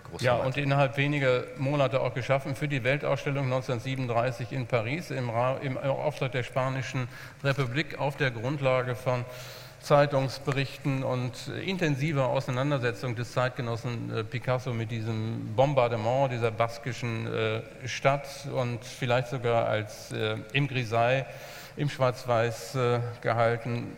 große 0.04 0.24
Ja, 0.24 0.34
und 0.34 0.56
innerhalb 0.56 0.96
weniger 0.96 1.44
Monate 1.56 2.00
auch 2.00 2.12
geschaffen 2.14 2.56
für 2.56 2.66
die 2.66 2.82
Weltausstellung 2.82 3.44
1937 3.44 4.52
in 4.52 4.66
Paris 4.66 5.10
im, 5.10 5.30
im 5.62 5.78
Auftrag 5.78 6.32
der 6.32 6.42
Spanischen 6.42 7.06
Republik 7.44 7.98
auf 7.98 8.16
der 8.16 8.32
Grundlage 8.32 8.96
von 8.96 9.24
Zeitungsberichten 9.82 11.02
und 11.02 11.32
intensiver 11.64 12.28
Auseinandersetzung 12.28 13.16
des 13.16 13.32
Zeitgenossen 13.32 14.14
äh, 14.14 14.24
Picasso 14.24 14.72
mit 14.72 14.90
diesem 14.90 15.54
Bombardement 15.56 16.32
dieser 16.32 16.50
baskischen 16.50 17.26
äh, 17.26 17.62
Stadt 17.86 18.28
und 18.52 18.84
vielleicht 18.84 19.28
sogar 19.28 19.66
als 19.66 20.12
äh, 20.12 20.36
im 20.52 20.68
Grisei, 20.68 21.24
im 21.76 21.88
Schwarz-Weiß 21.88 22.76
gehalten, 23.22 23.96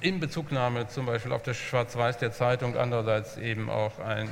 in 0.00 0.20
Bezugnahme 0.20 0.88
zum 0.88 1.06
Beispiel 1.06 1.32
auf 1.32 1.42
das 1.42 1.56
Schwarz-Weiß 1.56 2.18
der 2.18 2.32
Zeitung, 2.32 2.76
andererseits 2.76 3.38
eben 3.38 3.70
auch 3.70 3.98
ein 4.00 4.28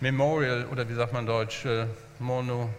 Memorial 0.00 0.64
oder 0.72 0.88
wie 0.88 0.94
sagt 0.94 1.12
man 1.12 1.26
deutsch, 1.26 1.66
Mono, 2.18 2.70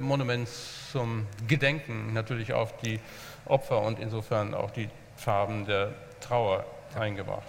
Monument 0.00 0.48
zum 0.90 1.26
Gedenken 1.46 2.14
natürlich 2.14 2.54
auf 2.54 2.78
die 2.78 2.98
Opfer 3.44 3.82
und 3.82 4.00
insofern 4.00 4.54
auch 4.54 4.70
die 4.70 4.88
Farben 5.16 5.66
der 5.66 5.92
Trauer 6.20 6.64
eingebracht. 6.94 7.42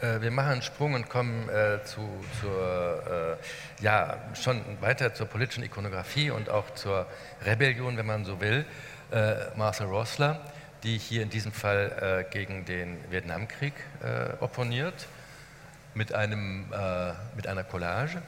Äh, 0.00 0.20
wir 0.20 0.30
machen 0.30 0.52
einen 0.52 0.62
Sprung 0.62 0.94
und 0.94 1.08
kommen 1.08 1.48
äh, 1.48 1.82
zu, 1.84 2.08
zur, 2.40 3.38
äh, 3.80 3.82
ja, 3.84 4.18
schon 4.34 4.62
weiter 4.80 5.14
zur 5.14 5.26
politischen 5.26 5.64
Ikonografie 5.64 6.30
und 6.30 6.50
auch 6.50 6.72
zur 6.74 7.06
Rebellion, 7.44 7.96
wenn 7.96 8.06
man 8.06 8.24
so 8.24 8.40
will. 8.40 8.64
Äh, 9.10 9.56
Marcel 9.56 9.86
Rossler, 9.86 10.40
die 10.82 10.98
hier 10.98 11.22
in 11.22 11.30
diesem 11.30 11.52
Fall 11.52 12.26
äh, 12.28 12.32
gegen 12.32 12.64
den 12.64 12.98
Vietnamkrieg 13.10 13.72
äh, 14.02 14.42
opponiert, 14.42 15.06
mit, 15.94 16.12
einem, 16.14 16.66
mit 17.34 17.48
einer 17.48 17.64
Collage, 17.64 18.22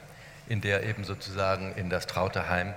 in 0.49 0.59
der 0.59 0.83
eben 0.83 1.05
sozusagen 1.05 1.73
in 1.75 1.89
das 1.89 2.05
traute 2.05 2.49
Heim 2.49 2.73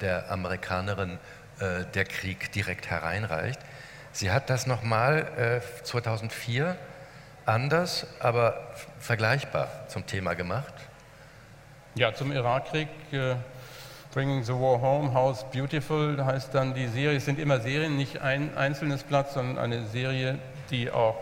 der 0.00 0.30
Amerikanerin 0.30 1.18
der 1.60 2.04
Krieg 2.06 2.50
direkt 2.52 2.88
hereinreicht. 2.88 3.60
Sie 4.14 4.30
hat 4.30 4.48
das 4.48 4.68
nochmal 4.68 5.26
äh, 5.36 5.82
2004 5.82 6.76
anders, 7.46 8.06
aber 8.20 8.68
vergleichbar 9.00 9.68
zum 9.88 10.06
Thema 10.06 10.34
gemacht. 10.34 10.72
Ja, 11.96 12.14
zum 12.14 12.30
Irakkrieg. 12.30 12.86
Äh, 13.10 13.34
Bringing 14.12 14.44
the 14.44 14.52
War 14.52 14.80
Home, 14.80 15.12
House 15.12 15.44
Beautiful 15.50 16.24
heißt 16.24 16.54
dann 16.54 16.74
die 16.74 16.86
Serie. 16.86 17.16
Es 17.16 17.24
sind 17.24 17.40
immer 17.40 17.58
Serien, 17.58 17.96
nicht 17.96 18.20
ein 18.20 18.56
einzelnes 18.56 19.02
Blatt, 19.02 19.32
sondern 19.32 19.58
eine 19.58 19.84
Serie, 19.86 20.38
die 20.70 20.92
auch 20.92 21.16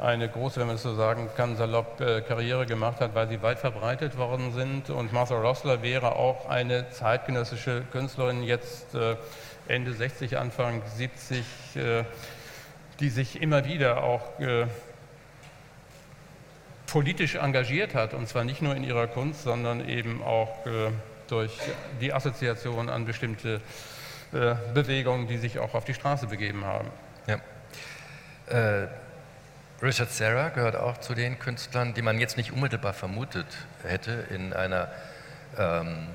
eine 0.00 0.28
große, 0.28 0.58
wenn 0.58 0.66
man 0.66 0.76
es 0.76 0.82
so 0.82 0.96
sagen 0.96 1.30
kann, 1.36 1.56
salopp 1.56 2.00
äh, 2.00 2.22
Karriere 2.22 2.66
gemacht 2.66 3.00
hat, 3.00 3.14
weil 3.14 3.28
sie 3.28 3.40
weit 3.42 3.60
verbreitet 3.60 4.18
worden 4.18 4.52
sind. 4.52 4.90
Und 4.90 5.12
Martha 5.12 5.36
Rossler 5.36 5.82
wäre 5.82 6.16
auch 6.16 6.48
eine 6.48 6.90
zeitgenössische 6.90 7.82
Künstlerin, 7.92 8.42
jetzt 8.42 8.96
äh, 8.96 9.14
Ende 9.68 9.92
60, 9.92 10.38
Anfang 10.38 10.82
70, 10.96 11.44
äh, 11.76 12.04
die 13.00 13.08
sich 13.08 13.40
immer 13.40 13.64
wieder 13.64 14.02
auch 14.02 14.38
äh, 14.40 14.66
politisch 16.86 17.36
engagiert 17.36 17.94
hat, 17.94 18.14
und 18.14 18.28
zwar 18.28 18.44
nicht 18.44 18.62
nur 18.62 18.76
in 18.76 18.84
ihrer 18.84 19.06
Kunst, 19.06 19.42
sondern 19.42 19.88
eben 19.88 20.22
auch 20.22 20.66
äh, 20.66 20.90
durch 21.28 21.56
die 22.00 22.12
Assoziation 22.12 22.88
an 22.88 23.06
bestimmte 23.06 23.60
Bewegungen, 24.72 25.28
die 25.28 25.36
sich 25.36 25.58
auch 25.58 25.74
auf 25.74 25.84
die 25.84 25.92
Straße 25.92 26.26
begeben 26.26 26.64
haben. 26.64 26.88
Ja. 27.26 27.38
Äh, 28.46 28.88
Richard 29.82 30.10
Serra 30.10 30.48
gehört 30.48 30.76
auch 30.76 30.98
zu 30.98 31.14
den 31.14 31.38
Künstlern, 31.38 31.92
die 31.92 32.02
man 32.02 32.18
jetzt 32.18 32.36
nicht 32.36 32.52
unmittelbar 32.52 32.94
vermutet 32.94 33.46
hätte 33.82 34.24
in 34.30 34.52
einer 34.52 34.88
ähm, 35.58 36.06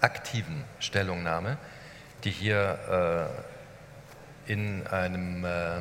aktiven 0.00 0.64
Stellungnahme 0.78 1.56
die 2.26 2.32
hier 2.32 3.30
äh, 4.48 4.52
in 4.52 4.86
einem 4.88 5.44
äh, 5.44 5.80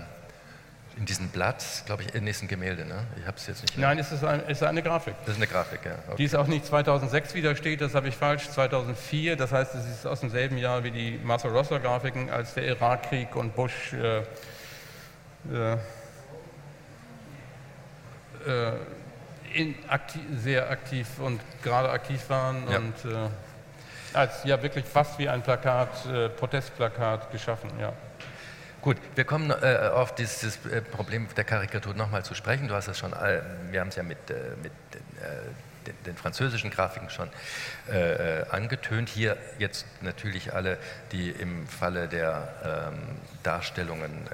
in 0.97 1.05
diesem 1.05 1.27
Blatt, 1.27 1.65
glaube 1.87 2.03
ich, 2.03 2.15
in 2.15 2.25
diesem 2.25 2.47
Gemälde, 2.47 2.85
ne? 2.85 3.03
Ich 3.19 3.27
habe 3.27 3.35
es 3.35 3.47
jetzt 3.47 3.63
nicht. 3.63 3.77
Nein, 3.77 3.99
es 3.99 4.13
ist, 4.13 4.23
ein, 4.23 4.41
es 4.47 4.61
ist 4.61 4.63
eine 4.63 4.81
Grafik. 4.81 5.15
Das 5.25 5.31
ist 5.31 5.41
eine 5.41 5.47
Grafik, 5.47 5.81
ja. 5.83 5.95
Okay. 6.07 6.15
Die 6.17 6.23
ist 6.23 6.35
auch 6.35 6.47
nicht 6.47 6.65
2006 6.65 7.33
wieder 7.33 7.53
steht, 7.57 7.81
das 7.81 7.95
habe 7.95 8.07
ich 8.07 8.15
falsch, 8.15 8.49
2004. 8.49 9.35
Das 9.35 9.51
heißt, 9.51 9.75
es 9.75 9.85
ist 9.87 10.07
aus 10.07 10.21
demselben 10.21 10.57
Jahr 10.57 10.85
wie 10.85 10.91
die 10.91 11.19
Marcel 11.21 11.51
Rosser 11.51 11.81
Grafiken, 11.81 12.29
als 12.29 12.53
der 12.53 12.65
Irakkrieg 12.65 13.35
und 13.35 13.55
Bush 13.55 13.91
äh, 13.93 14.19
äh, 15.51 15.73
äh 18.47 18.71
in, 19.53 19.75
aktiv, 19.87 20.21
sehr 20.35 20.69
aktiv 20.69 21.07
und 21.19 21.39
gerade 21.63 21.89
aktiv 21.89 22.29
waren 22.29 22.69
ja. 22.69 22.77
und 22.77 23.05
äh, 23.05 23.29
als 24.15 24.43
ja 24.43 24.61
wirklich 24.61 24.85
fast 24.85 25.19
wie 25.19 25.29
ein 25.29 25.41
Plakat, 25.41 26.05
äh, 26.05 26.29
Protestplakat 26.29 27.31
geschaffen, 27.31 27.69
ja. 27.79 27.93
Gut, 28.85 28.97
wir 29.15 29.23
kommen 29.23 29.49
äh, 29.49 29.89
auf 29.95 30.13
dieses 30.13 30.63
äh, 30.67 30.79
Problem 30.79 31.27
der 31.35 31.43
Karikatur 31.43 31.95
nochmal 31.95 32.23
zu 32.23 32.35
sprechen. 32.35 32.67
Du 32.67 32.75
hast 32.75 32.87
es 32.87 32.99
schon, 32.99 33.13
äh, 33.13 33.41
wir 33.71 33.79
haben 33.79 33.87
es 33.87 33.95
ja 33.95 34.03
mit, 34.03 34.29
äh, 34.29 34.33
mit 34.61 34.71
äh, 34.93 35.87
den, 35.87 35.95
den, 36.05 36.15
französischen 36.15 36.69
Grafiken 36.69 37.09
schon 37.09 37.29
angetönt. 38.49 39.09
Hier 39.09 39.37
jetzt 39.59 39.85
natürlich 40.01 40.53
alle, 40.53 40.79
die 41.11 41.29
im 41.29 41.67
Falle 41.67 42.07
der 42.07 42.91
ähm, 42.93 43.19
Darstellungen, 43.43 44.27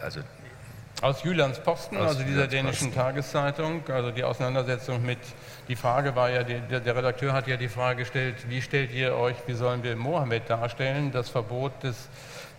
also 0.00 0.20
aus 1.02 1.22
Jyllands 1.24 1.58
Posten, 1.58 1.96
Aus 1.98 2.10
also 2.10 2.22
dieser 2.22 2.46
dänischen 2.46 2.94
Tageszeitung, 2.94 3.82
also 3.88 4.10
die 4.12 4.24
Auseinandersetzung 4.24 5.04
mit, 5.04 5.18
die 5.68 5.76
Frage 5.76 6.14
war 6.14 6.30
ja, 6.30 6.42
der, 6.42 6.80
der, 6.80 6.96
Redakteur 6.96 7.32
hat 7.32 7.46
ja 7.46 7.56
die 7.56 7.68
Frage 7.68 8.00
gestellt, 8.00 8.36
wie 8.48 8.62
stellt 8.62 8.92
ihr 8.92 9.16
euch, 9.16 9.36
wie 9.46 9.54
sollen 9.54 9.82
wir 9.82 9.96
Mohammed 9.96 10.48
darstellen? 10.48 11.10
Das 11.12 11.28
Verbot 11.28 11.82
des, 11.82 12.08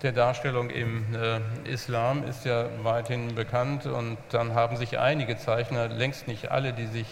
der 0.01 0.11
Darstellung 0.11 0.69
im 0.69 1.05
äh, 1.15 1.39
Islam 1.71 2.23
ist 2.27 2.45
ja 2.45 2.65
weithin 2.83 3.35
bekannt 3.35 3.85
und 3.85 4.17
dann 4.29 4.53
haben 4.53 4.77
sich 4.77 4.99
einige 4.99 5.37
Zeichner, 5.37 5.87
längst 5.87 6.27
nicht 6.27 6.51
alle, 6.51 6.73
die 6.73 6.87
sich 6.87 7.07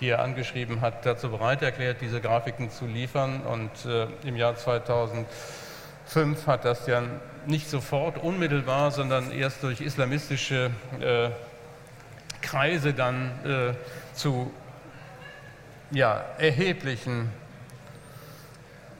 die 0.00 0.10
er 0.10 0.20
angeschrieben 0.20 0.82
hat, 0.82 1.06
dazu 1.06 1.30
bereit 1.30 1.62
erklärt, 1.62 2.02
diese 2.02 2.20
Grafiken 2.20 2.70
zu 2.70 2.84
liefern 2.84 3.40
und 3.40 3.70
äh, 3.86 4.06
im 4.28 4.36
Jahr 4.36 4.54
2000 4.54 5.26
2005 6.06 6.46
hat 6.46 6.64
das 6.64 6.86
ja 6.86 7.02
nicht 7.46 7.68
sofort 7.68 8.18
unmittelbar, 8.18 8.90
sondern 8.90 9.30
erst 9.32 9.62
durch 9.62 9.80
islamistische 9.80 10.70
äh, 11.00 11.30
Kreise 12.40 12.92
dann 12.92 13.30
äh, 13.44 13.74
zu 14.14 14.52
ja, 15.90 16.24
erheblichen 16.38 17.30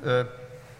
äh, 0.04 0.24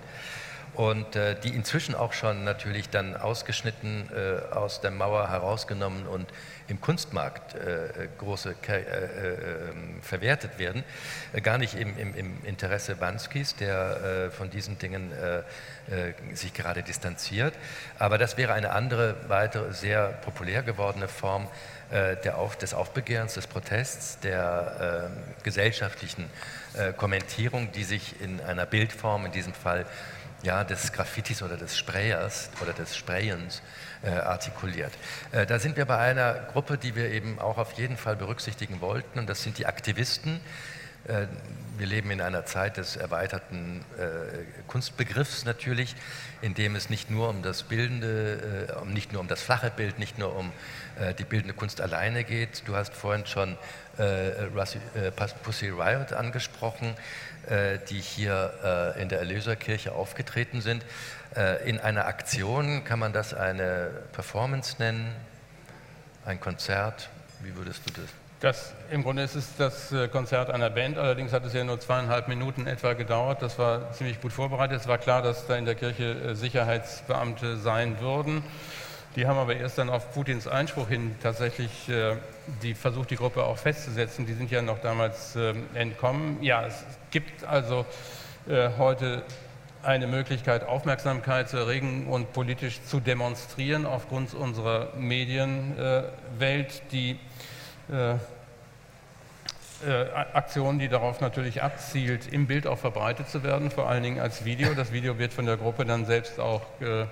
und 0.80 1.18
äh, 1.18 1.36
die 1.38 1.50
inzwischen 1.50 1.94
auch 1.94 2.14
schon 2.14 2.46
natürlich 2.46 2.90
dann 2.90 3.18
ausgeschnitten 3.18 4.10
äh, 4.16 4.56
aus 4.56 4.80
der 4.80 4.92
Mauer 4.92 5.30
herausgenommen 5.30 6.08
und 6.08 6.32
im 6.70 6.80
Kunstmarkt 6.80 7.54
äh, 7.54 8.08
große 8.18 8.56
äh, 8.66 8.78
ähm, 8.78 10.02
verwertet 10.02 10.58
werden. 10.58 10.86
gar 11.44 11.58
nicht 11.58 11.74
im, 11.74 11.98
im, 11.98 12.16
im 12.16 12.46
Interesse 12.46 12.96
Banskis, 12.96 13.58
der 13.58 14.32
von 14.32 14.50
diesen 14.50 14.78
Dingen 14.80 15.12
sich 16.34 16.54
gerade 16.54 16.84
distanziert, 16.84 17.54
aber 17.98 18.18
das 18.18 18.38
wäre 18.38 18.54
eine 18.54 18.72
andere, 18.72 19.16
weitere, 19.28 19.74
sehr 19.74 20.10
populär 20.10 20.64
gewordene 20.64 21.08
Form 21.08 21.48
Auf, 22.36 22.56
des 22.56 22.76
Aufbegehrens, 22.76 23.34
des 23.34 23.48
Protests, 23.48 24.20
der 24.20 25.10
ähm, 25.10 25.24
gesellschaftlichen 25.42 26.30
Kommentierung, 26.98 27.72
die 27.72 27.84
sich 27.84 28.22
in 28.22 28.40
einer 28.42 28.68
Bildform, 28.68 29.26
in 29.26 29.32
diesem 29.32 29.54
Fall 29.54 29.88
ja, 30.44 30.64
des 30.64 30.92
Graffitis 30.92 31.42
oder 31.42 31.58
des 31.58 31.78
Sprayers 31.78 32.50
oder 32.62 32.74
des 32.74 32.96
Sprayens 32.96 33.62
äh, 34.04 34.10
artikuliert. 34.10 34.94
Äh, 35.32 35.46
da 35.46 35.60
sind 35.60 35.78
wir 35.78 35.86
bei 35.86 35.98
einer 35.98 36.34
Gruppe, 36.34 36.78
die 36.78 36.96
wir 36.96 37.12
eben 37.12 37.40
auch 37.40 37.58
auf 37.58 37.74
jeden 37.74 37.98
Fall 37.98 38.16
berücksichtigen 38.16 38.82
wollten, 38.82 39.20
und 39.20 39.30
das 39.30 39.44
sind 39.44 39.58
die 39.58 39.66
Aktivisten. 39.66 40.40
Äh, 41.08 41.28
wir 41.78 41.88
leben 41.88 42.12
in 42.12 42.20
einer 42.20 42.46
Zeit 42.46 42.76
des 42.76 42.98
erweiterten 42.98 43.86
äh, 43.98 44.44
Kunstbegriffs 44.68 45.46
natürlich, 45.46 45.96
in 46.42 46.54
dem 46.54 46.76
es 46.76 46.90
nicht 46.90 47.10
nur 47.10 47.30
um 47.30 47.42
das 47.42 47.64
bildende, 47.64 48.68
äh, 48.84 48.86
nicht 48.86 49.14
nur 49.14 49.22
um 49.22 49.30
das 49.30 49.42
flache 49.42 49.72
Bild, 49.72 49.98
nicht 49.98 50.18
nur 50.18 50.36
um 50.36 50.52
äh, 51.00 51.14
die 51.14 51.24
bildende 51.24 51.54
Kunst 51.54 51.80
alleine 51.80 52.26
geht. 52.26 52.64
Du 52.66 52.76
hast 52.76 52.94
vorhin 52.94 53.26
schon 53.26 53.58
Pussy 55.44 55.70
Riot 55.70 56.14
angesprochen. 56.14 56.96
Äh, 57.50 57.80
die 57.89 58.00
hier 58.00 58.93
äh, 58.95 59.02
in 59.02 59.10
der 59.10 59.18
Erlöserkirche 59.20 59.93
aufgetreten 59.93 60.62
sind. 60.62 60.86
Äh, 61.36 61.68
in 61.68 61.80
einer 61.80 62.06
Aktion 62.06 62.84
kann 62.84 63.00
man 63.00 63.12
das 63.12 63.34
eine 63.34 63.89
Performance 64.12 64.76
nennen, 64.78 65.16
ein 66.26 66.39
Konzert. 66.39 67.10
Wie 67.41 67.56
würdest 67.56 67.82
du 67.88 68.02
das? 68.02 68.10
Das, 68.39 68.74
Im 68.91 69.02
Grunde 69.02 69.24
ist 69.24 69.34
es 69.36 69.56
das 69.58 69.93
Konzert 70.12 70.52
einer 70.52 70.70
Band, 70.70 70.97
allerdings 70.97 71.34
hat 71.34 71.43
es 71.43 71.54
ja 71.54 71.64
nur 71.64 71.80
zweieinhalb 71.80 72.28
Minuten 72.28 72.68
etwa 72.68 72.93
gedauert. 72.93 73.41
Das 73.41 73.58
war 73.58 73.91
ziemlich 73.93 74.22
gut 74.22 74.32
vorbereitet. 74.32 74.80
Es 74.80 74.88
war 74.88 74.97
klar, 74.97 75.22
dass 75.22 75.47
da 75.47 75.58
in 75.58 75.66
der 75.66 75.76
Kirche 75.76 76.36
Sicherheitsbeamte 76.36 77.58
sein 77.58 78.00
würden. 78.00 78.43
Die 79.16 79.26
haben 79.26 79.38
aber 79.38 79.56
erst 79.56 79.78
dann 79.78 79.89
auf 79.89 80.14
Putins 80.14 80.47
Einspruch 80.47 80.88
hin 80.88 81.16
tatsächlich 81.22 81.89
äh, 81.89 82.16
die 82.62 82.76
versucht, 82.76 83.10
die 83.10 83.16
Gruppe 83.16 83.43
auch 83.43 83.58
festzusetzen. 83.58 84.26
Die 84.28 84.34
sind 84.34 84.52
ja 84.52 84.62
noch 84.62 84.80
damals 84.80 85.36
äh, 85.36 85.56
entkommen. 85.74 86.41
Ja, 86.41 86.66
es 86.66 86.86
gibt 87.12 87.43
also 87.43 87.86
äh, 88.47 88.70
heute 88.78 89.24
eine 89.84 90.07
Möglichkeit, 90.07 90.68
Aufmerksamkeit 90.68 91.49
zu 91.49 91.57
erregen 91.57 92.07
und 92.07 92.34
politisch 92.34 92.82
zu 92.84 92.99
demonstrieren 92.99 93.86
aufgrund 93.86 94.34
unserer 94.34 94.93
Medienwelt. 94.95 96.82
die 96.91 97.18
äh, 97.91 98.16
äh, 99.88 100.10
Aktion, 100.34 100.78
die 100.78 100.89
darauf 100.89 101.22
natürlich 101.22 101.64
abzielt, 101.64 102.28
im 102.28 102.47
Bild 102.47 102.68
auch 102.68 102.78
verbreitet 102.78 103.30
zu 103.30 103.43
werden, 103.43 103.72
vor 103.72 103.88
allen 103.89 104.03
Dingen 104.03 104.20
als 104.20 104.43
Video. 104.43 104.74
Das 104.74 104.91
Video 104.91 105.18
wird 105.18 105.32
von 105.32 105.45
der 105.45 105.55
Gruppe 105.55 105.86
dann 105.86 106.05
selbst 106.05 106.39
auch 106.39 106.62
äh, 106.82 107.05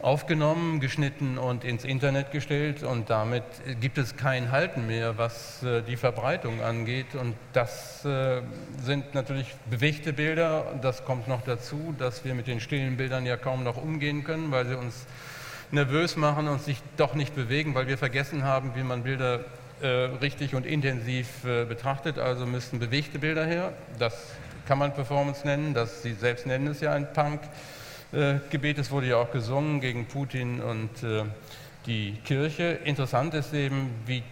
aufgenommen, 0.00 0.80
geschnitten 0.80 1.38
und 1.38 1.64
ins 1.64 1.84
Internet 1.84 2.30
gestellt 2.30 2.82
und 2.82 3.08
damit 3.08 3.44
gibt 3.80 3.96
es 3.96 4.16
kein 4.16 4.50
Halten 4.50 4.86
mehr, 4.86 5.16
was 5.16 5.62
äh, 5.62 5.82
die 5.82 5.96
Verbreitung 5.96 6.62
angeht 6.62 7.14
und 7.14 7.34
das 7.54 8.04
äh, 8.04 8.42
sind 8.82 9.14
natürlich 9.14 9.54
bewegte 9.70 10.12
Bilder. 10.12 10.78
Das 10.82 11.04
kommt 11.04 11.28
noch 11.28 11.42
dazu, 11.42 11.94
dass 11.98 12.24
wir 12.24 12.34
mit 12.34 12.46
den 12.46 12.60
stillen 12.60 12.96
Bildern 12.96 13.24
ja 13.24 13.36
kaum 13.36 13.64
noch 13.64 13.78
umgehen 13.78 14.22
können, 14.22 14.50
weil 14.50 14.66
sie 14.66 14.76
uns 14.76 15.06
nervös 15.70 16.16
machen 16.16 16.46
und 16.46 16.62
sich 16.62 16.82
doch 16.96 17.14
nicht 17.14 17.34
bewegen, 17.34 17.74
weil 17.74 17.86
wir 17.86 17.98
vergessen 17.98 18.44
haben, 18.44 18.72
wie 18.74 18.82
man 18.82 19.02
Bilder 19.02 19.40
äh, 19.80 19.86
richtig 19.86 20.54
und 20.54 20.66
intensiv 20.66 21.42
betrachtet. 21.42 22.18
Also 22.18 22.46
müssten 22.46 22.78
bewegte 22.78 23.18
Bilder 23.18 23.44
her. 23.44 23.72
Das 23.98 24.14
kann 24.66 24.78
man 24.78 24.94
Performance 24.94 25.46
nennen, 25.46 25.74
das, 25.74 26.02
Sie 26.02 26.12
selbst 26.12 26.46
nennen 26.46 26.68
es 26.68 26.80
ja 26.80 26.92
ein 26.92 27.12
Punk. 27.12 27.40
Äh, 28.16 28.38
Gebet. 28.48 28.78
Es 28.78 28.90
wurde 28.90 29.08
ja 29.08 29.16
auch 29.18 29.30
gesungen 29.30 29.82
gegen 29.82 30.06
Putin 30.06 30.62
und 30.62 31.02
äh, 31.02 31.24
die 31.84 32.16
Kirche. 32.24 32.78
Interessant 32.84 33.34
ist 33.34 33.52
eben, 33.52 33.90
wie 34.06 34.22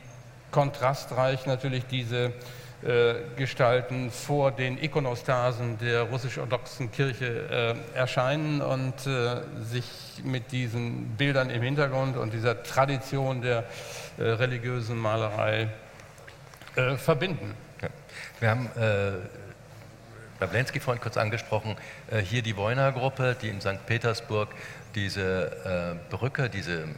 kontrastreich 0.50 1.44
natürlich 1.44 1.84
diese 1.84 2.32
äh, 2.82 3.16
Gestalten 3.36 4.10
vor 4.10 4.52
den 4.52 4.82
Ikonostasen 4.82 5.76
der 5.76 6.04
russisch-orthodoxen 6.04 6.92
Kirche 6.92 7.76
erscheinen 7.94 8.62
und 8.62 8.94
sich 9.00 9.84
mit 10.22 10.50
diesen 10.50 11.08
Bildern 11.18 11.50
im 11.50 11.60
Hintergrund 11.60 12.16
und 12.16 12.32
dieser 12.32 12.62
Tradition 12.62 13.42
der 13.42 13.64
religiösen 14.18 14.96
Malerei 14.96 15.68
verbinden. 16.96 17.54
Wir 18.40 18.50
haben 18.50 18.70
Pawlenski 20.38 20.80
vorhin 20.80 21.00
kurz 21.00 21.16
angesprochen, 21.16 21.76
äh, 22.10 22.18
hier 22.18 22.42
die 22.42 22.56
Wojna-Gruppe, 22.56 23.36
die 23.40 23.48
in 23.48 23.60
St. 23.60 23.86
Petersburg 23.86 24.48
diese 24.94 25.98
äh, 26.10 26.14
Brücke, 26.14 26.48
diese, 26.48 26.82
ähm, 26.82 26.92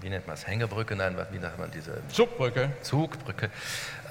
wie 0.00 0.10
nennt 0.10 0.26
man 0.26 0.34
es, 0.34 0.46
Hängebrücke, 0.46 0.96
nein, 0.96 1.16
wie 1.30 1.38
nennt 1.38 1.58
man 1.58 1.70
diese? 1.70 2.02
Zugbrücke. 2.08 2.70
Zugbrücke, 2.82 3.50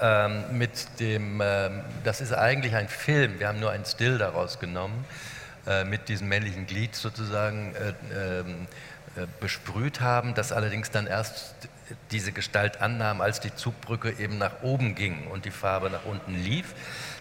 ähm, 0.00 0.44
mit 0.52 1.00
dem, 1.00 1.40
ähm, 1.42 1.82
das 2.04 2.20
ist 2.20 2.32
eigentlich 2.32 2.74
ein 2.74 2.88
Film, 2.88 3.38
wir 3.38 3.48
haben 3.48 3.60
nur 3.60 3.70
ein 3.70 3.84
Still 3.84 4.18
daraus 4.18 4.58
genommen, 4.58 5.04
äh, 5.66 5.84
mit 5.84 6.08
diesem 6.08 6.28
männlichen 6.28 6.66
Glied 6.66 6.94
sozusagen 6.94 7.74
besprüht 9.40 10.02
haben, 10.02 10.34
das 10.34 10.52
allerdings 10.52 10.90
dann 10.90 11.06
erst 11.06 11.55
diese 12.10 12.32
Gestalt 12.32 12.80
annahm, 12.80 13.20
als 13.20 13.40
die 13.40 13.54
Zugbrücke 13.54 14.14
eben 14.18 14.38
nach 14.38 14.62
oben 14.62 14.94
ging 14.94 15.26
und 15.28 15.44
die 15.44 15.50
Farbe 15.50 15.90
nach 15.90 16.04
unten 16.04 16.34
lief. 16.34 16.74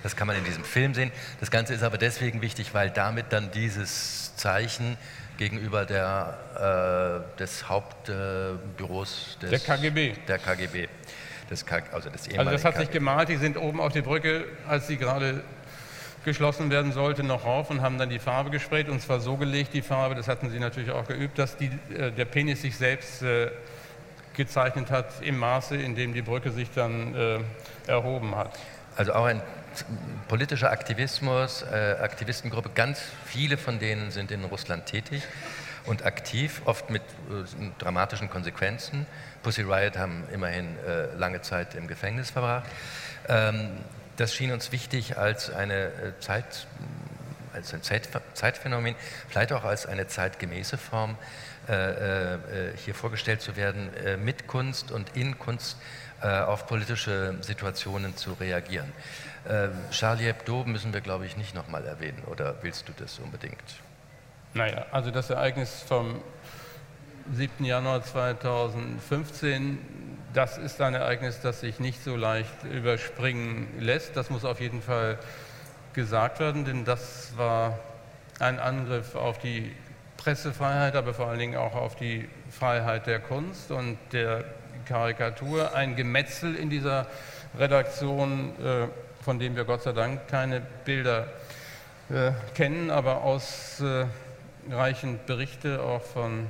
Das 0.04 0.16
kann 0.16 0.28
man 0.28 0.36
in 0.38 0.44
diesem 0.44 0.64
Film 0.64 0.94
sehen. 0.94 1.12
Das 1.40 1.52
Ganze 1.52 1.74
ist 1.74 1.84
aber 1.84 1.98
deswegen 1.98 2.42
wichtig, 2.42 2.74
weil 2.74 2.90
damit 2.90 3.28
dann 3.32 3.52
dieses 3.52 4.36
Zeichen 4.36 4.98
gegenüber 5.38 5.86
der, 5.86 7.26
äh, 7.36 7.38
des 7.40 7.68
Hauptbüros 7.68 9.38
äh, 9.44 9.50
der 9.50 9.60
KGB. 9.60 10.14
Der 10.28 10.40
KGB. 10.40 10.88
Des 11.50 11.66
K 11.66 11.84
also, 11.92 12.10
des 12.10 12.28
also 12.36 12.52
das 12.52 12.66
hat 12.66 12.74
KGB. 12.74 12.86
sich 12.86 12.92
gemalt, 12.92 13.30
die 13.30 13.38
sind 13.38 13.58
oben 13.58 13.80
auf 13.80 13.94
die 13.94 14.02
Brücke, 14.02 14.46
als 14.68 14.88
sie 14.88 14.98
gerade 14.98 15.44
geschlossen 16.24 16.72
werden 16.72 16.92
sollte, 16.92 17.24
noch 17.24 17.46
rauf 17.46 17.70
und 17.70 17.82
haben 17.82 18.00
dann 18.00 18.10
die 18.10 18.18
Farbe 18.18 18.50
gesprayt 18.50 18.90
und 18.90 19.00
zwar 19.00 19.20
so 19.20 19.38
gelegt, 19.38 19.74
die 19.74 19.84
Farbe, 19.84 20.16
das 20.16 20.28
hatten 20.28 20.50
sie 20.50 20.60
natürlich 20.60 20.90
auch 20.90 21.08
geübt, 21.08 21.38
dass 21.38 21.56
die, 21.56 21.70
äh, 21.96 22.12
der 22.12 22.26
Penis 22.26 22.64
sich 22.64 22.76
selbst 22.76 23.22
äh, 23.22 23.52
gezeichnet 24.36 24.92
hat 24.92 25.22
im 25.22 25.38
Maße, 25.38 25.76
in 25.76 25.96
dem 25.96 26.14
die 26.14 26.22
Brücke 26.22 26.52
sich 26.52 26.70
dann 26.72 27.16
äh, 27.16 27.40
erhoben 27.88 28.36
hat. 28.36 28.58
Also 28.96 29.14
auch 29.14 29.26
ein 29.26 29.42
politischer 30.28 30.72
Aktivismus, 30.72 31.64
äh, 31.64 31.98
Aktivistengruppe, 32.02 32.70
ganz 32.74 33.02
viele 33.26 33.58
von 33.58 33.80
denen 33.80 34.12
sind 34.12 34.32
in 34.32 34.44
Russland 34.46 34.86
tätig. 34.86 35.24
und 35.86 36.06
aktiv, 36.06 36.62
oft 36.66 36.90
mit 36.90 37.04
äh, 37.04 37.70
dramatischen 37.78 38.30
Konsequenzen. 38.30 39.06
Pussy 39.44 39.62
Riot 39.62 39.98
haben 39.98 40.24
immerhin 40.34 40.78
äh, 40.80 41.14
lange 41.16 41.42
Zeit 41.42 41.76
im 41.76 41.88
Gefängnis 41.88 42.32
verbracht. 42.32 42.66
Ähm, 43.28 43.78
das 44.18 44.34
schien 44.34 44.52
uns 44.52 44.72
wichtig 44.72 45.18
als 45.18 45.52
eine 45.52 45.86
äh, 45.86 46.20
Zeit, 46.20 46.68
als 47.54 47.74
ein 47.74 47.84
Zeit, 47.84 48.10
Zeitphänomen, 48.34 48.96
vielleicht 49.30 49.54
auch 49.54 49.64
als 49.64 49.86
eine 49.86 50.08
zeitgemäße 50.08 50.78
Form 50.78 51.18
hier 51.68 52.96
vorgestellt 52.96 53.42
zu 53.42 53.56
werden, 53.56 53.94
äh, 53.96 54.18
mit 54.18 54.48
Kunst 54.48 54.92
und 54.92 55.16
in 55.16 55.38
Kunst 55.40 55.78
auf 56.22 56.66
politische 56.66 57.36
Situationen 57.42 58.16
zu 58.16 58.34
reagieren. 58.34 58.92
Charlie 59.92 60.24
Hebdo 60.24 60.64
müssen 60.64 60.94
wir, 60.94 61.02
glaube 61.02 61.26
ich, 61.26 61.38
nicht 61.38 61.54
nochmal 61.54 61.86
erwähnen, 61.86 62.24
oder 62.26 62.56
willst 62.62 62.88
du 62.88 62.94
das 62.98 63.20
unbedingt? 63.20 63.62
Naja, 64.56 64.86
also 64.92 65.12
das 65.12 65.30
Ereignis 65.30 65.84
vom 65.86 66.22
7. 67.34 67.66
Januar 67.66 68.02
2015, 68.04 69.78
das 70.34 70.58
ist 70.58 70.80
ein 70.82 70.94
Ereignis, 70.94 71.42
das 71.42 71.60
sich 71.60 71.80
nicht 71.80 72.04
so 72.04 72.16
leicht 72.16 72.64
überspringen 72.64 73.68
lässt. 73.80 74.16
Das 74.16 74.30
muss 74.30 74.46
auf 74.46 74.62
jeden 74.62 74.82
Fall 74.82 75.20
gesagt 75.94 76.40
werden, 76.40 76.66
denn 76.66 76.86
das 76.86 77.38
war 77.38 77.80
ein 78.40 78.60
Angriff 78.60 79.16
auf 79.16 79.38
die 79.40 79.76
Pressefreiheit, 80.26 80.96
aber 80.96 81.14
vor 81.14 81.28
allen 81.28 81.38
Dingen 81.38 81.56
auch 81.56 81.76
auf 81.76 81.96
die 81.96 82.28
Freiheit 82.50 83.06
der 83.06 83.20
Kunst 83.20 83.70
und 83.70 84.00
der 84.12 84.44
Karikatur. 84.88 85.76
Ein 85.76 85.96
Gemetzel 85.96 86.56
in 86.56 86.72
dieser 86.72 87.06
Redaktion, 87.60 88.54
äh, 88.60 88.88
von 89.24 89.38
dem 89.38 89.56
wir 89.56 89.66
Gott 89.66 89.84
sei 89.84 89.92
Dank 89.92 90.28
keine 90.28 90.64
Bilder 90.84 91.28
äh, 92.10 92.32
kennen, 92.56 92.90
aber 92.90 93.22
ausreichend 93.22 94.08
Berichte 95.28 95.84
auch 95.84 96.02
von 96.02 96.48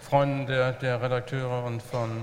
Freunden 0.00 0.46
der, 0.46 0.70
der 0.70 1.02
Redakteure 1.02 1.64
und 1.64 1.82
von 1.82 2.22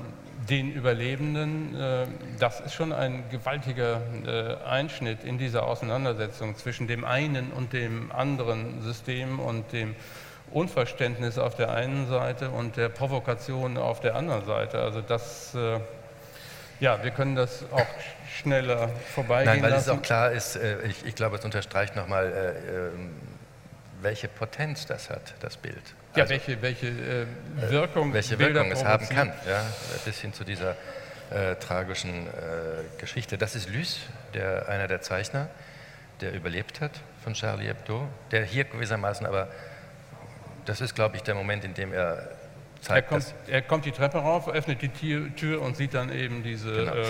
den 0.49 0.71
Überlebenden. 0.71 1.75
Äh, 1.75 2.05
das 2.39 2.59
ist 2.59 2.73
schon 2.73 2.93
ein 2.93 3.23
gewaltiger 3.29 4.01
äh, 4.25 4.55
Einschnitt 4.67 5.23
in 5.23 5.37
dieser 5.37 5.67
Auseinandersetzung 5.67 6.55
zwischen 6.57 6.87
dem 6.87 7.03
einen 7.03 7.51
und 7.51 7.73
dem 7.73 8.11
anderen 8.11 8.81
System 8.81 9.39
und 9.39 9.71
dem 9.73 9.95
Unverständnis 10.51 11.37
auf 11.37 11.55
der 11.55 11.71
einen 11.71 12.07
Seite 12.07 12.49
und 12.49 12.77
der 12.77 12.89
Provokation 12.89 13.77
auf 13.77 13.99
der 13.99 14.15
anderen 14.15 14.45
Seite. 14.45 14.79
Also 14.79 15.01
das, 15.01 15.53
äh, 15.55 15.79
ja, 16.79 17.03
wir 17.03 17.11
können 17.11 17.35
das 17.35 17.65
auch 17.71 17.85
schneller 18.39 18.89
vorbeigehen 19.13 19.55
Nein, 19.55 19.63
weil 19.63 19.71
lassen. 19.71 19.89
es 19.89 19.97
auch 19.97 20.01
klar 20.01 20.31
ist, 20.31 20.57
ich, 20.87 21.05
ich 21.05 21.15
glaube, 21.15 21.37
es 21.37 21.43
unterstreicht 21.43 21.95
nochmal, 21.95 22.55
ähm, 22.69 23.11
welche 24.01 24.27
Potenz 24.27 24.85
das 24.85 25.09
hat, 25.09 25.33
das 25.39 25.57
Bild. 25.57 25.81
Ja, 26.15 26.23
also, 26.23 26.31
welche, 26.31 26.61
welche 26.61 26.87
äh, 26.87 27.25
Wirkung, 27.69 28.13
welche 28.13 28.37
Wirkung 28.39 28.71
es 28.71 28.83
haben 28.83 29.07
kann, 29.09 29.31
ja, 29.47 29.65
bis 30.05 30.19
hin 30.19 30.33
zu 30.33 30.43
dieser 30.43 30.75
äh, 31.29 31.55
tragischen 31.55 32.27
äh, 32.27 32.99
Geschichte. 32.99 33.37
Das 33.37 33.55
ist 33.55 33.69
Lys, 33.69 33.99
der, 34.33 34.69
einer 34.69 34.87
der 34.87 35.01
Zeichner, 35.01 35.49
der 36.21 36.33
überlebt 36.33 36.81
hat 36.81 36.91
von 37.23 37.33
Charlie 37.33 37.67
Hebdo, 37.67 38.07
der 38.31 38.45
hier 38.45 38.63
gewissermaßen 38.63 39.25
aber, 39.25 39.47
das 40.65 40.81
ist, 40.81 40.95
glaube 40.95 41.17
ich, 41.17 41.23
der 41.23 41.35
Moment, 41.35 41.63
in 41.63 41.73
dem 41.73 41.93
er 41.93 42.29
zeigt, 42.81 43.11
er 43.11 43.17
kommt, 43.17 43.33
er 43.47 43.61
kommt 43.61 43.85
die 43.85 43.91
Treppe 43.91 44.19
rauf, 44.19 44.47
öffnet 44.47 44.81
die 44.81 44.89
Tür, 44.89 45.35
Tür 45.35 45.61
und 45.61 45.75
sieht 45.75 45.93
dann 45.93 46.11
eben 46.11 46.43
diese 46.43 46.71
genau. 46.71 46.93
Äh, 46.93 47.05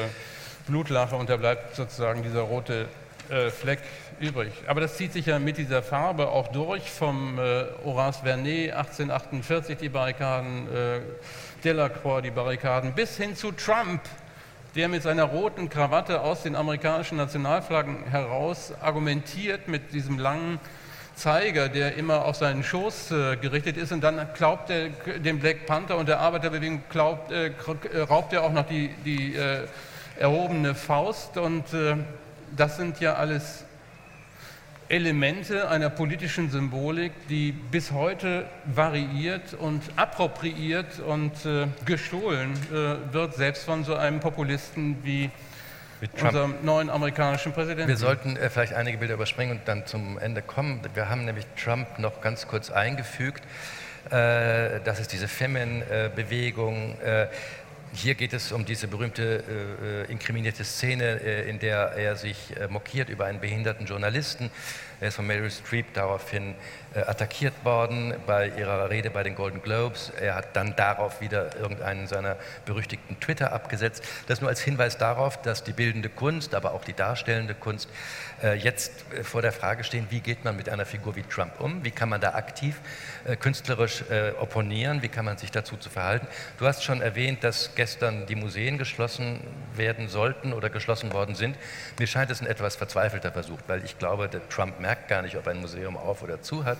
Blutlache 0.67 1.15
und 1.15 1.29
da 1.29 1.37
bleibt 1.37 1.75
sozusagen 1.75 2.23
dieser 2.23 2.41
rote 2.41 2.87
äh, 3.29 3.49
Fleck 3.49 3.79
übrig. 4.19 4.51
Aber 4.67 4.81
das 4.81 4.97
zieht 4.97 5.13
sich 5.13 5.25
ja 5.27 5.39
mit 5.39 5.57
dieser 5.57 5.81
Farbe 5.83 6.29
auch 6.29 6.47
durch, 6.49 6.89
vom 6.89 7.39
äh, 7.39 7.65
Horace 7.83 8.17
Vernet 8.17 8.71
1848 8.73 9.77
die 9.77 9.89
Barrikaden, 9.89 10.67
äh, 10.73 10.99
Delacroix 11.63 12.21
die 12.21 12.31
Barrikaden, 12.31 12.93
bis 12.93 13.17
hin 13.17 13.35
zu 13.35 13.51
Trump, 13.51 14.01
der 14.75 14.87
mit 14.87 15.03
seiner 15.03 15.23
roten 15.23 15.69
Krawatte 15.69 16.21
aus 16.21 16.43
den 16.43 16.55
amerikanischen 16.55 17.17
Nationalflaggen 17.17 18.03
heraus 18.09 18.73
argumentiert 18.81 19.67
mit 19.67 19.93
diesem 19.93 20.19
langen 20.19 20.59
Zeiger, 21.15 21.67
der 21.67 21.95
immer 21.95 22.25
auf 22.25 22.35
seinen 22.35 22.63
Schoß 22.63 23.11
äh, 23.11 23.37
gerichtet 23.37 23.75
ist 23.75 23.91
und 23.91 24.01
dann 24.01 24.27
glaubt 24.35 24.69
er 24.69 24.89
dem 25.19 25.39
Black 25.39 25.65
Panther 25.65 25.97
und 25.97 26.07
der 26.07 26.19
Arbeiterbewegung 26.19 26.83
glaubt, 26.89 27.31
äh, 27.31 27.51
raubt 28.07 28.33
er 28.33 28.43
auch 28.43 28.51
noch 28.51 28.67
die, 28.67 28.89
die 29.03 29.35
äh, 29.35 29.67
erhobene 30.19 30.75
Faust 30.75 31.37
und 31.37 31.73
äh, 31.73 31.95
das 32.55 32.77
sind 32.77 32.99
ja 32.99 33.15
alles 33.15 33.65
Elemente 34.89 35.69
einer 35.69 35.89
politischen 35.89 36.49
Symbolik, 36.49 37.11
die 37.27 37.51
bis 37.51 37.91
heute 37.91 38.45
variiert 38.65 39.53
und 39.53 39.81
appropriiert 39.97 40.99
und 40.99 41.45
äh, 41.45 41.67
gestohlen 41.85 42.53
äh, 42.71 43.13
wird, 43.13 43.33
selbst 43.33 43.65
von 43.65 43.83
so 43.83 43.95
einem 43.95 44.19
Populisten 44.21 44.97
wie 45.03 45.29
unserem 46.21 46.55
neuen 46.63 46.89
amerikanischen 46.89 47.51
Präsidenten. 47.51 47.89
Wir 47.89 47.97
sollten 47.97 48.37
äh, 48.37 48.49
vielleicht 48.49 48.73
einige 48.73 48.97
Bilder 48.97 49.15
überspringen 49.15 49.59
und 49.59 49.67
dann 49.67 49.85
zum 49.85 50.17
Ende 50.19 50.41
kommen. 50.41 50.79
Wir 50.93 51.09
haben 51.09 51.25
nämlich 51.25 51.45
Trump 51.61 51.99
noch 51.99 52.21
ganz 52.21 52.47
kurz 52.47 52.69
eingefügt. 52.69 53.43
Äh, 54.09 54.79
das 54.85 54.99
ist 55.01 55.11
diese 55.11 55.27
Femin-Bewegung. 55.27 56.95
Hier 57.99 58.13
geht 58.13 58.33
es 58.33 58.51
um 58.51 58.63
diese 58.63 58.87
berühmte 58.87 59.43
äh, 59.49 60.03
äh, 60.03 60.11
inkriminierte 60.11 60.63
Szene, 60.63 61.19
äh, 61.19 61.49
in 61.49 61.57
der 61.57 61.93
er 61.93 62.15
sich 62.15 62.55
äh, 62.55 62.67
mokiert 62.67 63.09
über 63.09 63.25
einen 63.25 63.39
behinderten 63.39 63.87
Journalisten. 63.87 64.51
Er 64.99 65.07
ist 65.07 65.15
von 65.15 65.25
Meryl 65.25 65.49
Streep 65.49 65.95
daraufhin 65.95 66.53
äh, 66.93 66.99
attackiert 66.99 67.53
worden 67.65 68.13
bei 68.27 68.49
ihrer 68.49 68.91
Rede 68.91 69.09
bei 69.09 69.23
den 69.23 69.33
Golden 69.33 69.63
Globes. 69.63 70.11
Er 70.21 70.35
hat 70.35 70.55
dann 70.55 70.75
darauf 70.75 71.21
wieder 71.21 71.55
irgendeinen 71.55 72.05
seiner 72.05 72.37
berüchtigten 72.65 73.19
Twitter 73.19 73.51
abgesetzt. 73.51 74.03
Das 74.27 74.41
nur 74.41 74.49
als 74.51 74.61
Hinweis 74.61 74.99
darauf, 74.99 75.41
dass 75.41 75.63
die 75.63 75.73
bildende 75.73 76.09
Kunst, 76.09 76.53
aber 76.53 76.73
auch 76.73 76.85
die 76.85 76.93
darstellende 76.93 77.55
Kunst 77.55 77.89
jetzt 78.55 79.05
äh, 79.13 79.23
vor 79.23 79.41
der 79.41 79.51
Frage 79.51 79.83
stehen, 79.83 80.07
wie 80.09 80.19
geht 80.19 80.43
man 80.43 80.55
mit 80.55 80.69
einer 80.69 80.85
Figur 80.85 81.15
wie 81.15 81.23
Trump 81.23 81.59
um? 81.59 81.83
Wie 81.83 81.91
kann 81.91 82.09
man 82.09 82.21
da 82.21 82.33
aktiv 82.33 82.79
künstlerisch 83.39 84.03
opponieren? 84.39 85.01
Wie 85.01 85.09
kann 85.09 85.25
man 85.25 85.37
sich 85.37 85.51
dazu 85.51 85.75
zu 85.75 85.89
verhalten? 85.89 86.27
Du 86.57 86.65
hast 86.65 86.83
schon 86.83 87.01
erwähnt, 87.01 87.43
dass 87.43 87.75
gestern 87.75 88.25
die 88.25 88.35
Museen 88.35 88.77
geschlossen 88.77 89.41
werden 89.75 90.07
sollten 90.07 90.53
oder 90.53 90.69
geschlossen 90.69 91.11
worden 91.11 91.35
sind. 91.35 91.57
Mir 91.99 92.07
scheint 92.07 92.31
es 92.31 92.41
ein 92.41 92.47
etwas 92.47 92.77
verzweifelter 92.77 93.31
Versuch, 93.31 93.59
weil 93.67 93.83
ich 93.83 93.97
glaube, 93.99 94.29
der 94.29 94.47
Trump 94.47 94.79
merkt 94.79 95.09
gar 95.09 95.21
nicht, 95.21 95.35
ob 95.35 95.47
ein 95.47 95.59
Museum 95.59 95.97
auf 95.97 96.21
oder 96.21 96.41
zu 96.41 96.63
hat. 96.63 96.77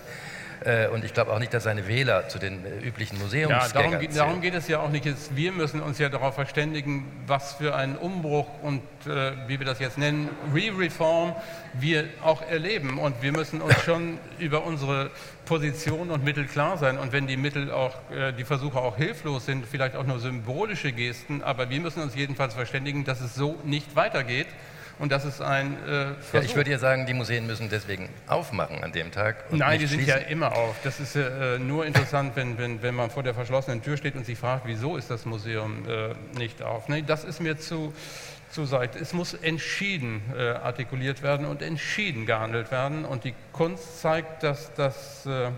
Äh, 0.64 0.88
und 0.88 1.04
ich 1.04 1.14
glaube 1.14 1.32
auch 1.32 1.38
nicht, 1.38 1.54
dass 1.54 1.64
seine 1.64 1.86
Wähler 1.86 2.28
zu 2.28 2.38
den 2.38 2.64
äh, 2.64 2.78
üblichen 2.80 3.18
Museumsgängern 3.18 3.92
ja, 3.92 3.98
darum, 3.98 4.14
darum, 4.14 4.40
geht 4.40 4.54
es 4.54 4.68
ja 4.68 4.80
auch 4.80 4.90
nicht. 4.90 5.06
Wir 5.34 5.52
müssen 5.52 5.80
uns 5.80 5.98
ja 5.98 6.08
darauf 6.08 6.34
verständigen, 6.34 7.06
was 7.26 7.54
für 7.54 7.74
einen 7.74 7.96
Umbruch 7.96 8.48
und 8.62 8.82
äh, 9.06 9.32
wie 9.46 9.58
wir 9.58 9.66
das 9.66 9.78
jetzt 9.78 9.98
nennen, 9.98 10.28
Re-Reform 10.52 11.34
wir 11.74 12.04
auch 12.22 12.42
erleben. 12.42 12.98
Und 12.98 13.22
wir 13.22 13.32
müssen 13.32 13.60
uns 13.60 13.80
schon 13.82 14.18
über 14.38 14.64
unsere 14.64 15.10
Position 15.44 16.10
und 16.10 16.24
Mittel 16.24 16.46
klar 16.46 16.76
sein. 16.76 16.98
Und 16.98 17.12
wenn 17.12 17.26
die 17.26 17.36
Mittel 17.36 17.70
auch, 17.70 17.94
äh, 18.10 18.32
die 18.32 18.44
Versuche 18.44 18.78
auch 18.78 18.96
hilflos 18.96 19.46
sind, 19.46 19.66
vielleicht 19.66 19.96
auch 19.96 20.04
nur 20.04 20.18
symbolische 20.18 20.92
Gesten, 20.92 21.42
aber 21.42 21.70
wir 21.70 21.80
müssen 21.80 22.02
uns 22.02 22.14
jedenfalls 22.14 22.54
verständigen, 22.54 23.04
dass 23.04 23.20
es 23.20 23.34
so 23.34 23.58
nicht 23.64 23.94
weitergeht. 23.94 24.48
Und 24.98 25.12
das 25.12 25.24
ist 25.24 25.40
ein 25.40 25.76
äh, 25.86 26.14
ja, 26.32 26.42
Ich 26.42 26.56
würde 26.56 26.70
ja 26.70 26.78
sagen, 26.78 27.06
die 27.06 27.14
Museen 27.14 27.46
müssen 27.46 27.68
deswegen 27.68 28.08
aufmachen 28.26 28.82
an 28.82 28.92
dem 28.92 29.12
Tag. 29.12 29.52
Nein, 29.52 29.78
die 29.78 29.86
sind 29.86 30.06
ja 30.06 30.16
immer 30.16 30.56
auf. 30.56 30.74
Das 30.82 30.98
ist 30.98 31.14
äh, 31.14 31.58
nur 31.58 31.86
interessant, 31.86 32.32
wenn, 32.34 32.58
wenn, 32.58 32.82
wenn 32.82 32.94
man 32.94 33.10
vor 33.10 33.22
der 33.22 33.34
verschlossenen 33.34 33.82
Tür 33.82 33.96
steht 33.96 34.16
und 34.16 34.26
sich 34.26 34.38
fragt, 34.38 34.66
wieso 34.66 34.96
ist 34.96 35.10
das 35.10 35.24
Museum 35.24 35.88
äh, 35.88 36.14
nicht 36.38 36.62
auf. 36.62 36.88
Nee, 36.88 37.04
das 37.06 37.24
ist 37.24 37.40
mir 37.40 37.58
zu, 37.58 37.94
zu 38.50 38.64
seit. 38.64 38.96
Es 38.96 39.12
muss 39.12 39.34
entschieden 39.34 40.22
äh, 40.36 40.50
artikuliert 40.50 41.22
werden 41.22 41.46
und 41.46 41.62
entschieden 41.62 42.26
gehandelt 42.26 42.72
werden. 42.72 43.04
Und 43.04 43.24
die 43.24 43.34
Kunst 43.52 44.00
zeigt, 44.00 44.42
dass 44.42 44.74
das 44.74 45.26
äh, 45.26 45.50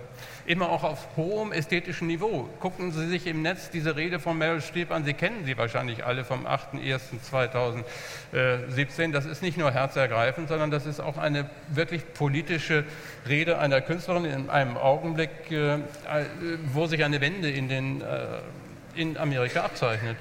immer 0.47 0.71
auch 0.71 0.85
auf 0.85 1.09
hohem 1.17 1.53
ästhetischen 1.53 2.07
Niveau. 2.07 2.49
Gucken 2.61 2.93
Sie 2.93 3.09
sich 3.09 3.27
im 3.27 3.43
Netz 3.43 3.71
diese 3.71 3.97
Rede 3.97 4.19
von 4.19 4.39
Meryl 4.39 4.61
Streep 4.61 4.91
an. 4.91 5.05
Sie 5.05 5.15
kennen 5.15 5.45
sie 5.45 5.57
wahrscheinlich 5.59 6.05
alle 6.05 6.25
vom 6.25 6.47
8.1.2017. 6.47 9.13
Das 9.13 9.27
ist 9.27 9.43
nicht 9.43 9.59
nur 9.59 9.73
herzergreifend, 9.73 10.49
sondern 10.49 10.71
das 10.71 10.87
ist 10.87 11.01
auch 11.01 11.19
eine 11.19 11.51
wirklich 11.69 12.15
politische 12.15 12.85
Rede 13.29 13.59
einer 13.59 13.81
Künstlerin 13.81 14.25
in 14.25 14.51
einem 14.51 14.77
Augenblick, 14.77 15.51
äh, 15.51 15.79
wo 16.73 16.87
sich 16.87 17.05
eine 17.05 17.21
Wende 17.21 17.51
in, 17.51 17.69
den, 17.69 18.01
äh, 18.01 18.39
in 18.95 19.19
Amerika 19.19 19.63
abzeichnet. 19.63 20.17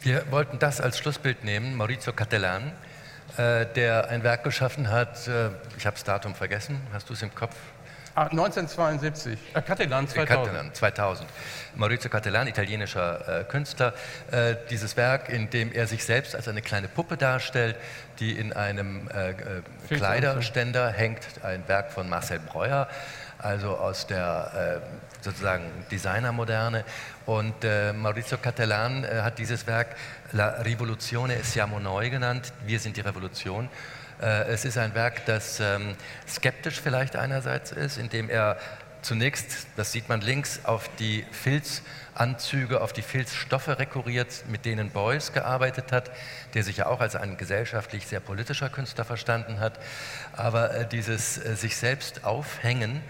Wir 0.00 0.24
wollten 0.30 0.58
das 0.58 0.80
als 0.80 0.98
Schlussbild 0.98 1.44
nehmen, 1.44 1.76
Maurizio 1.76 2.12
Cattelan, 2.12 2.68
äh, 2.68 2.91
der 3.36 4.08
ein 4.08 4.22
Werk 4.22 4.44
geschaffen 4.44 4.90
hat, 4.90 5.26
äh, 5.26 5.50
ich 5.76 5.86
habe 5.86 5.94
das 5.94 6.04
Datum 6.04 6.34
vergessen, 6.34 6.80
hast 6.92 7.08
du 7.08 7.14
es 7.14 7.22
im 7.22 7.34
Kopf? 7.34 7.54
Ah, 8.14 8.24
1972, 8.24 9.38
äh, 9.54 9.62
Catalan 9.62 10.06
2000. 10.06 10.28
Catalan 10.28 10.74
2000. 10.74 11.26
Maurizio 11.76 12.10
Catalan, 12.10 12.46
italienischer 12.46 13.40
äh, 13.40 13.44
Künstler. 13.44 13.94
Äh, 14.30 14.56
dieses 14.68 14.98
Werk, 14.98 15.30
in 15.30 15.48
dem 15.48 15.72
er 15.72 15.86
sich 15.86 16.04
selbst 16.04 16.34
als 16.36 16.46
eine 16.46 16.60
kleine 16.60 16.88
Puppe 16.88 17.16
darstellt, 17.16 17.76
die 18.20 18.32
in 18.32 18.52
einem 18.52 19.08
äh, 19.08 19.30
äh 19.30 19.34
Kleiderständer 19.88 20.90
hängt, 20.90 21.22
ein 21.42 21.66
Werk 21.68 21.90
von 21.90 22.06
Marcel 22.10 22.38
Breuer, 22.40 22.86
also 23.38 23.78
aus 23.78 24.06
der 24.06 24.82
äh, 24.84 25.24
sozusagen 25.24 25.64
Designermoderne. 25.90 26.84
Und 27.24 27.64
äh, 27.64 27.94
Maurizio 27.94 28.36
Catalan 28.36 29.06
hat 29.06 29.38
dieses 29.38 29.66
Werk 29.66 29.96
La 30.32 30.60
Rivoluzione 30.62 31.42
siamo 31.44 31.78
noi 31.78 32.10
genannt, 32.10 32.52
wir 32.66 32.78
sind 32.78 32.96
die 32.98 33.00
Revolution. 33.00 33.70
Äh, 34.22 34.44
es 34.44 34.64
ist 34.64 34.78
ein 34.78 34.94
Werk, 34.94 35.26
das 35.26 35.58
ähm, 35.58 35.96
skeptisch 36.28 36.80
vielleicht 36.80 37.16
einerseits 37.16 37.72
ist, 37.72 37.98
indem 37.98 38.30
er 38.30 38.56
zunächst, 39.02 39.66
das 39.76 39.90
sieht 39.90 40.08
man 40.08 40.20
links, 40.20 40.60
auf 40.62 40.88
die 41.00 41.24
Filzanzüge, 41.32 42.80
auf 42.80 42.92
die 42.92 43.02
Filzstoffe 43.02 43.66
rekurriert, 43.66 44.44
mit 44.48 44.64
denen 44.64 44.90
Beuys 44.90 45.32
gearbeitet 45.32 45.90
hat, 45.90 46.12
der 46.54 46.62
sich 46.62 46.76
ja 46.76 46.86
auch 46.86 47.00
als 47.00 47.16
ein 47.16 47.36
gesellschaftlich 47.36 48.06
sehr 48.06 48.20
politischer 48.20 48.68
Künstler 48.68 49.04
verstanden 49.04 49.58
hat. 49.58 49.80
Aber 50.36 50.72
äh, 50.72 50.86
dieses 50.86 51.44
äh, 51.44 51.56
sich 51.56 51.76
selbst 51.76 52.24
aufhängen 52.24 53.00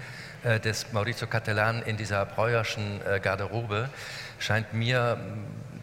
des 0.65 0.93
Maurizio 0.93 1.29
Cattelan 1.29 1.83
in 1.85 1.97
dieser 1.97 2.27
Breuerschen 2.27 3.01
Garderobe 3.23 3.89
scheint 4.41 4.75
mir 4.75 5.17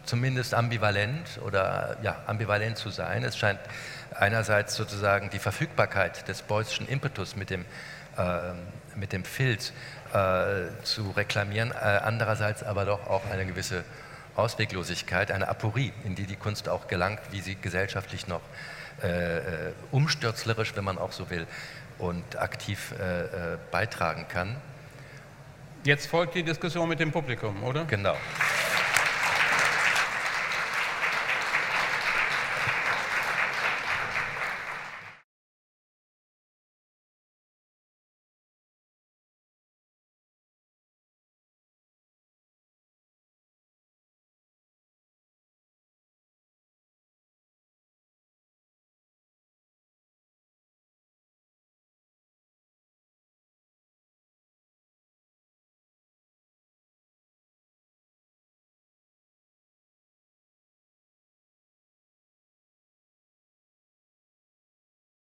zumindest 0.04 0.54
ambivalent 0.54 1.40
oder 1.46 1.96
ja, 2.02 2.18
ambivalent 2.28 2.78
zu 2.78 2.90
sein. 2.90 3.24
Es 3.24 3.38
scheint 3.38 3.60
einerseits 4.16 4.76
sozusagen 4.76 5.30
die 5.30 5.40
Verfügbarkeit 5.40 6.28
des 6.28 6.42
Beuyschen 6.42 6.88
Impetus 6.88 7.36
mit 7.36 7.50
dem, 7.50 7.66
äh, 8.18 8.54
mit 8.96 9.14
dem 9.14 9.24
Filz 9.24 9.74
äh, 10.14 10.84
zu 10.84 11.12
reklamieren, 11.12 11.72
äh, 11.72 11.76
andererseits 11.76 12.64
aber 12.64 12.86
doch 12.86 13.08
auch 13.08 13.30
eine 13.30 13.46
gewisse 13.46 13.84
Ausweglosigkeit, 14.36 15.32
eine 15.32 15.48
Aporie, 15.48 15.94
in 16.04 16.16
die 16.16 16.26
die 16.26 16.36
Kunst 16.36 16.70
auch 16.70 16.88
gelangt, 16.88 17.20
wie 17.32 17.42
sie 17.42 17.56
gesellschaftlich 17.56 18.28
noch 18.28 18.42
äh, 19.04 19.38
äh, 19.38 19.42
umstürzlerisch, 19.92 20.76
wenn 20.76 20.84
man 20.84 20.98
auch 20.98 21.12
so 21.12 21.30
will, 21.30 21.48
und 22.00 22.38
aktiv 22.38 22.94
äh, 22.94 23.58
beitragen 23.72 24.28
kann. 24.28 24.56
Jetzt 25.84 26.08
folgt 26.08 26.36
die 26.36 26.44
Diskussion 26.44 26.90
mit 26.90 27.00
dem 27.00 27.12
Publikum, 27.12 27.64
oder? 27.64 27.86
Genau. 27.86 28.16